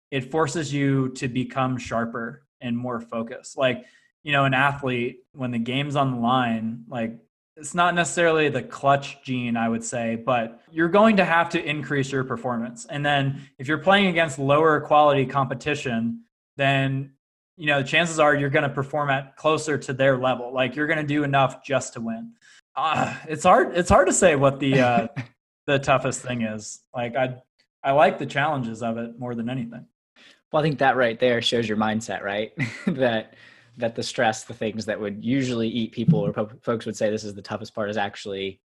it 0.10 0.30
forces 0.32 0.72
you 0.72 1.10
to 1.10 1.28
become 1.28 1.78
sharper 1.78 2.44
and 2.62 2.78
more 2.78 3.02
focused. 3.02 3.58
Like 3.58 3.86
you 4.24 4.32
know, 4.32 4.46
an 4.46 4.54
athlete 4.54 5.20
when 5.34 5.52
the 5.52 5.60
game's 5.60 5.96
on 5.96 6.12
the 6.12 6.18
line, 6.18 6.86
like 6.88 7.20
it's 7.56 7.76
not 7.76 7.94
necessarily 7.94 8.50
the 8.50 8.64
clutch 8.64 9.22
gene, 9.24 9.58
I 9.58 9.70
would 9.70 9.84
say, 9.84 10.16
but 10.16 10.62
you're 10.72 10.90
going 10.90 11.18
to 11.18 11.26
have 11.26 11.50
to 11.50 11.64
increase 11.64 12.12
your 12.12 12.24
performance. 12.24 12.86
And 12.90 13.06
then 13.06 13.48
if 13.60 13.68
you're 13.68 13.78
playing 13.78 14.08
against 14.08 14.40
lower 14.40 14.82
quality 14.82 15.26
competition, 15.26 16.24
then 16.58 17.12
you 17.56 17.68
know, 17.68 17.82
the 17.82 17.88
chances 17.88 18.20
are 18.20 18.36
you're 18.36 18.50
going 18.50 18.64
to 18.64 18.70
perform 18.70 19.10
at 19.10 19.36
closer 19.36 19.78
to 19.78 19.94
their 19.94 20.18
level. 20.18 20.54
Like 20.54 20.76
you're 20.76 20.88
going 20.88 21.00
to 21.00 21.06
do 21.06 21.24
enough 21.24 21.64
just 21.64 21.94
to 21.94 22.02
win. 22.02 22.34
Uh, 22.76 23.16
it's 23.28 23.44
hard. 23.44 23.78
It's 23.78 23.90
hard 23.90 24.08
to 24.08 24.14
say 24.14 24.36
what 24.36 24.60
the 24.60 24.80
uh, 24.80 25.08
the 25.68 25.80
toughest 25.80 26.22
thing 26.22 26.42
is. 26.42 26.82
Like 26.96 27.16
I, 27.16 27.36
I 27.84 27.92
like 27.92 28.18
the 28.18 28.26
challenges 28.26 28.82
of 28.82 28.98
it 28.98 29.20
more 29.20 29.36
than 29.36 29.50
anything. 29.50 29.86
Well, 30.52 30.62
I 30.62 30.64
think 30.64 30.80
that 30.80 30.96
right 30.96 31.20
there 31.20 31.42
shows 31.42 31.68
your 31.68 31.78
mindset, 31.78 32.24
right? 32.24 32.52
that 32.88 33.36
that 33.78 33.96
the 33.96 34.04
stress, 34.04 34.44
the 34.44 34.54
things 34.54 34.86
that 34.86 35.00
would 35.00 35.24
usually 35.24 35.68
eat 35.68 35.92
people, 35.92 36.20
or 36.20 36.34
po- 36.34 36.52
folks 36.62 36.86
would 36.86 36.96
say 36.96 37.10
this 37.10 37.24
is 37.24 37.34
the 37.34 37.42
toughest 37.42 37.74
part, 37.74 37.90
is 37.90 37.98
actually 37.98 38.60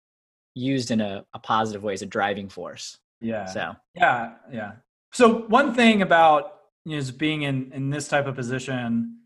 used 0.54 0.90
in 0.90 1.00
a, 1.00 1.24
a 1.34 1.38
positive 1.38 1.82
way 1.82 1.92
as 1.92 2.02
a 2.02 2.06
driving 2.06 2.48
force. 2.48 2.98
Yeah. 3.20 3.46
So 3.46 3.74
yeah, 3.94 4.34
yeah. 4.52 4.72
So 5.12 5.40
one 5.48 5.74
thing 5.74 6.02
about 6.02 6.54
you 6.84 7.00
know, 7.00 7.06
being 7.16 7.42
in 7.42 7.72
in 7.72 7.90
this 7.90 8.08
type 8.08 8.26
of 8.26 8.34
position, 8.34 9.20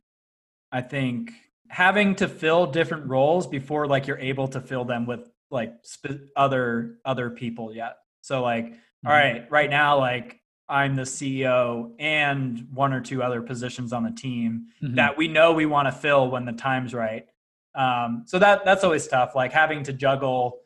I 0.71 0.81
think 0.81 1.33
having 1.69 2.15
to 2.17 2.29
fill 2.29 2.67
different 2.67 3.09
roles 3.09 3.47
before 3.47 3.87
like 3.87 4.07
you're 4.07 4.19
able 4.19 4.47
to 4.47 4.61
fill 4.61 4.85
them 4.85 5.07
with 5.07 5.31
like 5.51 5.75
sp- 5.85 6.29
other 6.37 6.99
other 7.05 7.31
people 7.31 7.75
yet. 7.75 7.97
So 8.21 8.43
like, 8.43 8.67
mm-hmm. 8.67 9.09
all 9.09 9.13
right, 9.13 9.51
right 9.51 9.71
now 9.71 9.99
like 9.99 10.42
I'm 10.73 10.97
the 10.97 11.03
CEO 11.03 11.93
and 11.99 12.67
one 12.73 12.95
or 12.95 13.03
two 13.03 13.23
other 13.23 13.43
positions 13.43 13.93
on 13.93 14.03
the 14.03 14.11
team 14.11 14.69
mm-hmm. 14.83 14.95
that 14.95 15.19
we 15.19 15.29
know 15.29 15.53
we 15.53 15.67
want 15.67 15.87
to 15.87 15.93
fill 15.93 16.31
when 16.31 16.47
the 16.47 16.53
time's 16.53 16.95
right. 16.95 17.27
Um, 17.75 18.25
so 18.27 18.39
that 18.39 18.65
that's 18.65 18.83
always 18.83 19.07
tough, 19.07 19.35
like 19.35 19.53
having 19.53 19.83
to 19.85 19.93
juggle 19.93 20.61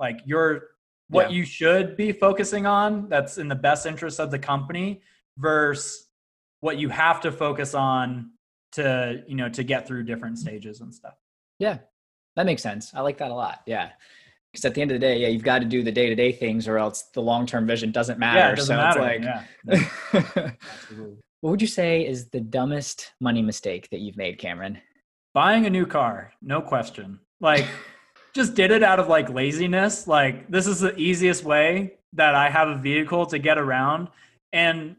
like 0.00 0.20
your 0.24 0.70
what 1.08 1.30
yeah. 1.30 1.36
you 1.36 1.44
should 1.44 1.96
be 1.96 2.10
focusing 2.10 2.66
on 2.66 3.08
that's 3.08 3.38
in 3.38 3.46
the 3.46 3.54
best 3.54 3.86
interest 3.86 4.18
of 4.18 4.32
the 4.32 4.38
company 4.38 5.02
versus 5.38 6.08
what 6.60 6.78
you 6.78 6.88
have 6.88 7.20
to 7.20 7.30
focus 7.30 7.74
on 7.74 8.32
to 8.72 9.22
you 9.28 9.36
know 9.36 9.48
to 9.48 9.62
get 9.62 9.86
through 9.86 10.02
different 10.02 10.38
stages 10.38 10.80
and 10.80 10.92
stuff. 10.92 11.14
Yeah, 11.60 11.78
that 12.34 12.46
makes 12.46 12.62
sense. 12.62 12.92
I 12.94 13.00
like 13.00 13.18
that 13.18 13.30
a 13.30 13.34
lot. 13.34 13.62
Yeah 13.66 13.90
because 14.52 14.66
at 14.66 14.74
the 14.74 14.82
end 14.82 14.90
of 14.90 14.96
the 15.00 15.06
day, 15.06 15.18
yeah, 15.18 15.28
you've 15.28 15.42
got 15.42 15.60
to 15.60 15.64
do 15.64 15.82
the 15.82 15.92
day 15.92 16.08
to 16.08 16.14
day 16.14 16.30
things, 16.30 16.68
or 16.68 16.76
else 16.76 17.04
the 17.14 17.22
long 17.22 17.46
term 17.46 17.66
vision 17.66 17.90
doesn't 17.90 18.18
matter. 18.18 18.38
Yeah, 18.38 18.52
it 18.52 18.56
doesn't 18.56 18.76
so 18.76 18.82
matter. 18.82 19.44
it's 19.64 19.82
like, 20.12 20.28
yeah. 20.34 20.50
what 21.40 21.50
would 21.50 21.62
you 21.62 21.68
say 21.68 22.06
is 22.06 22.28
the 22.28 22.40
dumbest 22.40 23.12
money 23.20 23.40
mistake 23.40 23.88
that 23.90 24.00
you've 24.00 24.18
made, 24.18 24.38
Cameron? 24.38 24.78
Buying 25.32 25.64
a 25.64 25.70
new 25.70 25.86
car, 25.86 26.32
no 26.42 26.60
question. 26.60 27.18
Like, 27.40 27.66
just 28.34 28.54
did 28.54 28.70
it 28.70 28.82
out 28.82 29.00
of 29.00 29.08
like 29.08 29.30
laziness. 29.30 30.06
Like, 30.06 30.50
this 30.50 30.66
is 30.66 30.80
the 30.80 30.94
easiest 30.96 31.44
way 31.44 31.94
that 32.12 32.34
I 32.34 32.50
have 32.50 32.68
a 32.68 32.76
vehicle 32.76 33.24
to 33.26 33.38
get 33.38 33.56
around. 33.56 34.08
And 34.52 34.96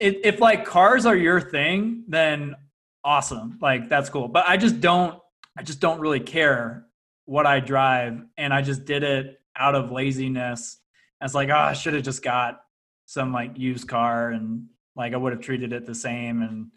if, 0.00 0.16
if 0.22 0.40
like 0.40 0.66
cars 0.66 1.06
are 1.06 1.16
your 1.16 1.40
thing, 1.40 2.04
then 2.08 2.56
awesome. 3.04 3.58
Like, 3.62 3.88
that's 3.88 4.10
cool. 4.10 4.28
But 4.28 4.44
I 4.46 4.58
just 4.58 4.80
don't. 4.80 5.18
I 5.56 5.62
just 5.62 5.80
don't 5.80 6.00
really 6.00 6.20
care 6.20 6.86
what 7.24 7.46
I 7.46 7.60
drive, 7.60 8.22
and 8.36 8.52
I 8.52 8.62
just 8.62 8.84
did 8.84 9.02
it 9.02 9.40
out 9.56 9.74
of 9.74 9.92
laziness. 9.92 10.78
Ah, 10.78 10.88
I 11.20 11.24
was 11.24 11.34
like, 11.34 11.50
oh, 11.50 11.56
I 11.56 11.72
should 11.72 11.94
have 11.94 12.02
just 12.02 12.22
got 12.22 12.62
some 13.06 13.32
like 13.32 13.58
used 13.58 13.88
car, 13.88 14.30
and 14.30 14.66
like 14.96 15.14
I 15.14 15.16
would 15.16 15.32
have 15.32 15.42
treated 15.42 15.72
it 15.72 15.86
the 15.86 15.94
same, 15.94 16.42
and 16.42 16.68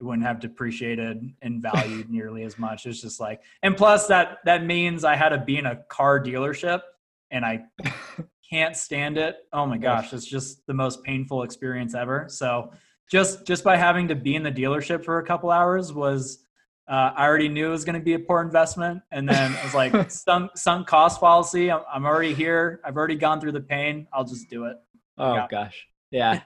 it 0.00 0.04
wouldn't 0.04 0.26
have 0.26 0.40
depreciated 0.40 1.32
and 1.42 1.62
valued 1.62 2.10
nearly 2.10 2.42
as 2.42 2.58
much. 2.58 2.86
It's 2.86 3.00
just 3.00 3.20
like, 3.20 3.42
and 3.62 3.76
plus 3.76 4.06
that 4.08 4.38
that 4.44 4.64
means 4.64 5.04
I 5.04 5.16
had 5.16 5.30
to 5.30 5.38
be 5.38 5.56
in 5.56 5.66
a 5.66 5.76
car 5.88 6.22
dealership, 6.22 6.82
and 7.30 7.44
I 7.44 7.64
can't 8.50 8.76
stand 8.76 9.18
it. 9.18 9.36
Oh 9.52 9.66
my 9.66 9.78
gosh, 9.78 10.12
it's 10.12 10.26
just 10.26 10.66
the 10.66 10.74
most 10.74 11.02
painful 11.02 11.42
experience 11.42 11.94
ever. 11.94 12.26
So 12.28 12.72
just 13.10 13.46
just 13.46 13.64
by 13.64 13.76
having 13.76 14.08
to 14.08 14.14
be 14.14 14.34
in 14.34 14.42
the 14.42 14.52
dealership 14.52 15.04
for 15.04 15.18
a 15.18 15.24
couple 15.24 15.50
hours 15.50 15.92
was 15.92 16.43
uh, 16.86 17.12
I 17.16 17.26
already 17.26 17.48
knew 17.48 17.68
it 17.68 17.70
was 17.70 17.84
going 17.84 17.98
to 17.98 18.04
be 18.04 18.14
a 18.14 18.18
poor 18.18 18.42
investment, 18.42 19.02
and 19.10 19.28
then 19.28 19.56
I 19.56 19.64
was 19.64 19.74
like, 19.74 20.10
sunk 20.10 20.56
sunk 20.56 20.86
cost 20.86 21.20
policy. 21.20 21.70
I'm, 21.70 21.80
I'm 21.92 22.04
already 22.04 22.34
here. 22.34 22.80
I've 22.84 22.96
already 22.96 23.16
gone 23.16 23.40
through 23.40 23.52
the 23.52 23.60
pain. 23.60 24.06
I'll 24.12 24.24
just 24.24 24.50
do 24.50 24.66
it. 24.66 24.76
Oh 25.16 25.34
yeah. 25.34 25.46
gosh, 25.50 25.86
yeah. 26.10 26.40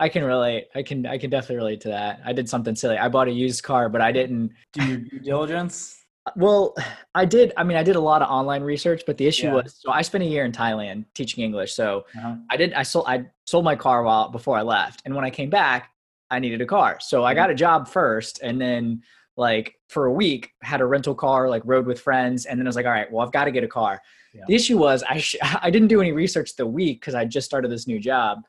I 0.00 0.08
can 0.08 0.24
relate. 0.24 0.68
I 0.74 0.82
can 0.82 1.04
I 1.06 1.18
can 1.18 1.28
definitely 1.28 1.56
relate 1.56 1.80
to 1.82 1.88
that. 1.88 2.20
I 2.24 2.32
did 2.32 2.48
something 2.48 2.74
silly. 2.74 2.96
I 2.96 3.08
bought 3.08 3.28
a 3.28 3.32
used 3.32 3.62
car, 3.62 3.88
but 3.88 4.00
I 4.00 4.12
didn't 4.12 4.52
do 4.72 4.86
your 4.86 4.98
due 4.98 5.18
diligence. 5.18 5.96
Well, 6.36 6.74
I 7.14 7.24
did. 7.24 7.52
I 7.56 7.64
mean, 7.64 7.76
I 7.76 7.82
did 7.82 7.96
a 7.96 8.00
lot 8.00 8.22
of 8.22 8.28
online 8.28 8.62
research, 8.62 9.02
but 9.06 9.16
the 9.16 9.26
issue 9.26 9.46
yeah. 9.46 9.54
was 9.54 9.76
so 9.80 9.90
I 9.90 10.02
spent 10.02 10.24
a 10.24 10.26
year 10.26 10.44
in 10.44 10.52
Thailand 10.52 11.04
teaching 11.14 11.44
English. 11.44 11.74
So 11.74 12.06
uh-huh. 12.16 12.36
I 12.50 12.56
did. 12.56 12.72
I 12.74 12.82
sold. 12.84 13.06
I 13.08 13.26
sold 13.46 13.64
my 13.64 13.76
car 13.76 14.02
while 14.02 14.28
before 14.30 14.56
I 14.56 14.62
left, 14.62 15.02
and 15.04 15.14
when 15.14 15.24
I 15.24 15.30
came 15.30 15.50
back, 15.50 15.90
I 16.30 16.38
needed 16.38 16.60
a 16.60 16.66
car. 16.66 16.98
So 17.00 17.24
I 17.24 17.34
got 17.34 17.50
a 17.50 17.54
job 17.54 17.88
first, 17.88 18.40
and 18.42 18.60
then 18.60 19.02
like 19.38 19.76
for 19.88 20.06
a 20.06 20.12
week 20.12 20.50
had 20.62 20.80
a 20.80 20.84
rental 20.84 21.14
car 21.14 21.48
like 21.48 21.62
rode 21.64 21.86
with 21.86 22.00
friends 22.00 22.44
and 22.44 22.58
then 22.58 22.66
i 22.66 22.68
was 22.68 22.76
like 22.76 22.84
all 22.84 22.92
right 22.92 23.10
well 23.10 23.24
i've 23.24 23.32
got 23.32 23.44
to 23.44 23.52
get 23.52 23.64
a 23.64 23.68
car 23.68 24.00
yeah. 24.34 24.42
the 24.48 24.54
issue 24.54 24.76
was 24.76 25.02
i 25.08 25.16
sh- 25.16 25.36
i 25.62 25.70
didn't 25.70 25.88
do 25.88 26.00
any 26.00 26.12
research 26.12 26.56
the 26.56 26.66
week 26.66 27.00
because 27.00 27.14
i 27.14 27.24
just 27.24 27.46
started 27.46 27.70
this 27.70 27.86
new 27.86 28.00
job 28.00 28.40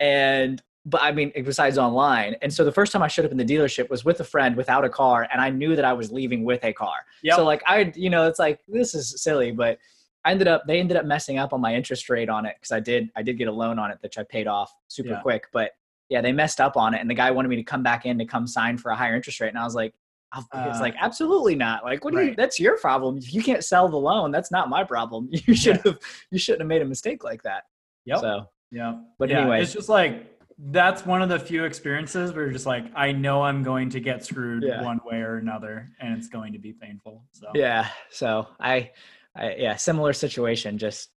and 0.00 0.62
but 0.86 1.02
i 1.02 1.12
mean 1.12 1.30
besides 1.44 1.78
online 1.78 2.34
and 2.42 2.52
so 2.52 2.64
the 2.64 2.72
first 2.72 2.92
time 2.92 3.02
i 3.02 3.08
showed 3.08 3.26
up 3.26 3.30
in 3.30 3.36
the 3.36 3.44
dealership 3.44 3.88
was 3.90 4.04
with 4.04 4.18
a 4.20 4.24
friend 4.24 4.56
without 4.56 4.84
a 4.84 4.88
car 4.88 5.28
and 5.30 5.40
i 5.40 5.50
knew 5.50 5.76
that 5.76 5.84
i 5.84 5.92
was 5.92 6.10
leaving 6.10 6.44
with 6.44 6.64
a 6.64 6.72
car 6.72 7.04
yep. 7.22 7.36
so 7.36 7.44
like 7.44 7.62
i 7.66 7.92
you 7.94 8.10
know 8.10 8.26
it's 8.26 8.38
like 8.38 8.58
this 8.66 8.94
is 8.94 9.22
silly 9.22 9.52
but 9.52 9.78
i 10.24 10.30
ended 10.30 10.48
up 10.48 10.62
they 10.66 10.80
ended 10.80 10.96
up 10.96 11.04
messing 11.04 11.38
up 11.38 11.52
on 11.52 11.60
my 11.60 11.74
interest 11.74 12.08
rate 12.08 12.30
on 12.30 12.46
it 12.46 12.56
because 12.58 12.72
i 12.72 12.80
did 12.80 13.10
i 13.16 13.22
did 13.22 13.36
get 13.36 13.48
a 13.48 13.52
loan 13.52 13.78
on 13.78 13.90
it 13.90 13.98
which 14.00 14.16
i 14.18 14.24
paid 14.24 14.46
off 14.46 14.74
super 14.88 15.10
yeah. 15.10 15.20
quick 15.20 15.44
but 15.52 15.72
yeah, 16.12 16.20
they 16.20 16.30
messed 16.30 16.60
up 16.60 16.76
on 16.76 16.92
it, 16.92 17.00
and 17.00 17.08
the 17.08 17.14
guy 17.14 17.30
wanted 17.30 17.48
me 17.48 17.56
to 17.56 17.62
come 17.62 17.82
back 17.82 18.04
in 18.04 18.18
to 18.18 18.26
come 18.26 18.46
sign 18.46 18.76
for 18.76 18.90
a 18.90 18.94
higher 18.94 19.16
interest 19.16 19.40
rate, 19.40 19.48
and 19.48 19.58
I 19.58 19.64
was 19.64 19.74
like, 19.74 19.94
it's 20.36 20.80
like 20.80 20.94
uh, 20.94 20.98
absolutely 21.00 21.54
not. 21.54 21.84
Like, 21.84 22.04
what 22.04 22.12
do 22.12 22.18
right. 22.18 22.30
you? 22.30 22.36
That's 22.36 22.58
your 22.58 22.78
problem. 22.78 23.18
If 23.18 23.34
you 23.34 23.42
can't 23.42 23.64
sell 23.64 23.88
the 23.88 23.96
loan, 23.96 24.30
that's 24.30 24.50
not 24.50 24.68
my 24.68 24.84
problem. 24.84 25.28
You 25.46 25.54
should 25.54 25.76
have. 25.78 25.86
Yeah. 25.86 26.08
You 26.30 26.38
shouldn't 26.38 26.62
have 26.62 26.68
made 26.68 26.82
a 26.82 26.86
mistake 26.86 27.24
like 27.24 27.42
that. 27.42 27.64
Yep. 28.06 28.20
So 28.20 28.46
yeah. 28.70 29.00
But 29.18 29.28
yeah, 29.28 29.40
anyway, 29.40 29.62
it's 29.62 29.72
just 29.72 29.88
like 29.88 30.26
that's 30.58 31.04
one 31.04 31.22
of 31.22 31.28
the 31.28 31.38
few 31.38 31.64
experiences 31.64 32.32
where 32.32 32.44
you're 32.44 32.52
just 32.52 32.66
like, 32.66 32.84
I 32.94 33.12
know 33.12 33.42
I'm 33.42 33.62
going 33.62 33.90
to 33.90 34.00
get 34.00 34.24
screwed 34.24 34.62
yeah. 34.62 34.82
one 34.82 35.00
way 35.04 35.18
or 35.18 35.36
another, 35.36 35.88
and 36.00 36.16
it's 36.16 36.28
going 36.28 36.52
to 36.52 36.58
be 36.58 36.72
painful. 36.72 37.24
So 37.32 37.48
yeah. 37.54 37.88
So 38.10 38.46
I, 38.60 38.90
I 39.36 39.54
yeah, 39.56 39.76
similar 39.76 40.12
situation. 40.12 40.78
Just 40.78 41.10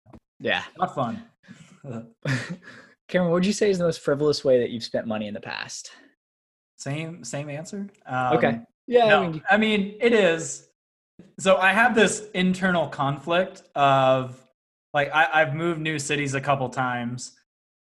yeah, 0.40 0.62
not 0.78 0.94
fun. 0.94 1.22
Cameron, 3.08 3.30
what 3.30 3.32
would 3.32 3.46
you 3.46 3.52
say 3.52 3.68
is 3.68 3.78
the 3.78 3.84
most 3.84 4.00
frivolous 4.00 4.44
way 4.44 4.60
that 4.60 4.70
you've 4.70 4.84
spent 4.84 5.06
money 5.06 5.26
in 5.26 5.34
the 5.34 5.40
past? 5.40 5.90
Same 6.76 7.24
same 7.24 7.50
answer. 7.50 7.90
Um, 8.06 8.36
okay. 8.36 8.60
Yeah. 8.93 9.09
No, 9.09 9.22
I, 9.22 9.28
mean, 9.28 9.43
I 9.53 9.57
mean, 9.57 9.97
it 10.01 10.12
is. 10.12 10.68
So 11.38 11.57
I 11.57 11.72
have 11.72 11.95
this 11.95 12.28
internal 12.34 12.88
conflict 12.88 13.62
of 13.74 14.38
like 14.93 15.11
I, 15.14 15.28
I've 15.32 15.55
moved 15.55 15.80
new 15.80 15.99
cities 15.99 16.34
a 16.34 16.40
couple 16.43 16.68
times, 16.68 17.32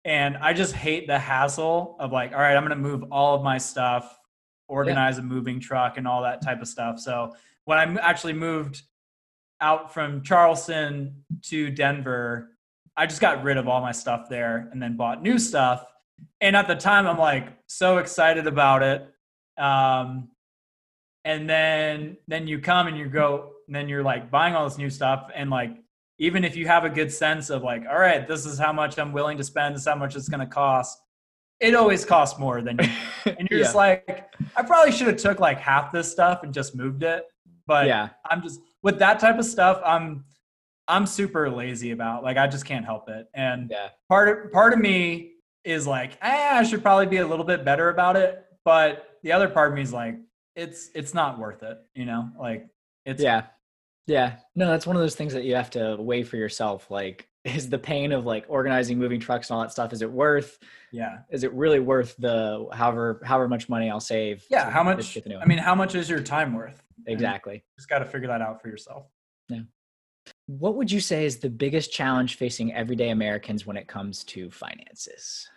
And 0.05 0.37
I 0.37 0.53
just 0.53 0.73
hate 0.73 1.07
the 1.07 1.17
hassle 1.17 1.95
of 1.99 2.11
like, 2.11 2.31
all 2.31 2.39
right, 2.39 2.55
I'm 2.55 2.63
going 2.63 2.69
to 2.69 2.75
move 2.75 3.05
all 3.11 3.35
of 3.35 3.43
my 3.43 3.57
stuff, 3.57 4.17
organize 4.67 5.17
yeah. 5.17 5.23
a 5.23 5.25
moving 5.25 5.59
truck 5.59 5.97
and 5.97 6.07
all 6.07 6.21
that 6.21 6.43
type 6.43 6.61
of 6.61 6.67
stuff. 6.67 6.99
So 6.99 7.35
when 7.65 7.79
I 7.79 8.01
actually 8.01 8.33
moved 8.33 8.83
out 9.61 9.91
from 9.91 10.21
Charleston 10.21 11.23
to 11.43 11.71
Denver, 11.71 12.51
I 12.95 13.07
just 13.07 13.19
got 13.19 13.43
rid 13.43 13.57
of 13.57 13.67
all 13.67 13.81
my 13.81 13.91
stuff 13.91 14.29
there 14.29 14.69
and 14.71 14.81
then 14.81 14.95
bought 14.95 15.23
new 15.23 15.39
stuff. 15.39 15.83
And 16.39 16.55
at 16.55 16.67
the 16.67 16.75
time, 16.75 17.07
I'm 17.07 17.17
like 17.17 17.47
so 17.65 17.97
excited 17.97 18.45
about 18.45 18.83
it. 18.83 19.09
Um, 19.57 20.29
and 21.25 21.49
then 21.49 22.15
then 22.27 22.47
you 22.47 22.59
come 22.59 22.87
and 22.87 22.97
you 22.97 23.07
go, 23.07 23.51
and 23.67 23.75
then 23.75 23.89
you're 23.89 24.03
like 24.03 24.31
buying 24.31 24.55
all 24.55 24.69
this 24.69 24.77
new 24.77 24.89
stuff, 24.89 25.29
and 25.35 25.49
like 25.49 25.71
even 26.17 26.45
if 26.45 26.55
you 26.55 26.65
have 26.67 26.85
a 26.85 26.89
good 26.89 27.11
sense 27.11 27.49
of 27.49 27.63
like, 27.63 27.83
all 27.89 27.99
right, 27.99 28.27
this 28.27 28.45
is 28.45 28.57
how 28.57 28.71
much 28.71 28.97
I'm 28.97 29.11
willing 29.11 29.37
to 29.37 29.43
spend, 29.43 29.75
this 29.75 29.81
is 29.81 29.87
how 29.87 29.95
much 29.95 30.15
it's 30.15 30.29
going 30.29 30.39
to 30.39 30.45
cost. 30.45 30.97
It 31.59 31.75
always 31.75 32.05
costs 32.05 32.39
more 32.39 32.61
than, 32.61 32.77
you, 32.81 32.89
and 33.37 33.47
you're 33.49 33.59
yeah. 33.59 33.65
just 33.65 33.75
like, 33.75 34.29
I 34.55 34.63
probably 34.63 34.91
should 34.93 35.07
have 35.07 35.17
took 35.17 35.39
like 35.39 35.59
half 35.59 35.91
this 35.91 36.09
stuff 36.09 36.43
and 36.43 36.53
just 36.53 36.75
moved 36.75 37.03
it. 37.03 37.25
But 37.67 37.87
yeah, 37.87 38.09
I'm 38.29 38.41
just 38.41 38.61
with 38.83 38.99
that 38.99 39.19
type 39.19 39.39
of 39.39 39.45
stuff. 39.45 39.81
I'm 39.83 40.23
I'm 40.87 41.07
super 41.07 41.49
lazy 41.49 41.91
about. 41.91 42.23
Like 42.23 42.37
I 42.37 42.45
just 42.47 42.65
can't 42.65 42.85
help 42.85 43.09
it. 43.09 43.27
And 43.33 43.71
yeah. 43.71 43.89
part 44.07 44.45
of 44.45 44.51
part 44.51 44.73
of 44.73 44.79
me 44.79 45.31
is 45.63 45.87
like, 45.87 46.17
eh, 46.21 46.49
I 46.53 46.63
should 46.63 46.83
probably 46.83 47.07
be 47.07 47.17
a 47.17 47.27
little 47.27 47.45
bit 47.45 47.65
better 47.65 47.89
about 47.89 48.15
it. 48.15 48.45
But 48.63 49.17
the 49.23 49.31
other 49.31 49.49
part 49.49 49.71
of 49.71 49.75
me 49.75 49.81
is 49.81 49.91
like, 49.91 50.17
it's 50.55 50.89
it's 50.95 51.13
not 51.13 51.39
worth 51.39 51.63
it. 51.63 51.79
You 51.93 52.05
know, 52.05 52.29
like 52.39 52.67
it's 53.05 53.21
yeah. 53.21 53.47
Yeah. 54.07 54.35
No, 54.55 54.67
that's 54.67 54.85
one 54.85 54.95
of 54.95 55.01
those 55.01 55.15
things 55.15 55.33
that 55.33 55.45
you 55.45 55.55
have 55.55 55.71
to 55.71 55.97
weigh 55.99 56.21
for 56.21 56.37
yourself. 56.37 56.91
Like, 56.91 57.27
is 57.43 57.69
the 57.69 57.79
pain 57.79 58.11
of 58.11 58.25
like 58.25 58.45
organizing 58.47 58.99
moving 58.99 59.19
trucks 59.19 59.49
and 59.49 59.55
all 59.57 59.63
that 59.63 59.71
stuff, 59.71 59.93
is 59.93 60.01
it 60.01 60.11
worth 60.11 60.59
yeah. 60.95 61.19
Is 61.29 61.43
it 61.43 61.51
really 61.53 61.79
worth 61.79 62.15
the 62.17 62.67
however 62.71 63.19
however 63.25 63.49
much 63.49 63.67
money 63.67 63.89
I'll 63.89 63.99
save? 63.99 64.45
Yeah, 64.49 64.69
how 64.69 64.81
much 64.81 65.17
I 65.17 65.45
mean, 65.45 65.57
how 65.57 65.75
much 65.75 65.93
is 65.93 66.09
your 66.09 66.21
time 66.21 66.53
worth? 66.53 66.81
Exactly. 67.05 67.63
just 67.77 67.89
gotta 67.89 68.05
figure 68.05 68.29
that 68.29 68.41
out 68.41 68.61
for 68.61 68.69
yourself. 68.69 69.07
Yeah. 69.49 69.61
What 70.47 70.75
would 70.75 70.89
you 70.89 71.01
say 71.01 71.25
is 71.25 71.37
the 71.37 71.49
biggest 71.49 71.91
challenge 71.91 72.37
facing 72.37 72.73
everyday 72.73 73.09
Americans 73.09 73.65
when 73.65 73.75
it 73.75 73.87
comes 73.87 74.23
to 74.25 74.49
finances? 74.49 75.49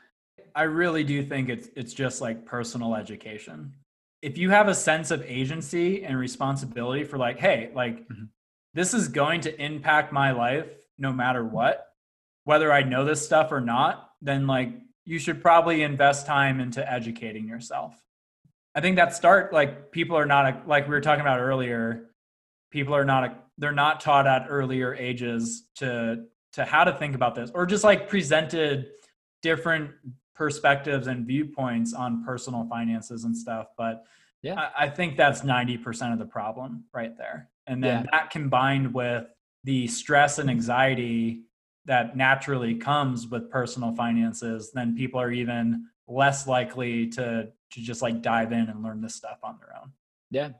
I 0.56 0.64
really 0.64 1.04
do 1.04 1.22
think 1.22 1.48
it's 1.48 1.68
it's 1.76 1.94
just 1.94 2.20
like 2.20 2.44
personal 2.44 2.96
education. 2.96 3.72
If 4.20 4.38
you 4.38 4.50
have 4.50 4.68
a 4.68 4.74
sense 4.74 5.10
of 5.10 5.22
agency 5.22 6.04
and 6.04 6.18
responsibility 6.18 7.04
for 7.04 7.18
like, 7.18 7.38
hey, 7.38 7.70
like 7.74 8.00
mm-hmm. 8.08 8.24
this 8.74 8.94
is 8.94 9.08
going 9.08 9.42
to 9.42 9.62
impact 9.62 10.12
my 10.12 10.32
life 10.32 10.66
no 10.98 11.12
matter 11.12 11.44
what, 11.44 11.86
whether 12.44 12.72
I 12.72 12.82
know 12.82 13.04
this 13.04 13.24
stuff 13.24 13.52
or 13.52 13.60
not, 13.60 14.10
then 14.20 14.46
like 14.46 14.70
you 15.04 15.18
should 15.18 15.40
probably 15.40 15.82
invest 15.82 16.26
time 16.26 16.60
into 16.60 16.90
educating 16.90 17.48
yourself. 17.48 17.94
I 18.74 18.80
think 18.80 18.96
that 18.96 19.14
start 19.14 19.52
like 19.52 19.90
people 19.90 20.16
are 20.16 20.26
not 20.26 20.68
like 20.68 20.86
we 20.86 20.90
were 20.90 21.00
talking 21.00 21.20
about 21.20 21.40
earlier, 21.40 22.10
people 22.70 22.94
are 22.94 23.04
not 23.04 23.44
they're 23.58 23.72
not 23.72 24.00
taught 24.00 24.26
at 24.26 24.46
earlier 24.48 24.94
ages 24.94 25.64
to 25.76 26.24
to 26.52 26.64
how 26.64 26.84
to 26.84 26.92
think 26.92 27.14
about 27.14 27.34
this 27.34 27.50
or 27.54 27.66
just 27.66 27.84
like 27.84 28.08
presented 28.08 28.88
different 29.42 29.90
perspectives 30.38 31.08
and 31.08 31.26
viewpoints 31.26 31.92
on 31.92 32.24
personal 32.24 32.64
finances 32.70 33.24
and 33.24 33.36
stuff 33.36 33.66
but 33.76 34.04
yeah. 34.42 34.68
I, 34.76 34.84
I 34.84 34.88
think 34.88 35.16
that's 35.16 35.40
90% 35.40 36.12
of 36.12 36.18
the 36.18 36.24
problem 36.24 36.84
right 36.92 37.16
there. 37.16 37.50
And 37.66 37.82
then 37.82 38.04
yeah. 38.04 38.10
that 38.12 38.30
combined 38.30 38.94
with 38.94 39.26
the 39.64 39.86
stress 39.88 40.38
and 40.38 40.48
anxiety 40.48 41.42
that 41.86 42.16
naturally 42.16 42.74
comes 42.74 43.26
with 43.26 43.50
personal 43.50 43.94
finances 43.94 44.70
then 44.72 44.96
people 44.96 45.20
are 45.20 45.32
even 45.32 45.86
less 46.06 46.46
likely 46.46 47.08
to 47.08 47.48
to 47.70 47.80
just 47.80 48.00
like 48.00 48.22
dive 48.22 48.52
in 48.52 48.68
and 48.68 48.82
learn 48.82 49.02
this 49.02 49.14
stuff 49.14 49.38
on 49.42 49.58
their 49.60 49.76
own. 49.78 49.92
Yeah. 50.30 50.50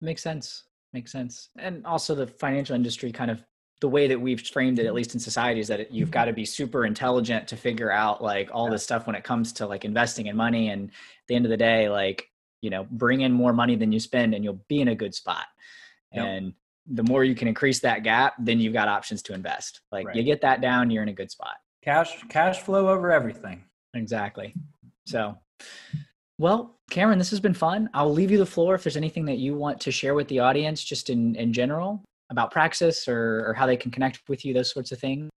Makes 0.00 0.22
sense. 0.22 0.64
Makes 0.92 1.10
sense. 1.10 1.48
And 1.58 1.84
also 1.84 2.14
the 2.14 2.28
financial 2.28 2.76
industry 2.76 3.10
kind 3.10 3.30
of 3.30 3.42
the 3.80 3.88
way 3.88 4.08
that 4.08 4.20
we've 4.20 4.40
framed 4.40 4.78
it, 4.78 4.82
at 4.82 4.88
mm-hmm. 4.88 4.96
least 4.96 5.14
in 5.14 5.20
society, 5.20 5.60
is 5.60 5.68
that 5.68 5.80
it, 5.80 5.90
you've 5.90 6.08
mm-hmm. 6.08 6.14
got 6.14 6.24
to 6.26 6.32
be 6.32 6.44
super 6.44 6.84
intelligent 6.84 7.48
to 7.48 7.56
figure 7.56 7.90
out 7.90 8.22
like 8.22 8.50
all 8.52 8.70
this 8.70 8.82
stuff 8.82 9.06
when 9.06 9.14
it 9.14 9.24
comes 9.24 9.52
to 9.54 9.66
like 9.66 9.84
investing 9.84 10.26
in 10.26 10.36
money. 10.36 10.70
And 10.70 10.88
at 10.88 11.26
the 11.28 11.34
end 11.34 11.44
of 11.44 11.50
the 11.50 11.56
day, 11.56 11.88
like, 11.88 12.28
you 12.60 12.70
know, 12.70 12.86
bring 12.90 13.20
in 13.20 13.32
more 13.32 13.52
money 13.52 13.76
than 13.76 13.92
you 13.92 14.00
spend 14.00 14.34
and 14.34 14.42
you'll 14.42 14.60
be 14.68 14.80
in 14.80 14.88
a 14.88 14.94
good 14.94 15.14
spot. 15.14 15.46
Yep. 16.12 16.24
And 16.24 16.52
the 16.86 17.04
more 17.04 17.22
you 17.22 17.34
can 17.34 17.46
increase 17.46 17.80
that 17.80 18.02
gap, 18.02 18.34
then 18.38 18.58
you've 18.58 18.72
got 18.72 18.88
options 18.88 19.22
to 19.22 19.34
invest. 19.34 19.80
Like 19.92 20.08
right. 20.08 20.16
you 20.16 20.22
get 20.24 20.40
that 20.40 20.60
down, 20.60 20.90
you're 20.90 21.02
in 21.02 21.08
a 21.08 21.14
good 21.14 21.30
spot. 21.30 21.54
Cash, 21.84 22.24
cash 22.28 22.60
flow 22.62 22.88
over 22.88 23.12
everything. 23.12 23.62
Exactly. 23.94 24.54
So 25.06 25.36
well, 26.38 26.78
Cameron, 26.90 27.18
this 27.18 27.30
has 27.30 27.40
been 27.40 27.54
fun. 27.54 27.90
I'll 27.94 28.12
leave 28.12 28.30
you 28.30 28.38
the 28.38 28.46
floor 28.46 28.74
if 28.74 28.84
there's 28.84 28.96
anything 28.96 29.24
that 29.26 29.38
you 29.38 29.54
want 29.54 29.80
to 29.82 29.90
share 29.90 30.14
with 30.14 30.28
the 30.28 30.38
audience, 30.38 30.82
just 30.82 31.10
in, 31.10 31.34
in 31.34 31.52
general 31.52 32.02
about 32.30 32.50
Praxis 32.50 33.08
or, 33.08 33.44
or 33.46 33.54
how 33.54 33.66
they 33.66 33.76
can 33.76 33.90
connect 33.90 34.20
with 34.28 34.44
you, 34.44 34.54
those 34.54 34.70
sorts 34.70 34.92
of 34.92 34.98
things. 34.98 35.30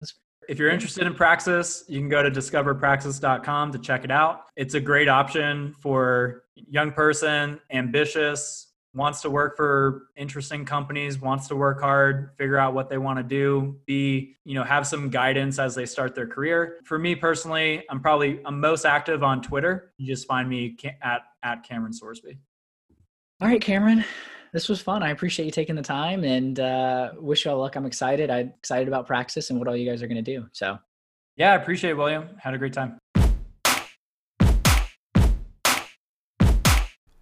If 0.49 0.57
you're 0.59 0.69
interested 0.69 1.05
in 1.05 1.13
Praxis, 1.13 1.83
you 1.87 1.99
can 1.99 2.09
go 2.09 2.23
to 2.23 2.31
discoverpraxis.com 2.31 3.71
to 3.71 3.79
check 3.79 4.03
it 4.03 4.11
out. 4.11 4.45
It's 4.55 4.73
a 4.73 4.81
great 4.81 5.07
option 5.07 5.73
for 5.79 6.43
young 6.55 6.91
person, 6.91 7.59
ambitious, 7.71 8.71
wants 8.93 9.21
to 9.21 9.29
work 9.29 9.55
for 9.55 10.07
interesting 10.17 10.65
companies 10.65 11.19
wants 11.19 11.47
to 11.47 11.55
work 11.55 11.79
hard 11.79 12.31
figure 12.37 12.57
out 12.57 12.73
what 12.73 12.89
they 12.89 12.97
want 12.97 13.17
to 13.17 13.23
do 13.23 13.79
be 13.85 14.35
you 14.43 14.53
know 14.53 14.63
have 14.63 14.85
some 14.85 15.09
guidance 15.09 15.59
as 15.59 15.73
they 15.73 15.85
start 15.85 16.13
their 16.13 16.27
career 16.27 16.79
for 16.83 16.99
me 16.99 17.15
personally 17.15 17.83
i'm 17.89 18.01
probably 18.01 18.41
i'm 18.45 18.59
most 18.59 18.85
active 18.85 19.23
on 19.23 19.41
twitter 19.41 19.93
you 19.97 20.05
just 20.05 20.27
find 20.27 20.49
me 20.49 20.75
at 21.01 21.21
at 21.43 21.63
cameron 21.63 21.93
sorsby 21.93 22.37
all 23.39 23.47
right 23.47 23.61
cameron 23.61 24.03
this 24.51 24.67
was 24.67 24.81
fun. 24.81 25.01
I 25.01 25.09
appreciate 25.09 25.45
you 25.45 25.51
taking 25.51 25.75
the 25.75 25.81
time 25.81 26.23
and 26.23 26.59
uh, 26.59 27.11
wish 27.17 27.45
you 27.45 27.51
all 27.51 27.59
luck. 27.59 27.75
I'm 27.75 27.85
excited. 27.85 28.29
I'm 28.29 28.49
excited 28.59 28.87
about 28.87 29.07
praxis 29.07 29.49
and 29.49 29.59
what 29.59 29.67
all 29.67 29.75
you 29.75 29.89
guys 29.89 30.01
are 30.03 30.07
going 30.07 30.23
to 30.23 30.37
do 30.37 30.47
so. 30.51 30.77
Yeah 31.37 31.53
i 31.53 31.55
appreciate 31.55 31.91
it 31.91 31.97
william. 31.97 32.27
Had 32.37 32.53
a 32.53 32.57
great 32.57 32.73
time. 32.73 32.97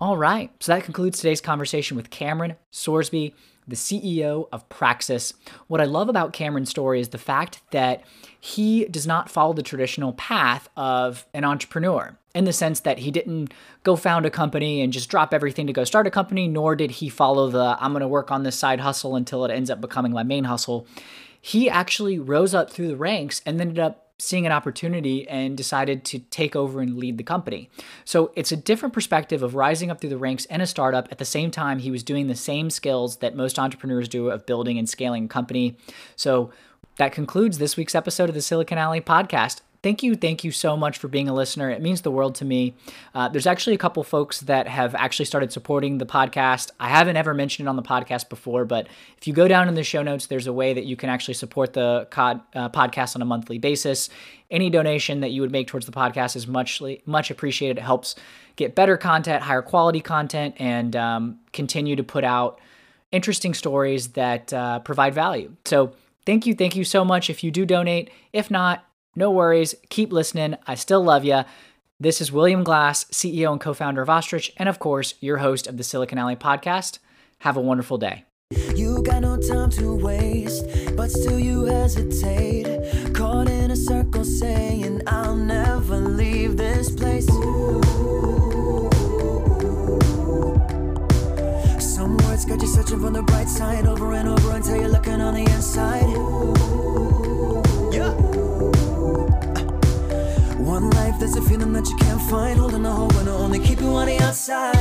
All 0.02 0.16
right, 0.16 0.50
so 0.62 0.74
that 0.74 0.86
concludes 0.86 1.20
today's 1.20 1.42
conversation 1.42 1.98
with 1.98 2.10
Cameron 2.10 2.56
Sorsby, 2.72 3.34
the 3.70 3.76
CEO 3.76 4.48
of 4.52 4.68
Praxis. 4.70 5.34
What 5.68 5.82
I 5.82 5.86
love 5.86 6.10
about 6.10 6.34
Cameron's 6.34 6.70
story 6.70 7.00
is 7.00 7.10
the 7.10 7.18
fact 7.18 7.62
that 7.72 8.04
he 8.40 8.86
does 8.86 9.08
not 9.08 9.30
follow 9.30 9.54
the 9.54 9.64
traditional 9.64 10.14
path 10.14 10.70
of 10.76 11.26
an 11.34 11.44
entrepreneur 11.44 12.18
in 12.36 12.46
the 12.46 12.54
sense 12.54 12.82
that 12.82 13.00
he 13.00 13.12
didn't 13.12 13.54
go 13.84 13.96
found 13.96 14.26
a 14.26 14.30
company 14.30 14.82
and 14.82 14.94
just 14.94 15.10
drop 15.10 15.34
everything 15.34 15.68
to 15.68 15.74
go 15.74 15.84
start 15.84 16.08
a 16.08 16.12
company, 16.12 16.48
nor 16.48 16.76
did 16.76 16.92
he 16.92 17.10
follow 17.10 17.50
the 17.50 17.78
I'm 17.80 17.92
going 17.92 18.02
to 18.02 18.08
work 18.08 18.32
on 18.32 18.44
this 18.44 18.56
side 18.56 18.80
hustle 18.80 19.16
until 19.16 19.46
it 19.46 19.52
ends 19.52 19.70
up 19.70 19.82
becoming 19.82 20.12
my 20.12 20.24
main 20.24 20.44
hustle. 20.44 20.86
He 21.42 21.70
actually 21.70 22.20
rose 22.20 22.54
up 22.54 22.70
through 22.70 22.90
the 22.90 22.98
ranks 22.98 23.42
and 23.46 23.60
ended 23.60 23.80
up 23.80 24.09
seeing 24.20 24.46
an 24.46 24.52
opportunity 24.52 25.28
and 25.28 25.58
decided 25.58 26.04
to 26.06 26.20
take 26.20 26.56
over 26.56 26.82
and 26.82 26.98
lead 26.98 27.18
the 27.18 27.24
company. 27.24 27.70
So 28.06 28.32
it's 28.36 28.52
a 28.52 28.58
different 28.58 28.94
perspective 28.94 29.42
of 29.42 29.56
rising 29.56 29.90
up 29.90 30.02
through 30.02 30.12
the 30.12 30.18
ranks 30.18 30.46
in 30.46 30.62
a 30.62 30.68
startup 30.68 31.08
at 31.12 31.18
the 31.18 31.26
same 31.26 31.52
time 31.52 31.80
he 31.80 31.90
was 31.90 32.04
doing 32.04 32.28
the 32.28 32.36
same 32.36 32.70
skills 32.70 33.18
that 33.18 33.36
most 33.36 33.58
entrepreneurs 33.58 34.10
do 34.10 34.30
of 34.30 34.46
building 34.46 34.78
and 34.78 34.88
scaling 34.88 35.26
a 35.26 35.28
company. 35.30 35.78
So 36.16 36.52
that 36.98 37.14
concludes 37.14 37.58
this 37.58 37.78
week's 37.78 37.96
episode 37.96 38.28
of 38.28 38.36
the 38.36 38.42
Silicon 38.42 38.78
Alley 38.78 39.02
podcast 39.02 39.62
thank 39.82 40.04
you 40.04 40.16
thank 40.16 40.44
you 40.44 40.52
so 40.52 40.76
much 40.76 40.98
for 40.98 41.08
being 41.08 41.30
a 41.30 41.34
listener. 41.34 41.70
It 41.70 41.82
means 41.82 42.02
the 42.02 42.12
world 42.12 42.36
to 42.36 42.46
me. 42.46 42.76
Uh, 43.14 43.30
there's 43.30 43.48
actually 43.48 43.76
a 43.76 43.78
couple 43.78 44.04
folks 44.04 44.42
that 44.42 44.68
have 44.68 44.96
actually 44.96 45.26
started 45.26 45.52
supporting 45.52 45.98
the 45.98 46.06
podcast. 46.06 46.72
I 46.80 46.90
haven't 46.90 47.18
ever 47.18 47.34
mentioned 47.34 47.68
it 47.68 47.70
on 47.70 47.76
the 47.76 47.84
podcast 47.84 48.30
before 48.30 48.66
but 48.66 48.88
if 49.18 49.28
you 49.28 49.34
go 49.34 49.48
down 49.48 49.68
in 49.68 49.76
the 49.76 49.84
show 49.84 50.04
notes 50.04 50.28
there's 50.28 50.48
a 50.48 50.54
way 50.54 50.74
that 50.74 50.86
you 50.86 50.96
can 50.96 51.10
actually 51.10 51.34
support 51.36 51.74
the 51.74 52.08
uh, 52.16 52.70
podcast 52.70 53.16
on 53.16 53.22
a 53.22 53.26
monthly 53.26 53.58
basis. 53.58 54.10
Any 54.52 54.70
donation 54.70 55.20
that 55.22 55.30
you 55.30 55.42
would 55.42 55.52
make 55.52 55.68
towards 55.68 55.86
the 55.86 55.92
podcast 55.92 56.36
is 56.36 56.48
much 56.48 56.82
much 57.06 57.32
appreciated. 57.32 57.78
It 57.78 57.84
helps 57.84 58.16
get 58.56 58.76
better 58.76 58.98
content 58.98 59.44
higher 59.44 59.62
quality 59.62 60.02
content 60.02 60.56
and 60.60 60.96
um, 60.96 61.40
continue 61.54 61.96
to 61.96 62.04
put 62.04 62.24
out 62.24 62.60
interesting 63.12 63.54
stories 63.54 64.10
that 64.10 64.52
uh, 64.54 64.80
provide 64.80 65.14
value. 65.14 65.56
So 65.66 65.94
thank 66.26 66.46
you 66.46 66.54
thank 66.54 66.76
you 66.76 66.84
so 66.84 67.06
much. 67.06 67.30
If 67.30 67.44
you 67.44 67.52
do 67.52 67.66
donate 67.66 68.12
if 68.34 68.52
not 68.52 68.86
no 69.20 69.30
worries. 69.30 69.76
Keep 69.90 70.14
listening. 70.14 70.56
I 70.66 70.76
still 70.76 71.04
love 71.04 71.26
you. 71.26 71.44
This 72.00 72.22
is 72.22 72.32
William 72.32 72.64
Glass, 72.64 73.04
CEO 73.12 73.52
and 73.52 73.60
co 73.60 73.74
founder 73.74 74.02
of 74.02 74.10
Ostrich, 74.10 74.54
and 74.56 74.70
of 74.70 74.80
course, 74.80 75.16
your 75.20 75.40
host 75.40 75.68
of 75.68 75.76
the 75.76 75.84
Silicon 75.84 76.18
Alley 76.18 76.38
podcast. 76.38 77.00
Have 77.40 77.58
a 77.58 77.62
wonderful 77.62 77.98
day. 77.98 78.24
You 78.76 79.04
got 79.04 79.22
no 79.22 79.38
time 79.38 79.70
to 79.72 79.94
waste, 79.96 80.66
but 80.96 81.12
still 81.12 81.38
you 81.38 81.66
hesitate. 81.66 83.14
Caught 83.14 83.50
in 83.50 83.72
a 83.72 83.76
circle 83.76 84.24
saying, 84.24 85.02
I'll 85.06 85.36
never 85.36 85.98
leave 85.98 86.56
this 86.56 86.90
place. 86.90 87.28
Some 91.96 92.16
words 92.20 92.46
got 92.46 92.62
you 92.62 92.68
searching 92.68 93.02
for 93.02 93.10
the 93.10 93.24
bright 93.28 93.50
side 93.50 93.86
over 93.86 94.14
and 94.14 94.30
over 94.30 94.52
until 94.52 94.78
you're 94.78 94.88
looking 94.88 95.20
on 95.20 95.34
the 95.34 95.42
inside. 95.42 97.19
one 100.82 100.90
life, 100.92 101.20
there's 101.20 101.36
a 101.36 101.42
feeling 101.42 101.74
that 101.74 101.88
you 101.90 101.96
can't 101.98 102.22
find. 102.30 102.60
Holding 102.60 102.86
a 102.86 102.92
hope 102.92 103.14
and 103.16 103.30
only 103.30 103.60
on 103.60 104.06
the 104.08 104.18
outside. 104.22 104.76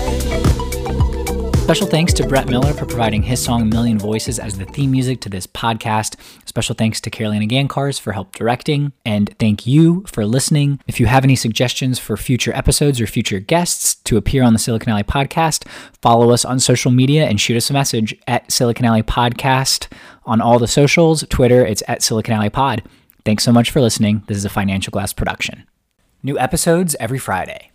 Special 1.57 1.87
thanks 1.87 2.15
to 2.15 2.27
Brett 2.27 2.49
Miller 2.49 2.73
for 2.73 2.87
providing 2.87 3.23
his 3.23 3.45
song 3.45 3.69
Million 3.69 3.99
Voices 3.99 4.39
as 4.39 4.57
the 4.57 4.65
theme 4.65 4.91
music 4.91 5.21
to 5.21 5.29
this 5.29 5.47
podcast. 5.47 6.17
Special 6.47 6.75
thanks 6.75 6.99
to 7.03 7.11
Carolina 7.11 7.47
Gancars 7.47 8.01
for 8.01 8.13
help 8.13 8.35
directing. 8.35 8.93
And 9.05 9.37
thank 9.39 9.67
you 9.67 10.05
for 10.07 10.25
listening. 10.25 10.81
If 10.87 10.99
you 10.99 11.07
have 11.07 11.25
any 11.25 11.37
suggestions 11.37 11.99
for 11.99 12.17
future 12.17 12.55
episodes 12.55 13.03
or 13.03 13.07
future 13.07 13.39
guests 13.39 13.97
to 14.05 14.17
appear 14.17 14.43
on 14.43 14.55
the 14.55 14.59
Silicon 14.59 14.91
Alley 14.91 15.03
podcast, 15.03 15.69
follow 16.01 16.31
us 16.31 16.45
on 16.45 16.59
social 16.59 16.91
media 16.91 17.27
and 17.27 17.39
shoot 17.39 17.57
us 17.59 17.69
a 17.69 17.75
message 17.75 18.19
at 18.27 18.51
Silicon 18.51 18.87
Alley 18.87 19.03
Podcast 19.03 19.93
on 20.25 20.41
all 20.41 20.59
the 20.59 20.69
socials. 20.69 21.25
Twitter, 21.29 21.67
it's 21.67 21.83
at 21.87 22.03
Silicon 22.03 22.35
Alley 22.35 22.51
Pod. 22.51 22.83
Thanks 23.27 23.45
so 23.45 23.53
much 23.53 23.71
for 23.71 23.83
listening. 23.83 24.23
This 24.27 24.39
is 24.39 24.47
a 24.47 24.51
Financial 24.51 24.91
Glass 24.91 25.13
production. 25.13 25.67
New 26.21 26.37
episodes 26.37 26.97
every 26.99 27.19
Friday. 27.19 27.71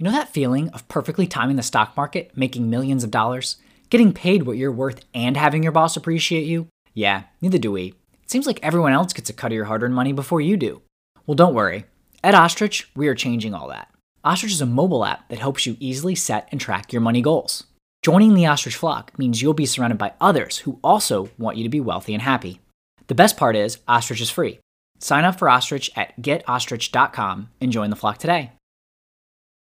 You 0.00 0.04
know 0.04 0.10
that 0.10 0.32
feeling 0.32 0.68
of 0.70 0.88
perfectly 0.88 1.28
timing 1.28 1.54
the 1.54 1.62
stock 1.62 1.96
market, 1.96 2.36
making 2.36 2.68
millions 2.68 3.04
of 3.04 3.12
dollars, 3.12 3.56
getting 3.88 4.12
paid 4.12 4.42
what 4.42 4.56
you're 4.56 4.72
worth, 4.72 5.04
and 5.14 5.36
having 5.36 5.62
your 5.62 5.70
boss 5.70 5.96
appreciate 5.96 6.46
you? 6.46 6.66
Yeah, 6.92 7.24
neither 7.40 7.58
do 7.58 7.70
we. 7.70 7.94
It 8.24 8.30
seems 8.30 8.48
like 8.48 8.58
everyone 8.64 8.92
else 8.92 9.12
gets 9.12 9.30
a 9.30 9.32
cut 9.32 9.52
of 9.52 9.54
your 9.54 9.66
hard 9.66 9.84
earned 9.84 9.94
money 9.94 10.12
before 10.12 10.40
you 10.40 10.56
do. 10.56 10.82
Well, 11.24 11.36
don't 11.36 11.54
worry. 11.54 11.84
At 12.24 12.34
Ostrich, 12.34 12.90
we 12.96 13.06
are 13.06 13.14
changing 13.14 13.54
all 13.54 13.68
that. 13.68 13.94
Ostrich 14.24 14.50
is 14.50 14.60
a 14.60 14.66
mobile 14.66 15.04
app 15.04 15.28
that 15.28 15.38
helps 15.38 15.66
you 15.66 15.76
easily 15.78 16.16
set 16.16 16.48
and 16.50 16.60
track 16.60 16.92
your 16.92 17.00
money 17.00 17.22
goals. 17.22 17.62
Joining 18.02 18.34
the 18.34 18.46
Ostrich 18.46 18.74
flock 18.74 19.16
means 19.16 19.40
you'll 19.40 19.54
be 19.54 19.66
surrounded 19.66 19.98
by 19.98 20.14
others 20.20 20.58
who 20.58 20.80
also 20.82 21.30
want 21.38 21.58
you 21.58 21.62
to 21.62 21.70
be 21.70 21.80
wealthy 21.80 22.12
and 22.12 22.22
happy. 22.22 22.60
The 23.06 23.14
best 23.14 23.36
part 23.36 23.54
is, 23.54 23.78
Ostrich 23.86 24.20
is 24.20 24.30
free. 24.30 24.58
Sign 25.00 25.24
up 25.24 25.38
for 25.38 25.48
Ostrich 25.48 25.90
at 25.96 26.16
getostrich.com 26.22 27.48
and 27.60 27.72
join 27.72 27.90
the 27.90 27.96
flock 27.96 28.18
today. 28.18 28.52